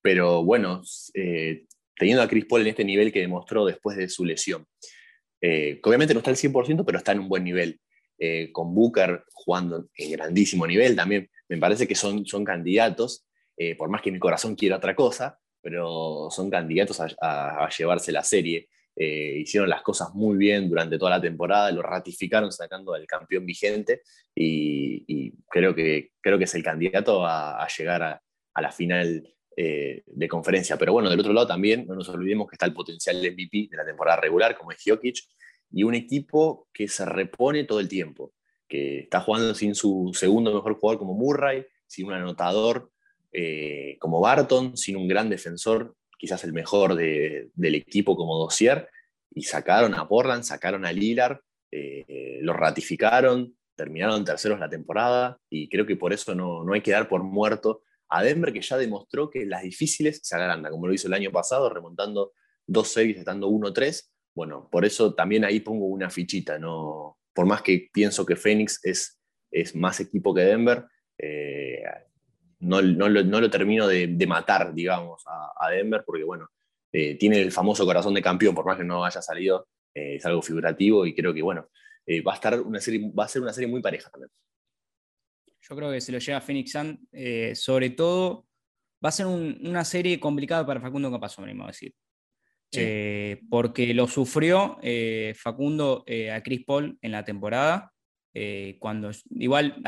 pero 0.00 0.44
bueno, 0.44 0.82
teniendo 2.00 2.22
a 2.22 2.28
Chris 2.28 2.46
Paul 2.46 2.62
en 2.62 2.68
este 2.68 2.84
nivel 2.84 3.12
que 3.12 3.20
demostró 3.20 3.66
después 3.66 3.94
de 3.96 4.08
su 4.08 4.24
lesión. 4.24 4.66
Eh, 5.42 5.80
que 5.82 5.88
obviamente 5.88 6.14
no 6.14 6.20
está 6.20 6.30
al 6.30 6.36
100%, 6.36 6.84
pero 6.84 6.96
está 6.96 7.12
en 7.12 7.20
un 7.20 7.28
buen 7.28 7.44
nivel. 7.44 7.78
Eh, 8.18 8.50
con 8.52 8.74
Booker 8.74 9.24
jugando 9.32 9.86
en 9.94 10.12
grandísimo 10.12 10.66
nivel 10.66 10.96
también, 10.96 11.30
me 11.48 11.58
parece 11.58 11.86
que 11.86 11.94
son, 11.94 12.26
son 12.26 12.44
candidatos, 12.44 13.26
eh, 13.56 13.76
por 13.76 13.88
más 13.90 14.02
que 14.02 14.10
mi 14.10 14.18
corazón 14.18 14.54
quiera 14.56 14.76
otra 14.76 14.94
cosa, 14.94 15.38
pero 15.62 16.28
son 16.30 16.50
candidatos 16.50 17.00
a, 17.00 17.68
llevarse 17.76 18.12
la 18.12 18.22
serie. 18.22 18.68
hicieron 18.96 19.68
las 19.68 19.82
cosas 19.82 20.14
muy 20.14 20.36
bien 20.36 20.68
durante 20.68 20.98
toda 20.98 21.12
la 21.12 21.20
temporada, 21.20 21.70
lo 21.70 21.82
ratificaron 21.82 22.52
sacando 22.52 22.94
al 22.94 23.06
campeón 23.06 23.46
vigente 23.46 24.02
y, 24.34 25.32
creo, 25.48 25.74
que, 25.74 26.12
creo 26.20 26.38
que 26.38 26.44
es 26.44 26.54
el 26.54 26.62
candidato 26.62 27.24
a, 27.26 27.66
llegar 27.76 28.02
a, 28.02 28.22
a 28.54 28.62
la 28.62 28.72
final 28.72 29.26
eh, 29.56 30.04
de 30.06 30.28
conferencia. 30.28 30.78
Pero 30.78 30.94
bueno, 30.94 31.10
del 31.10 31.20
otro 31.20 31.32
lado 31.32 31.46
también 31.46 31.84
no 31.86 31.94
nos 31.94 32.08
olvidemos 32.08 32.48
que 32.48 32.54
está 32.54 32.66
el 32.66 32.72
potencial 32.72 33.16
MVP 33.18 33.68
de 33.70 33.76
la 33.76 33.84
temporada 33.84 34.18
regular, 34.18 34.56
como 34.56 34.72
es 34.72 34.78
Jokic, 34.82 35.18
y 35.72 35.82
un 35.82 35.94
equipo 35.94 36.68
que 36.72 36.88
se 36.88 37.04
repone 37.04 37.64
todo 37.64 37.80
el 37.80 37.86
tiempo, 37.88 38.32
que 38.66 39.00
está 39.00 39.20
jugando 39.20 39.54
sin 39.54 39.74
su 39.74 40.12
segundo 40.14 40.54
mejor 40.54 40.78
jugador 40.78 40.98
como 40.98 41.14
Murray, 41.14 41.66
sin 41.86 42.06
un 42.06 42.14
anotador 42.14 42.90
eh, 43.32 43.96
como 43.98 44.20
Barton, 44.20 44.76
sin 44.76 44.96
un 44.96 45.08
gran 45.08 45.28
defensor, 45.28 45.94
quizás 46.18 46.44
el 46.44 46.52
mejor 46.52 46.94
del 46.94 47.74
equipo 47.74 48.16
como 48.16 48.38
Dossier, 48.38 48.88
y 49.32 49.42
sacaron 49.42 49.94
a 49.94 50.08
Portland, 50.08 50.42
sacaron 50.42 50.84
a 50.84 50.92
Lillard, 50.92 51.38
eh, 51.70 52.38
lo 52.42 52.52
ratificaron, 52.52 53.56
terminaron 53.76 54.24
terceros 54.24 54.60
la 54.60 54.68
temporada, 54.68 55.38
y 55.48 55.68
creo 55.68 55.86
que 55.86 55.96
por 55.96 56.12
eso 56.12 56.34
no, 56.34 56.64
no 56.64 56.74
hay 56.74 56.82
que 56.82 56.90
dar 56.90 57.08
por 57.08 57.22
muerto 57.22 57.82
a 58.10 58.22
Denver 58.22 58.52
que 58.52 58.60
ya 58.60 58.76
demostró 58.76 59.30
que 59.30 59.46
las 59.46 59.62
difíciles 59.62 60.20
se 60.22 60.34
agrandan, 60.34 60.72
como 60.72 60.86
lo 60.86 60.92
hizo 60.92 61.06
el 61.06 61.14
año 61.14 61.30
pasado, 61.30 61.70
remontando 61.70 62.32
dos 62.66 62.88
series 62.88 63.18
estando 63.18 63.48
1-3. 63.48 64.10
Bueno, 64.34 64.68
por 64.70 64.84
eso 64.84 65.14
también 65.14 65.44
ahí 65.44 65.60
pongo 65.60 65.86
una 65.86 66.10
fichita, 66.10 66.58
¿no? 66.58 67.18
Por 67.32 67.46
más 67.46 67.62
que 67.62 67.88
pienso 67.92 68.26
que 68.26 68.36
Phoenix 68.36 68.80
es, 68.82 69.20
es 69.50 69.74
más 69.74 70.00
equipo 70.00 70.34
que 70.34 70.42
Denver, 70.42 70.84
eh, 71.18 71.82
no, 72.60 72.80
lo, 72.80 73.50
termino 73.50 73.86
de, 73.86 74.26
matar, 74.26 74.72
digamos, 74.74 75.22
a, 75.26 75.70
Denver, 75.70 76.02
porque 76.04 76.24
bueno, 76.24 76.48
eh, 76.92 77.16
tiene 77.16 77.40
el 77.40 77.52
famoso 77.52 77.84
corazón 77.84 78.14
de 78.14 78.22
campeón, 78.22 78.54
por 78.54 78.66
más 78.66 78.76
que 78.76 78.84
no 78.84 79.04
haya 79.04 79.22
salido, 79.22 79.68
eh, 79.94 80.16
es 80.16 80.26
algo 80.26 80.42
figurativo 80.42 81.06
y 81.06 81.14
creo 81.14 81.34
que 81.34 81.42
bueno, 81.42 81.68
va, 82.26 82.32
a 82.32 82.34
estar 82.36 82.60
una 82.60 82.80
serie, 82.80 83.10
va 83.18 83.24
a 83.24 83.28
ser 83.28 83.42
una 83.42 83.52
serie 83.52 83.68
muy 83.68 83.80
pareja 83.80 84.10
también. 84.10 84.30
Yo 85.62 85.76
creo 85.76 85.92
que 85.92 86.00
se 86.00 86.12
lo 86.12 86.18
lleva 86.18 86.40
Phoenix 86.40 86.72
Sun. 86.72 87.08
Eh, 87.12 87.54
sobre 87.54 87.90
todo, 87.90 88.46
va 89.04 89.10
a 89.10 89.12
ser 89.12 89.26
una 89.26 89.84
serie 89.84 90.18
complicada 90.18 90.66
para 90.66 90.80
Facundo 90.80 91.10
Capazo, 91.10 91.42
me 91.42 91.62
a 91.62 91.66
decir. 91.68 91.94
Eh, 92.72 93.40
porque 93.50 93.92
lo 93.94 94.06
sufrió 94.06 94.78
eh, 94.80 95.34
Facundo 95.36 96.04
a 96.32 96.40
Chris 96.42 96.64
Paul 96.64 96.98
en 97.00 97.12
la 97.12 97.24
temporada. 97.24 97.92
cuando 98.78 99.10
igual 99.30 99.82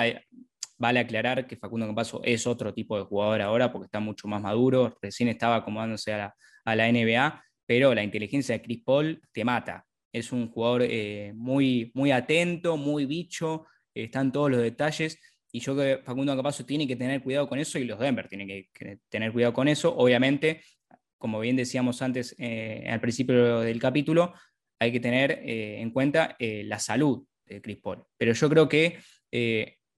vale 0.82 0.98
aclarar 0.98 1.46
que 1.46 1.56
Facundo 1.56 1.86
Campazo 1.86 2.20
es 2.24 2.44
otro 2.44 2.74
tipo 2.74 2.98
de 2.98 3.04
jugador 3.04 3.40
ahora 3.40 3.70
porque 3.70 3.86
está 3.86 4.00
mucho 4.00 4.26
más 4.26 4.42
maduro, 4.42 4.98
recién 5.00 5.28
estaba 5.28 5.54
acomodándose 5.54 6.12
a 6.12 6.18
la, 6.18 6.36
a 6.64 6.74
la 6.74 6.90
NBA, 6.90 7.44
pero 7.64 7.94
la 7.94 8.02
inteligencia 8.02 8.56
de 8.56 8.62
Chris 8.62 8.82
Paul 8.84 9.22
te 9.30 9.44
mata. 9.44 9.86
Es 10.12 10.32
un 10.32 10.50
jugador 10.50 10.82
eh, 10.82 11.32
muy, 11.36 11.92
muy 11.94 12.10
atento, 12.10 12.76
muy 12.76 13.06
bicho, 13.06 13.64
están 13.94 14.32
todos 14.32 14.50
los 14.50 14.60
detalles. 14.60 15.20
Y 15.52 15.60
yo 15.60 15.76
creo 15.76 15.98
que 15.98 16.02
Facundo 16.02 16.34
Campazo 16.34 16.66
tiene 16.66 16.88
que 16.88 16.96
tener 16.96 17.22
cuidado 17.22 17.48
con 17.48 17.60
eso 17.60 17.78
y 17.78 17.84
los 17.84 18.00
Denver 18.00 18.26
tienen 18.26 18.48
que, 18.48 18.98
tener 19.08 19.32
cuidado 19.32 19.52
con 19.52 19.68
eso. 19.68 19.94
Obviamente, 19.96 20.62
como 21.16 21.38
bien 21.38 21.54
decíamos 21.54 22.02
antes 22.02 22.34
eh, 22.38 22.88
al 22.90 23.00
principio 23.00 23.60
del 23.60 23.78
capítulo, 23.78 24.34
hay 24.80 24.90
que 24.90 24.98
tener 24.98 25.30
eh, 25.44 25.80
en 25.80 25.92
cuenta 25.92 26.36
la 26.40 26.80
salud 26.80 27.24
de 27.46 27.62
Chris 27.62 27.78
Paul. 27.78 28.02
Pero 28.18 28.32
yo 28.32 28.48
creo 28.48 28.68
que 28.68 28.98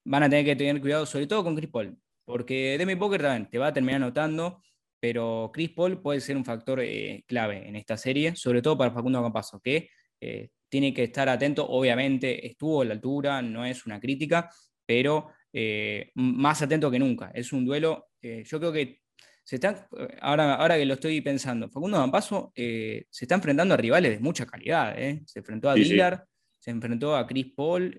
van 0.05 0.23
a 0.23 0.29
tener 0.29 0.45
que 0.45 0.57
tener 0.57 0.81
cuidado, 0.81 1.07
sobre 1.07 1.27
todo 1.27 1.45
con 1.45 1.57
Chris 1.57 1.71
Paul, 1.71 1.99
porque 2.25 2.77
Demi 2.79 2.97
Poker 2.97 3.23
también 3.23 3.51
te 3.51 3.59
va 3.59 3.69
a 3.69 3.73
terminar 3.73 4.01
notando 4.01 4.61
pero 5.05 5.51
Chris 5.53 5.69
Paul 5.69 6.01
puede 6.01 6.19
ser 6.19 6.35
un 6.35 6.47
factor 6.47 6.83
clave 7.27 7.69
en 7.69 7.77
esta 7.77 7.95
serie, 7.95 8.35
sobre 8.37 8.63
todo 8.63 8.79
para 8.79 8.91
Facundo 8.91 9.23
Campazo, 9.23 9.61
que 9.61 9.91
eh, 10.19 10.49
tiene 10.71 10.95
que 10.95 11.05
estar 11.05 11.29
atento, 11.29 11.69
obviamente 11.69 12.47
estuvo 12.47 12.81
a 12.81 12.87
la 12.87 12.95
altura, 12.95 13.43
no 13.43 13.67
es 13.67 13.85
una 13.85 14.01
crítica, 14.01 14.49
pero 14.87 15.29
eh, 15.53 16.11
más 16.15 16.63
atento 16.63 16.91
que 16.91 16.99
nunca. 16.99 17.31
Es 17.35 17.53
un 17.53 17.67
duelo, 17.67 18.13
eh, 18.23 18.45
yo 18.47 18.59
creo 18.59 18.73
que 18.73 19.03
se 19.45 19.57
está, 19.57 19.87
ahora, 20.23 20.55
ahora 20.55 20.79
que 20.79 20.87
lo 20.87 20.95
estoy 20.95 21.21
pensando, 21.21 21.69
Facundo 21.69 21.99
Campazo 21.99 22.51
se 22.57 23.05
está 23.11 23.35
enfrentando 23.35 23.75
a 23.75 23.77
rivales 23.77 24.13
de 24.13 24.21
mucha 24.21 24.47
calidad. 24.47 24.97
Se 25.27 25.41
enfrentó 25.41 25.69
a 25.69 25.75
sí, 25.75 26.01
se 26.65 26.71
enfrentó 26.71 27.15
a 27.15 27.27
Chris 27.27 27.53
Paul, 27.55 27.95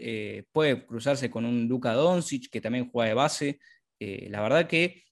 puede 0.52 0.86
cruzarse 0.88 1.30
con 1.30 1.46
un 1.46 1.68
Luka 1.68 1.94
Doncic, 1.94 2.50
que 2.50 2.62
también 2.62 2.90
juega 2.90 3.10
de 3.10 3.14
base. 3.14 3.60
la 4.00 4.42
verdad 4.42 4.68
que 4.68 5.04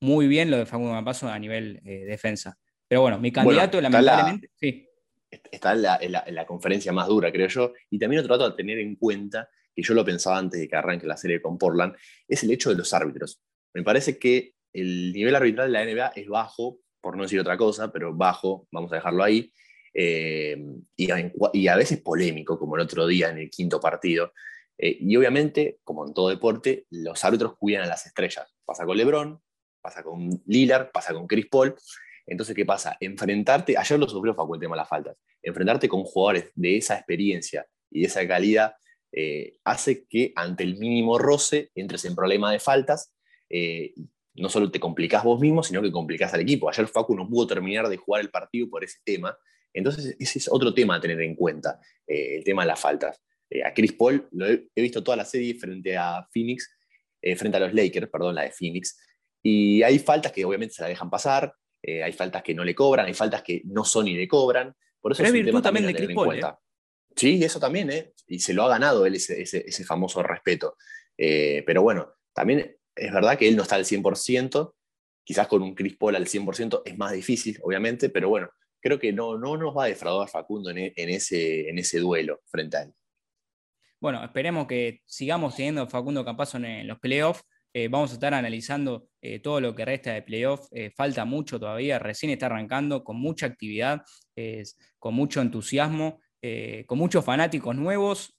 muy 0.00 0.26
bien 0.26 0.50
lo 0.50 0.56
de 0.56 0.66
Facundo 0.66 0.92
Campazo 0.92 1.28
a 1.28 1.38
nivel 1.38 1.80
defensa. 1.84 2.58
Pero 2.88 3.02
bueno, 3.02 3.20
mi 3.20 3.30
candidato, 3.30 3.80
lamentablemente, 3.80 4.50
sí 4.56 4.88
está 5.30 5.98
en 6.00 6.12
la, 6.12 6.46
conferencia 6.46 6.92
más 6.92 7.08
dura, 7.08 7.30
creo 7.30 7.48
yo. 7.48 7.72
Y 7.90 7.98
también 7.98 8.22
otro 8.22 8.36
dato 8.36 8.52
a 8.52 8.56
tener 8.56 8.78
en 8.78 8.96
cuenta, 8.96 9.48
que 9.74 9.82
yo 9.82 9.94
lo 9.94 10.04
pensaba 10.04 10.38
antes 10.38 10.60
de 10.60 10.68
que 10.68 10.76
arranque 10.76 11.06
la 11.06 11.16
serie 11.16 11.40
con 11.40 11.58
Portland, 11.58 11.94
es 12.26 12.42
el 12.42 12.50
hecho 12.50 12.70
de 12.70 12.76
los 12.76 12.92
árbitros. 12.92 13.40
Me 13.72 13.82
parece 13.82 14.18
que 14.18 14.54
el 14.72 15.12
nivel 15.12 15.34
arbitral 15.34 15.72
de 15.72 15.78
la 15.78 15.84
NBA 15.84 16.12
es 16.16 16.28
bajo, 16.28 16.78
por 17.00 17.16
no 17.16 17.22
decir 17.22 17.40
otra 17.40 17.56
cosa, 17.56 17.92
pero 17.92 18.14
bajo, 18.14 18.66
vamos 18.70 18.92
a 18.92 18.96
dejarlo 18.96 19.22
ahí, 19.22 19.52
eh, 19.94 20.56
y, 20.96 21.68
a, 21.68 21.76
veces 21.76 22.00
polémico, 22.00 22.58
como 22.58 22.76
el 22.76 22.82
otro 22.82 23.06
día 23.06 23.30
en 23.30 23.38
el 23.38 23.50
quinto 23.50 23.80
partido. 23.80 24.32
Eh, 24.78 24.96
y 25.00 25.16
obviamente, 25.16 25.78
como 25.84 26.06
en 26.06 26.14
todo 26.14 26.28
deporte, 26.28 26.86
los 26.90 27.24
árbitros 27.24 27.56
cuidan 27.56 27.82
a 27.82 27.86
las 27.86 28.06
estrellas. 28.06 28.54
Pasa 28.64 28.84
con 28.86 28.96
LeBron, 28.96 29.40
pasa 29.82 30.02
con 30.02 30.42
Lillard, 30.46 30.90
pasa 30.92 31.12
con 31.12 31.26
Chris 31.26 31.46
Paul, 31.50 31.74
entonces, 32.30 32.54
¿qué 32.54 32.64
pasa? 32.64 32.96
Enfrentarte, 33.00 33.76
ayer 33.76 33.98
lo 33.98 34.08
sufrió 34.08 34.34
Facu 34.34 34.54
el 34.54 34.60
tema 34.60 34.76
de 34.76 34.82
las 34.82 34.88
faltas, 34.88 35.16
enfrentarte 35.42 35.88
con 35.88 36.04
jugadores 36.04 36.52
de 36.54 36.76
esa 36.76 36.94
experiencia 36.94 37.66
y 37.90 38.02
de 38.02 38.06
esa 38.06 38.26
calidad 38.26 38.74
eh, 39.12 39.58
hace 39.64 40.06
que 40.06 40.32
ante 40.36 40.62
el 40.62 40.78
mínimo 40.78 41.18
roce 41.18 41.70
entres 41.74 42.04
en 42.04 42.14
problema 42.14 42.52
de 42.52 42.60
faltas. 42.60 43.12
Eh, 43.48 43.94
no 44.34 44.48
solo 44.48 44.70
te 44.70 44.78
complicás 44.78 45.24
vos 45.24 45.40
mismo, 45.40 45.64
sino 45.64 45.82
que 45.82 45.90
complicás 45.90 46.32
al 46.32 46.40
equipo. 46.40 46.68
Ayer 46.68 46.86
Facu 46.86 47.16
no 47.16 47.28
pudo 47.28 47.48
terminar 47.48 47.88
de 47.88 47.96
jugar 47.96 48.20
el 48.20 48.30
partido 48.30 48.70
por 48.70 48.84
ese 48.84 48.98
tema. 49.04 49.36
Entonces, 49.72 50.16
ese 50.18 50.38
es 50.38 50.48
otro 50.50 50.74
tema 50.74 50.96
a 50.96 51.00
tener 51.00 51.20
en 51.20 51.34
cuenta, 51.34 51.80
eh, 52.06 52.36
el 52.36 52.44
tema 52.44 52.62
de 52.62 52.68
las 52.68 52.80
faltas. 52.80 53.22
a 53.64 53.74
Chris 53.74 53.92
Paul 53.92 54.28
lo 54.32 54.46
he, 54.46 54.68
visto 54.76 55.02
toda 55.02 55.16
la 55.16 55.24
serie 55.24 55.54
frente 55.54 55.96
a 55.96 56.26
Phoenix, 56.32 56.70
frente 57.36 57.56
a 57.56 57.60
los 57.60 57.74
Lakers, 57.74 58.08
perdón, 58.08 58.34
la 58.34 58.42
de 58.42 58.50
Phoenix. 58.50 58.96
Y 59.42 59.82
hay 59.82 59.98
faltas 59.98 60.32
que 60.32 60.44
obviamente 60.44 60.74
se 60.74 60.82
la 60.82 60.88
dejan 60.88 61.10
pasar, 61.10 61.54
eh, 61.82 62.02
hay 62.02 62.12
faltas 62.12 62.42
que 62.42 62.54
no 62.54 62.64
le 62.64 62.74
cobran, 62.74 63.06
hay 63.06 63.14
faltas 63.14 63.42
que 63.42 63.62
no 63.64 63.84
son 63.84 64.08
y 64.08 64.14
le 64.14 64.28
cobran. 64.28 64.74
Por 65.00 65.12
eso 65.12 65.22
es, 65.22 65.32
un 65.32 65.44
tema 65.44 65.62
también 65.62 65.86
de 65.86 65.94
Chris 65.94 66.14
Paul, 66.14 66.38
¿eh? 66.38 66.42
Sí, 67.16 67.42
eso 67.42 67.58
también, 67.58 67.90
¿eh? 67.90 68.12
y 68.28 68.38
se 68.38 68.54
lo 68.54 68.62
ha 68.62 68.68
ganado 68.68 69.04
él 69.04 69.16
ese, 69.16 69.42
ese, 69.42 69.84
famoso 69.84 70.22
respeto. 70.22 70.76
Eh, 71.18 71.64
pero 71.66 71.82
bueno, 71.82 72.14
también 72.32 72.76
es 72.94 73.12
verdad 73.12 73.36
que 73.36 73.48
él 73.48 73.56
no 73.56 73.62
está 73.62 73.74
al 73.74 73.84
100%, 73.84 74.74
quizás 75.24 75.48
con 75.48 75.62
un 75.62 75.74
Chris 75.74 75.96
Paul 75.96 76.14
al 76.14 76.26
100% 76.26 76.82
es 76.84 76.96
más 76.96 77.12
difícil, 77.12 77.58
obviamente, 77.62 78.10
pero 78.10 78.28
bueno, 78.28 78.50
creo 78.80 78.98
que 78.98 79.12
no, 79.12 79.38
no 79.38 79.56
nos 79.56 79.76
va 79.76 79.84
a 79.84 79.88
defraudar 79.88 80.28
Facundo 80.28 80.70
en, 80.70 80.92
en, 80.94 81.08
ese, 81.10 81.68
en 81.68 81.78
ese 81.78 81.98
duelo 81.98 82.40
frente 82.46 82.76
a 82.76 82.82
él. 82.82 82.92
Bueno, 84.00 84.24
esperemos 84.24 84.66
que 84.66 85.02
sigamos 85.06 85.54
teniendo 85.56 85.86
Facundo 85.86 86.24
Campazo 86.24 86.56
en 86.58 86.86
los 86.86 86.98
playoffs 86.98 87.44
eh, 87.72 87.86
vamos 87.88 88.10
a 88.10 88.14
estar 88.14 88.34
analizando 88.34 89.06
eh, 89.22 89.38
todo 89.38 89.60
lo 89.60 89.74
que 89.74 89.84
resta 89.84 90.12
de 90.12 90.22
playoff. 90.22 90.66
Eh, 90.72 90.90
falta 90.90 91.24
mucho 91.24 91.60
todavía, 91.60 91.98
recién 91.98 92.32
está 92.32 92.46
arrancando 92.46 93.04
con 93.04 93.16
mucha 93.16 93.46
actividad, 93.46 94.02
con 94.98 95.14
mucho 95.14 95.42
entusiasmo, 95.42 96.20
con 96.86 96.98
muchos 96.98 97.22
fanáticos 97.22 97.76
nuevos 97.76 98.34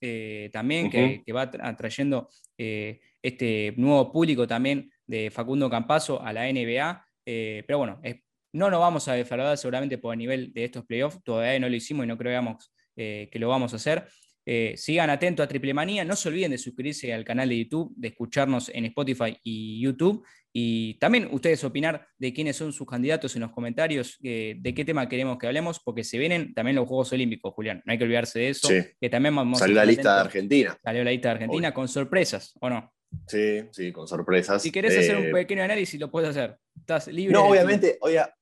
también 0.51 0.89
que, 0.89 1.23
va 1.31 1.43
atrayendo 1.43 2.27
este 2.57 3.75
nuevo 3.77 4.11
público 4.11 4.47
también 4.47 4.91
de 5.05 5.29
Facundo 5.29 5.69
Campazo 5.69 6.19
a 6.19 6.33
la 6.33 6.51
NBA. 6.51 7.05
pero 7.23 7.77
bueno, 7.77 8.01
no 8.53 8.69
nos 8.69 8.79
vamos 8.79 9.07
a 9.07 9.13
defraudar 9.13 9.57
seguramente 9.57 9.97
por 9.97 10.13
el 10.13 10.19
nivel 10.19 10.53
de 10.53 10.65
estos 10.65 10.85
playoffs, 10.85 11.23
todavía 11.23 11.59
no 11.59 11.69
lo 11.69 11.75
hicimos 11.75 12.05
y 12.05 12.07
no 12.07 12.17
creamos 12.17 12.73
que 12.95 13.29
lo 13.39 13.49
vamos 13.49 13.73
a 13.73 13.77
hacer. 13.77 14.05
Eh, 14.45 14.73
sigan 14.75 15.09
atentos 15.09 15.43
a 15.43 15.47
Triple 15.47 15.73
Manía. 15.73 16.03
No 16.03 16.15
se 16.15 16.29
olviden 16.29 16.51
de 16.51 16.57
suscribirse 16.57 17.13
al 17.13 17.23
canal 17.23 17.49
de 17.49 17.59
YouTube, 17.59 17.93
de 17.95 18.09
escucharnos 18.09 18.69
en 18.69 18.85
Spotify 18.85 19.37
y 19.43 19.81
YouTube. 19.81 20.25
Y 20.53 20.95
también 20.95 21.29
ustedes 21.31 21.63
opinar 21.63 22.07
de 22.17 22.33
quiénes 22.33 22.57
son 22.57 22.73
sus 22.73 22.85
candidatos 22.87 23.35
en 23.35 23.41
los 23.43 23.51
comentarios, 23.51 24.17
eh, 24.23 24.55
de 24.59 24.73
qué 24.73 24.83
tema 24.83 25.07
queremos 25.07 25.37
que 25.37 25.47
hablemos, 25.47 25.79
porque 25.79 26.03
se 26.03 26.17
vienen 26.17 26.53
también 26.53 26.75
los 26.75 26.87
Juegos 26.87 27.13
Olímpicos, 27.13 27.53
Julián. 27.53 27.81
No 27.85 27.91
hay 27.91 27.97
que 27.97 28.03
olvidarse 28.03 28.39
de 28.39 28.49
eso. 28.49 28.67
Que 28.99 29.09
también 29.09 29.35
Salió 29.55 29.75
la 29.75 29.85
lista 29.85 30.15
de 30.15 30.21
Argentina. 30.21 30.77
Salió 30.83 31.03
la 31.03 31.11
lista 31.11 31.29
de 31.29 31.33
Argentina 31.35 31.73
con 31.73 31.87
sorpresas, 31.87 32.53
¿o 32.59 32.69
no? 32.69 32.91
Sí, 33.27 33.61
sí, 33.71 33.91
con 33.91 34.07
sorpresas. 34.07 34.61
Si 34.61 34.71
querés 34.71 34.97
hacer 34.97 35.17
un 35.17 35.25
eh, 35.25 35.31
pequeño 35.31 35.63
análisis, 35.63 35.99
lo 35.99 36.09
puedes 36.09 36.29
hacer. 36.29 36.57
Estás 36.77 37.07
libre. 37.07 37.33
No, 37.33 37.45
obviamente, 37.45 37.97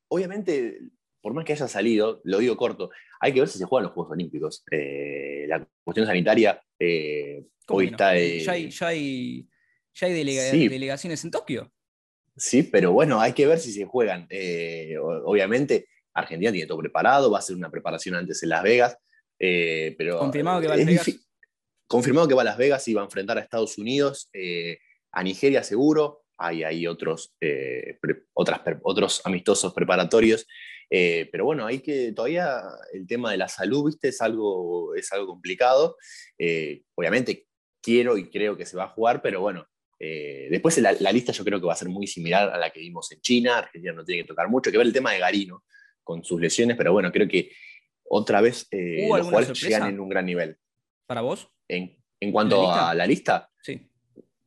obviamente 0.10 0.80
por 1.22 1.34
más 1.34 1.46
que 1.46 1.54
haya 1.54 1.68
salido, 1.68 2.22
lo 2.24 2.40
digo 2.40 2.56
corto, 2.58 2.92
hay 3.20 3.34
que 3.34 3.40
ver 3.42 3.50
si 3.50 3.58
se 3.58 3.66
juegan 3.66 3.86
los 3.86 3.94
Juegos 3.94 4.14
Olímpicos. 4.14 4.64
Eh, 4.72 5.46
la 5.48 5.68
cuestión 5.84 6.06
sanitaria 6.06 6.62
eh, 6.78 7.46
hoy 7.68 7.88
está... 7.88 8.18
ya 8.18 8.88
hay, 8.88 9.48
delegaciones 10.02 11.24
en 11.24 11.32
Tokio. 11.32 11.72
Sí, 12.38 12.64
pero 12.64 12.94
bueno, 12.94 13.20
hay 13.20 13.34
que 13.34 13.46
ver 13.46 13.60
si 13.60 13.74
se 13.74 13.86
juegan. 13.86 14.28
Eh, 14.30 14.96
obviamente, 14.98 15.88
Argentina 16.14 16.52
tiene 16.52 16.68
todo 16.68 16.78
preparado, 16.78 17.30
va 17.30 17.40
a 17.40 17.42
ser 17.42 17.58
una 17.58 17.70
preparación 17.70 18.16
antes 18.16 18.42
en 18.44 18.50
Las 18.50 18.64
Vegas. 18.64 18.98
pero 19.38 20.20
confirmado 20.20 20.62
que 20.62 20.68
va 20.68 20.76
a 20.76 20.78
Las 20.78 20.86
Vegas. 20.86 21.12
Confirmado 21.86 22.28
que 22.28 22.36
va 22.36 22.44
a 22.44 22.46
Las 22.46 22.58
Vegas 22.58 22.88
y 22.88 22.94
va 22.94 23.02
a 23.02 23.06
enfrentar 23.06 23.38
a 23.38 23.42
Estados 23.42 23.78
Unidos, 23.78 24.30
a 25.12 25.24
Nigeria 25.24 25.64
seguro. 25.64 26.24
Hay 26.40 26.64
ahí 26.64 26.88
otros, 26.88 27.36
otras, 28.34 28.62
otros 28.82 29.22
amistosos 29.26 29.74
preparatorios. 29.74 30.48
Eh, 30.90 31.30
pero 31.32 31.46
bueno, 31.46 31.66
hay 31.68 31.80
que 31.80 32.14
todavía 32.14 32.62
el 32.94 33.06
tema 33.06 33.32
de 33.32 33.38
la 33.38 33.48
salud, 33.48 33.86
viste, 33.86 34.08
es 34.08 34.22
algo, 34.22 34.96
es 34.96 35.12
algo 35.12 35.28
complicado. 35.28 35.98
Eh, 36.38 36.84
obviamente 36.96 37.48
quiero 37.82 38.18
y 38.18 38.30
creo 38.30 38.58
que 38.58 38.66
se 38.66 38.76
va 38.76 38.86
a 38.86 38.90
jugar, 38.90 39.22
pero 39.22 39.42
bueno, 39.42 39.68
eh, 40.00 40.48
después 40.50 40.78
la, 40.80 40.94
lista 41.12 41.32
yo 41.32 41.44
creo 41.44 41.60
que 41.60 41.68
va 41.68 41.74
a 41.74 41.78
ser 41.78 41.90
muy 41.90 42.08
similar 42.08 42.50
a 42.50 42.58
la 42.58 42.72
que 42.72 42.80
vimos 42.80 43.12
en 43.12 43.22
China. 43.22 43.60
Argentina 43.60 43.94
no 43.94 44.04
tiene 44.04 44.24
que 44.24 44.28
tocar 44.28 44.50
mucho, 44.50 44.72
que 44.72 44.78
ver 44.78 44.88
el 44.88 44.94
tema 44.94 45.12
de 45.12 45.20
Garino 45.20 45.64
con 46.04 46.24
sus 46.24 46.42
lesiones, 46.42 46.76
pero 46.76 46.92
bueno, 46.92 47.12
creo 47.12 47.28
que 47.28 47.52
otra 48.06 48.42
vez 48.42 48.68
los 48.72 49.28
jugadores 49.28 49.62
llegan 49.62 49.90
en 49.90 50.00
un 50.00 50.10
gran 50.10 50.26
nivel. 50.26 50.58
¿Para 51.06 51.22
vos? 51.22 51.52
En, 51.68 51.96
en 52.20 52.32
cuanto 52.32 52.72
a 52.72 52.96
la 52.96 53.06
lista, 53.06 53.52
sí. 53.62 53.88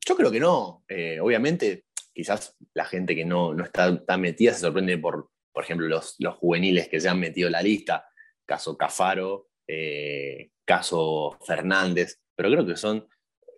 Yo 0.05 0.15
creo 0.15 0.31
que 0.31 0.39
no. 0.39 0.83
obviamente, 1.21 1.85
quizás 2.13 2.55
la 2.73 2.85
gente 2.85 3.15
que 3.15 3.25
no, 3.25 3.53
no 3.53 3.63
está 3.63 4.03
tan 4.05 4.21
metida 4.21 4.53
se 4.53 4.61
sorprende 4.61 4.97
por 4.97 5.29
por 5.53 5.63
ejemplo, 5.63 5.87
los, 5.87 6.15
los 6.19 6.35
juveniles 6.35 6.89
que 6.89 6.99
se 6.99 7.07
han 7.07 7.19
metido 7.19 7.47
en 7.47 7.53
la 7.53 7.61
lista, 7.61 8.07
caso 8.45 8.75
Cafaro, 8.75 9.49
eh, 9.67 10.49
caso 10.65 11.37
Fernández, 11.45 12.19
pero 12.35 12.49
creo 12.49 12.65
que 12.65 12.75
son, 12.75 13.07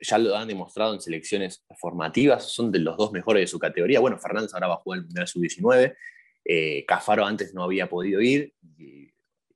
ya 0.02 0.18
lo 0.18 0.36
han 0.36 0.50
demostrado 0.50 0.94
en 0.94 1.00
selecciones 1.00 1.66
formativas, 1.80 2.52
son 2.52 2.72
de 2.72 2.80
los 2.80 2.98
dos 2.98 3.14
mejores 3.14 3.44
de 3.44 3.48
su 3.48 3.58
categoría. 3.58 4.02
Bueno, 4.02 4.20
Fernández 4.20 4.54
ahora 4.54 4.68
va 4.68 4.74
a 4.76 4.78
jugar 4.78 5.00
el 5.00 5.06
Mundial 5.06 5.28
Sub-19, 5.28 5.96
eh, 6.44 6.86
Cafaro 6.86 7.26
antes 7.26 7.54
no 7.54 7.64
había 7.64 7.90
podido 7.90 8.22
ir 8.22 8.54
y, 8.78 9.06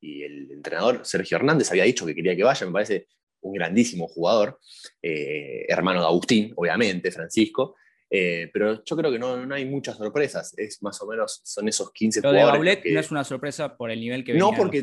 el 0.02 0.50
entrenador 0.52 1.02
Sergio 1.04 1.36
Hernández 1.36 1.70
había 1.72 1.84
dicho 1.84 2.06
que 2.06 2.16
quería 2.16 2.34
que 2.34 2.44
vaya, 2.44 2.66
me 2.66 2.72
parece 2.72 3.08
un 3.42 3.54
grandísimo 3.54 4.08
jugador, 4.08 4.60
eh, 5.02 5.66
hermano 5.68 6.02
de 6.02 6.08
Agustín, 6.08 6.54
obviamente, 6.56 7.12
Francisco, 7.12 7.76
eh, 8.10 8.50
pero 8.52 8.84
yo 8.84 8.98
creo 8.98 9.12
que 9.12 9.20
no, 9.20 9.46
no, 9.46 9.56
hay 9.56 9.66
muchas 9.66 9.98
sorpresas, 9.98 10.54
es 10.58 10.82
más 10.82 11.02
o 11.02 11.08
menos, 11.08 11.42
son 11.44 11.68
esos 11.68 11.92
15 11.92 12.22
Lo 12.22 12.32
de 12.32 12.44
Baulet 12.44 12.84
no 12.86 13.00
es 13.00 13.12
una 13.12 13.24
sorpresa 13.24 13.78
por 13.78 13.92
el 13.92 14.00
nivel 14.00 14.24
que 14.24 14.34
venía 14.34 14.50
no 14.50 14.58
porque, 14.58 14.82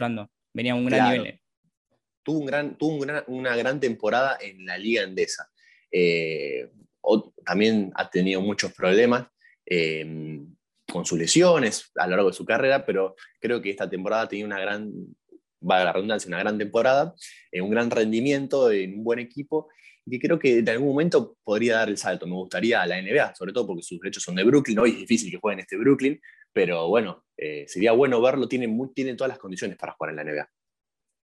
venía 0.52 0.74
un 0.74 0.86
gran 0.86 1.12
nivel. 1.12 1.40
Tuvo, 2.22 2.38
un 2.40 2.46
gran, 2.46 2.76
tuvo 2.78 3.04
una 3.28 3.56
gran 3.56 3.78
temporada 3.78 4.36
en 4.40 4.64
la 4.66 4.76
Liga 4.78 5.02
Endesa. 5.02 5.48
Eh, 5.90 6.70
también 7.44 7.92
ha 7.94 8.10
tenido 8.10 8.40
muchos 8.40 8.72
problemas 8.72 9.26
eh, 9.64 10.40
con 10.90 11.04
sus 11.04 11.18
lesiones 11.18 11.90
a 11.96 12.06
lo 12.06 12.16
largo 12.16 12.30
de 12.30 12.36
su 12.36 12.44
carrera, 12.44 12.84
pero 12.84 13.16
creo 13.40 13.60
que 13.60 13.70
esta 13.70 13.88
temporada 13.88 14.22
ha 14.22 14.28
tenido 14.28 14.46
una 14.46 14.60
gran, 14.60 14.92
va 15.68 15.80
a 15.80 15.84
la 15.84 15.92
redundancia, 15.92 16.28
una 16.28 16.38
gran 16.38 16.58
temporada, 16.58 17.14
eh, 17.50 17.60
un 17.60 17.70
gran 17.70 17.90
rendimiento 17.90 18.70
en 18.70 18.98
un 18.98 19.04
buen 19.04 19.18
equipo 19.18 19.68
y 20.04 20.10
que 20.12 20.20
creo 20.20 20.38
que 20.38 20.58
en 20.58 20.68
algún 20.68 20.88
momento 20.88 21.36
podría 21.42 21.76
dar 21.76 21.88
el 21.88 21.98
salto. 21.98 22.26
Me 22.26 22.34
gustaría 22.34 22.80
a 22.80 22.86
la 22.86 23.00
NBA, 23.00 23.34
sobre 23.34 23.52
todo 23.52 23.66
porque 23.66 23.82
sus 23.82 23.98
derechos 23.98 24.22
son 24.22 24.36
de 24.36 24.44
Brooklyn. 24.44 24.78
Hoy 24.78 24.90
es 24.90 24.98
difícil 24.98 25.30
que 25.30 25.38
jueguen 25.38 25.60
este 25.60 25.76
Brooklyn, 25.76 26.20
pero 26.52 26.88
bueno, 26.88 27.24
eh, 27.36 27.64
sería 27.66 27.92
bueno 27.92 28.20
verlo. 28.22 28.48
Tiene, 28.48 28.68
tiene 28.94 29.14
todas 29.14 29.30
las 29.30 29.38
condiciones 29.38 29.76
para 29.76 29.92
jugar 29.92 30.10
en 30.10 30.16
la 30.16 30.24
NBA. 30.24 30.48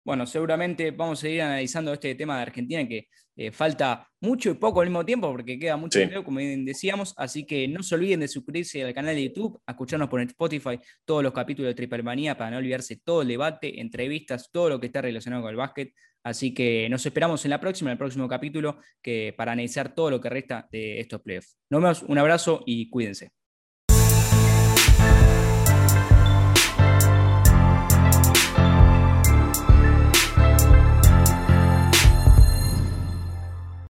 Bueno, 0.03 0.25
seguramente 0.25 0.91
vamos 0.91 1.19
a 1.19 1.21
seguir 1.21 1.41
analizando 1.43 1.93
este 1.93 2.15
tema 2.15 2.37
de 2.37 2.41
Argentina, 2.41 2.87
que 2.87 3.07
eh, 3.35 3.51
falta 3.51 4.07
mucho 4.19 4.49
y 4.49 4.53
poco 4.55 4.81
al 4.81 4.87
mismo 4.87 5.05
tiempo, 5.05 5.31
porque 5.31 5.59
queda 5.59 5.77
mucho 5.77 5.99
video, 5.99 6.23
como 6.23 6.39
bien 6.39 6.65
decíamos. 6.65 7.13
Así 7.17 7.45
que 7.45 7.67
no 7.67 7.83
se 7.83 7.95
olviden 7.95 8.21
de 8.21 8.27
suscribirse 8.27 8.83
al 8.83 8.93
canal 8.93 9.15
de 9.15 9.25
YouTube, 9.25 9.61
a 9.65 9.71
escucharnos 9.71 10.09
por 10.09 10.21
Spotify 10.21 10.79
todos 11.05 11.23
los 11.23 11.33
capítulos 11.33 11.69
de 11.69 11.75
Triple 11.75 12.03
Manía 12.03 12.35
para 12.35 12.51
no 12.51 12.57
olvidarse 12.57 12.99
todo 13.03 13.21
el 13.21 13.27
debate, 13.27 13.79
entrevistas, 13.79 14.49
todo 14.51 14.69
lo 14.69 14.79
que 14.79 14.87
está 14.87 15.01
relacionado 15.01 15.43
con 15.43 15.51
el 15.51 15.57
básquet. 15.57 15.93
Así 16.23 16.53
que 16.53 16.87
nos 16.89 17.05
esperamos 17.05 17.43
en 17.45 17.51
la 17.51 17.59
próxima, 17.59 17.89
en 17.89 17.93
el 17.93 17.97
próximo 17.97 18.27
capítulo, 18.27 18.79
que, 19.01 19.33
para 19.37 19.51
analizar 19.53 19.93
todo 19.93 20.11
lo 20.11 20.21
que 20.21 20.29
resta 20.29 20.67
de 20.71 20.99
estos 20.99 21.21
playoffs. 21.21 21.57
Nos 21.69 21.81
vemos, 21.81 22.03
un 22.03 22.17
abrazo 22.17 22.63
y 22.65 22.89
cuídense. 22.89 23.31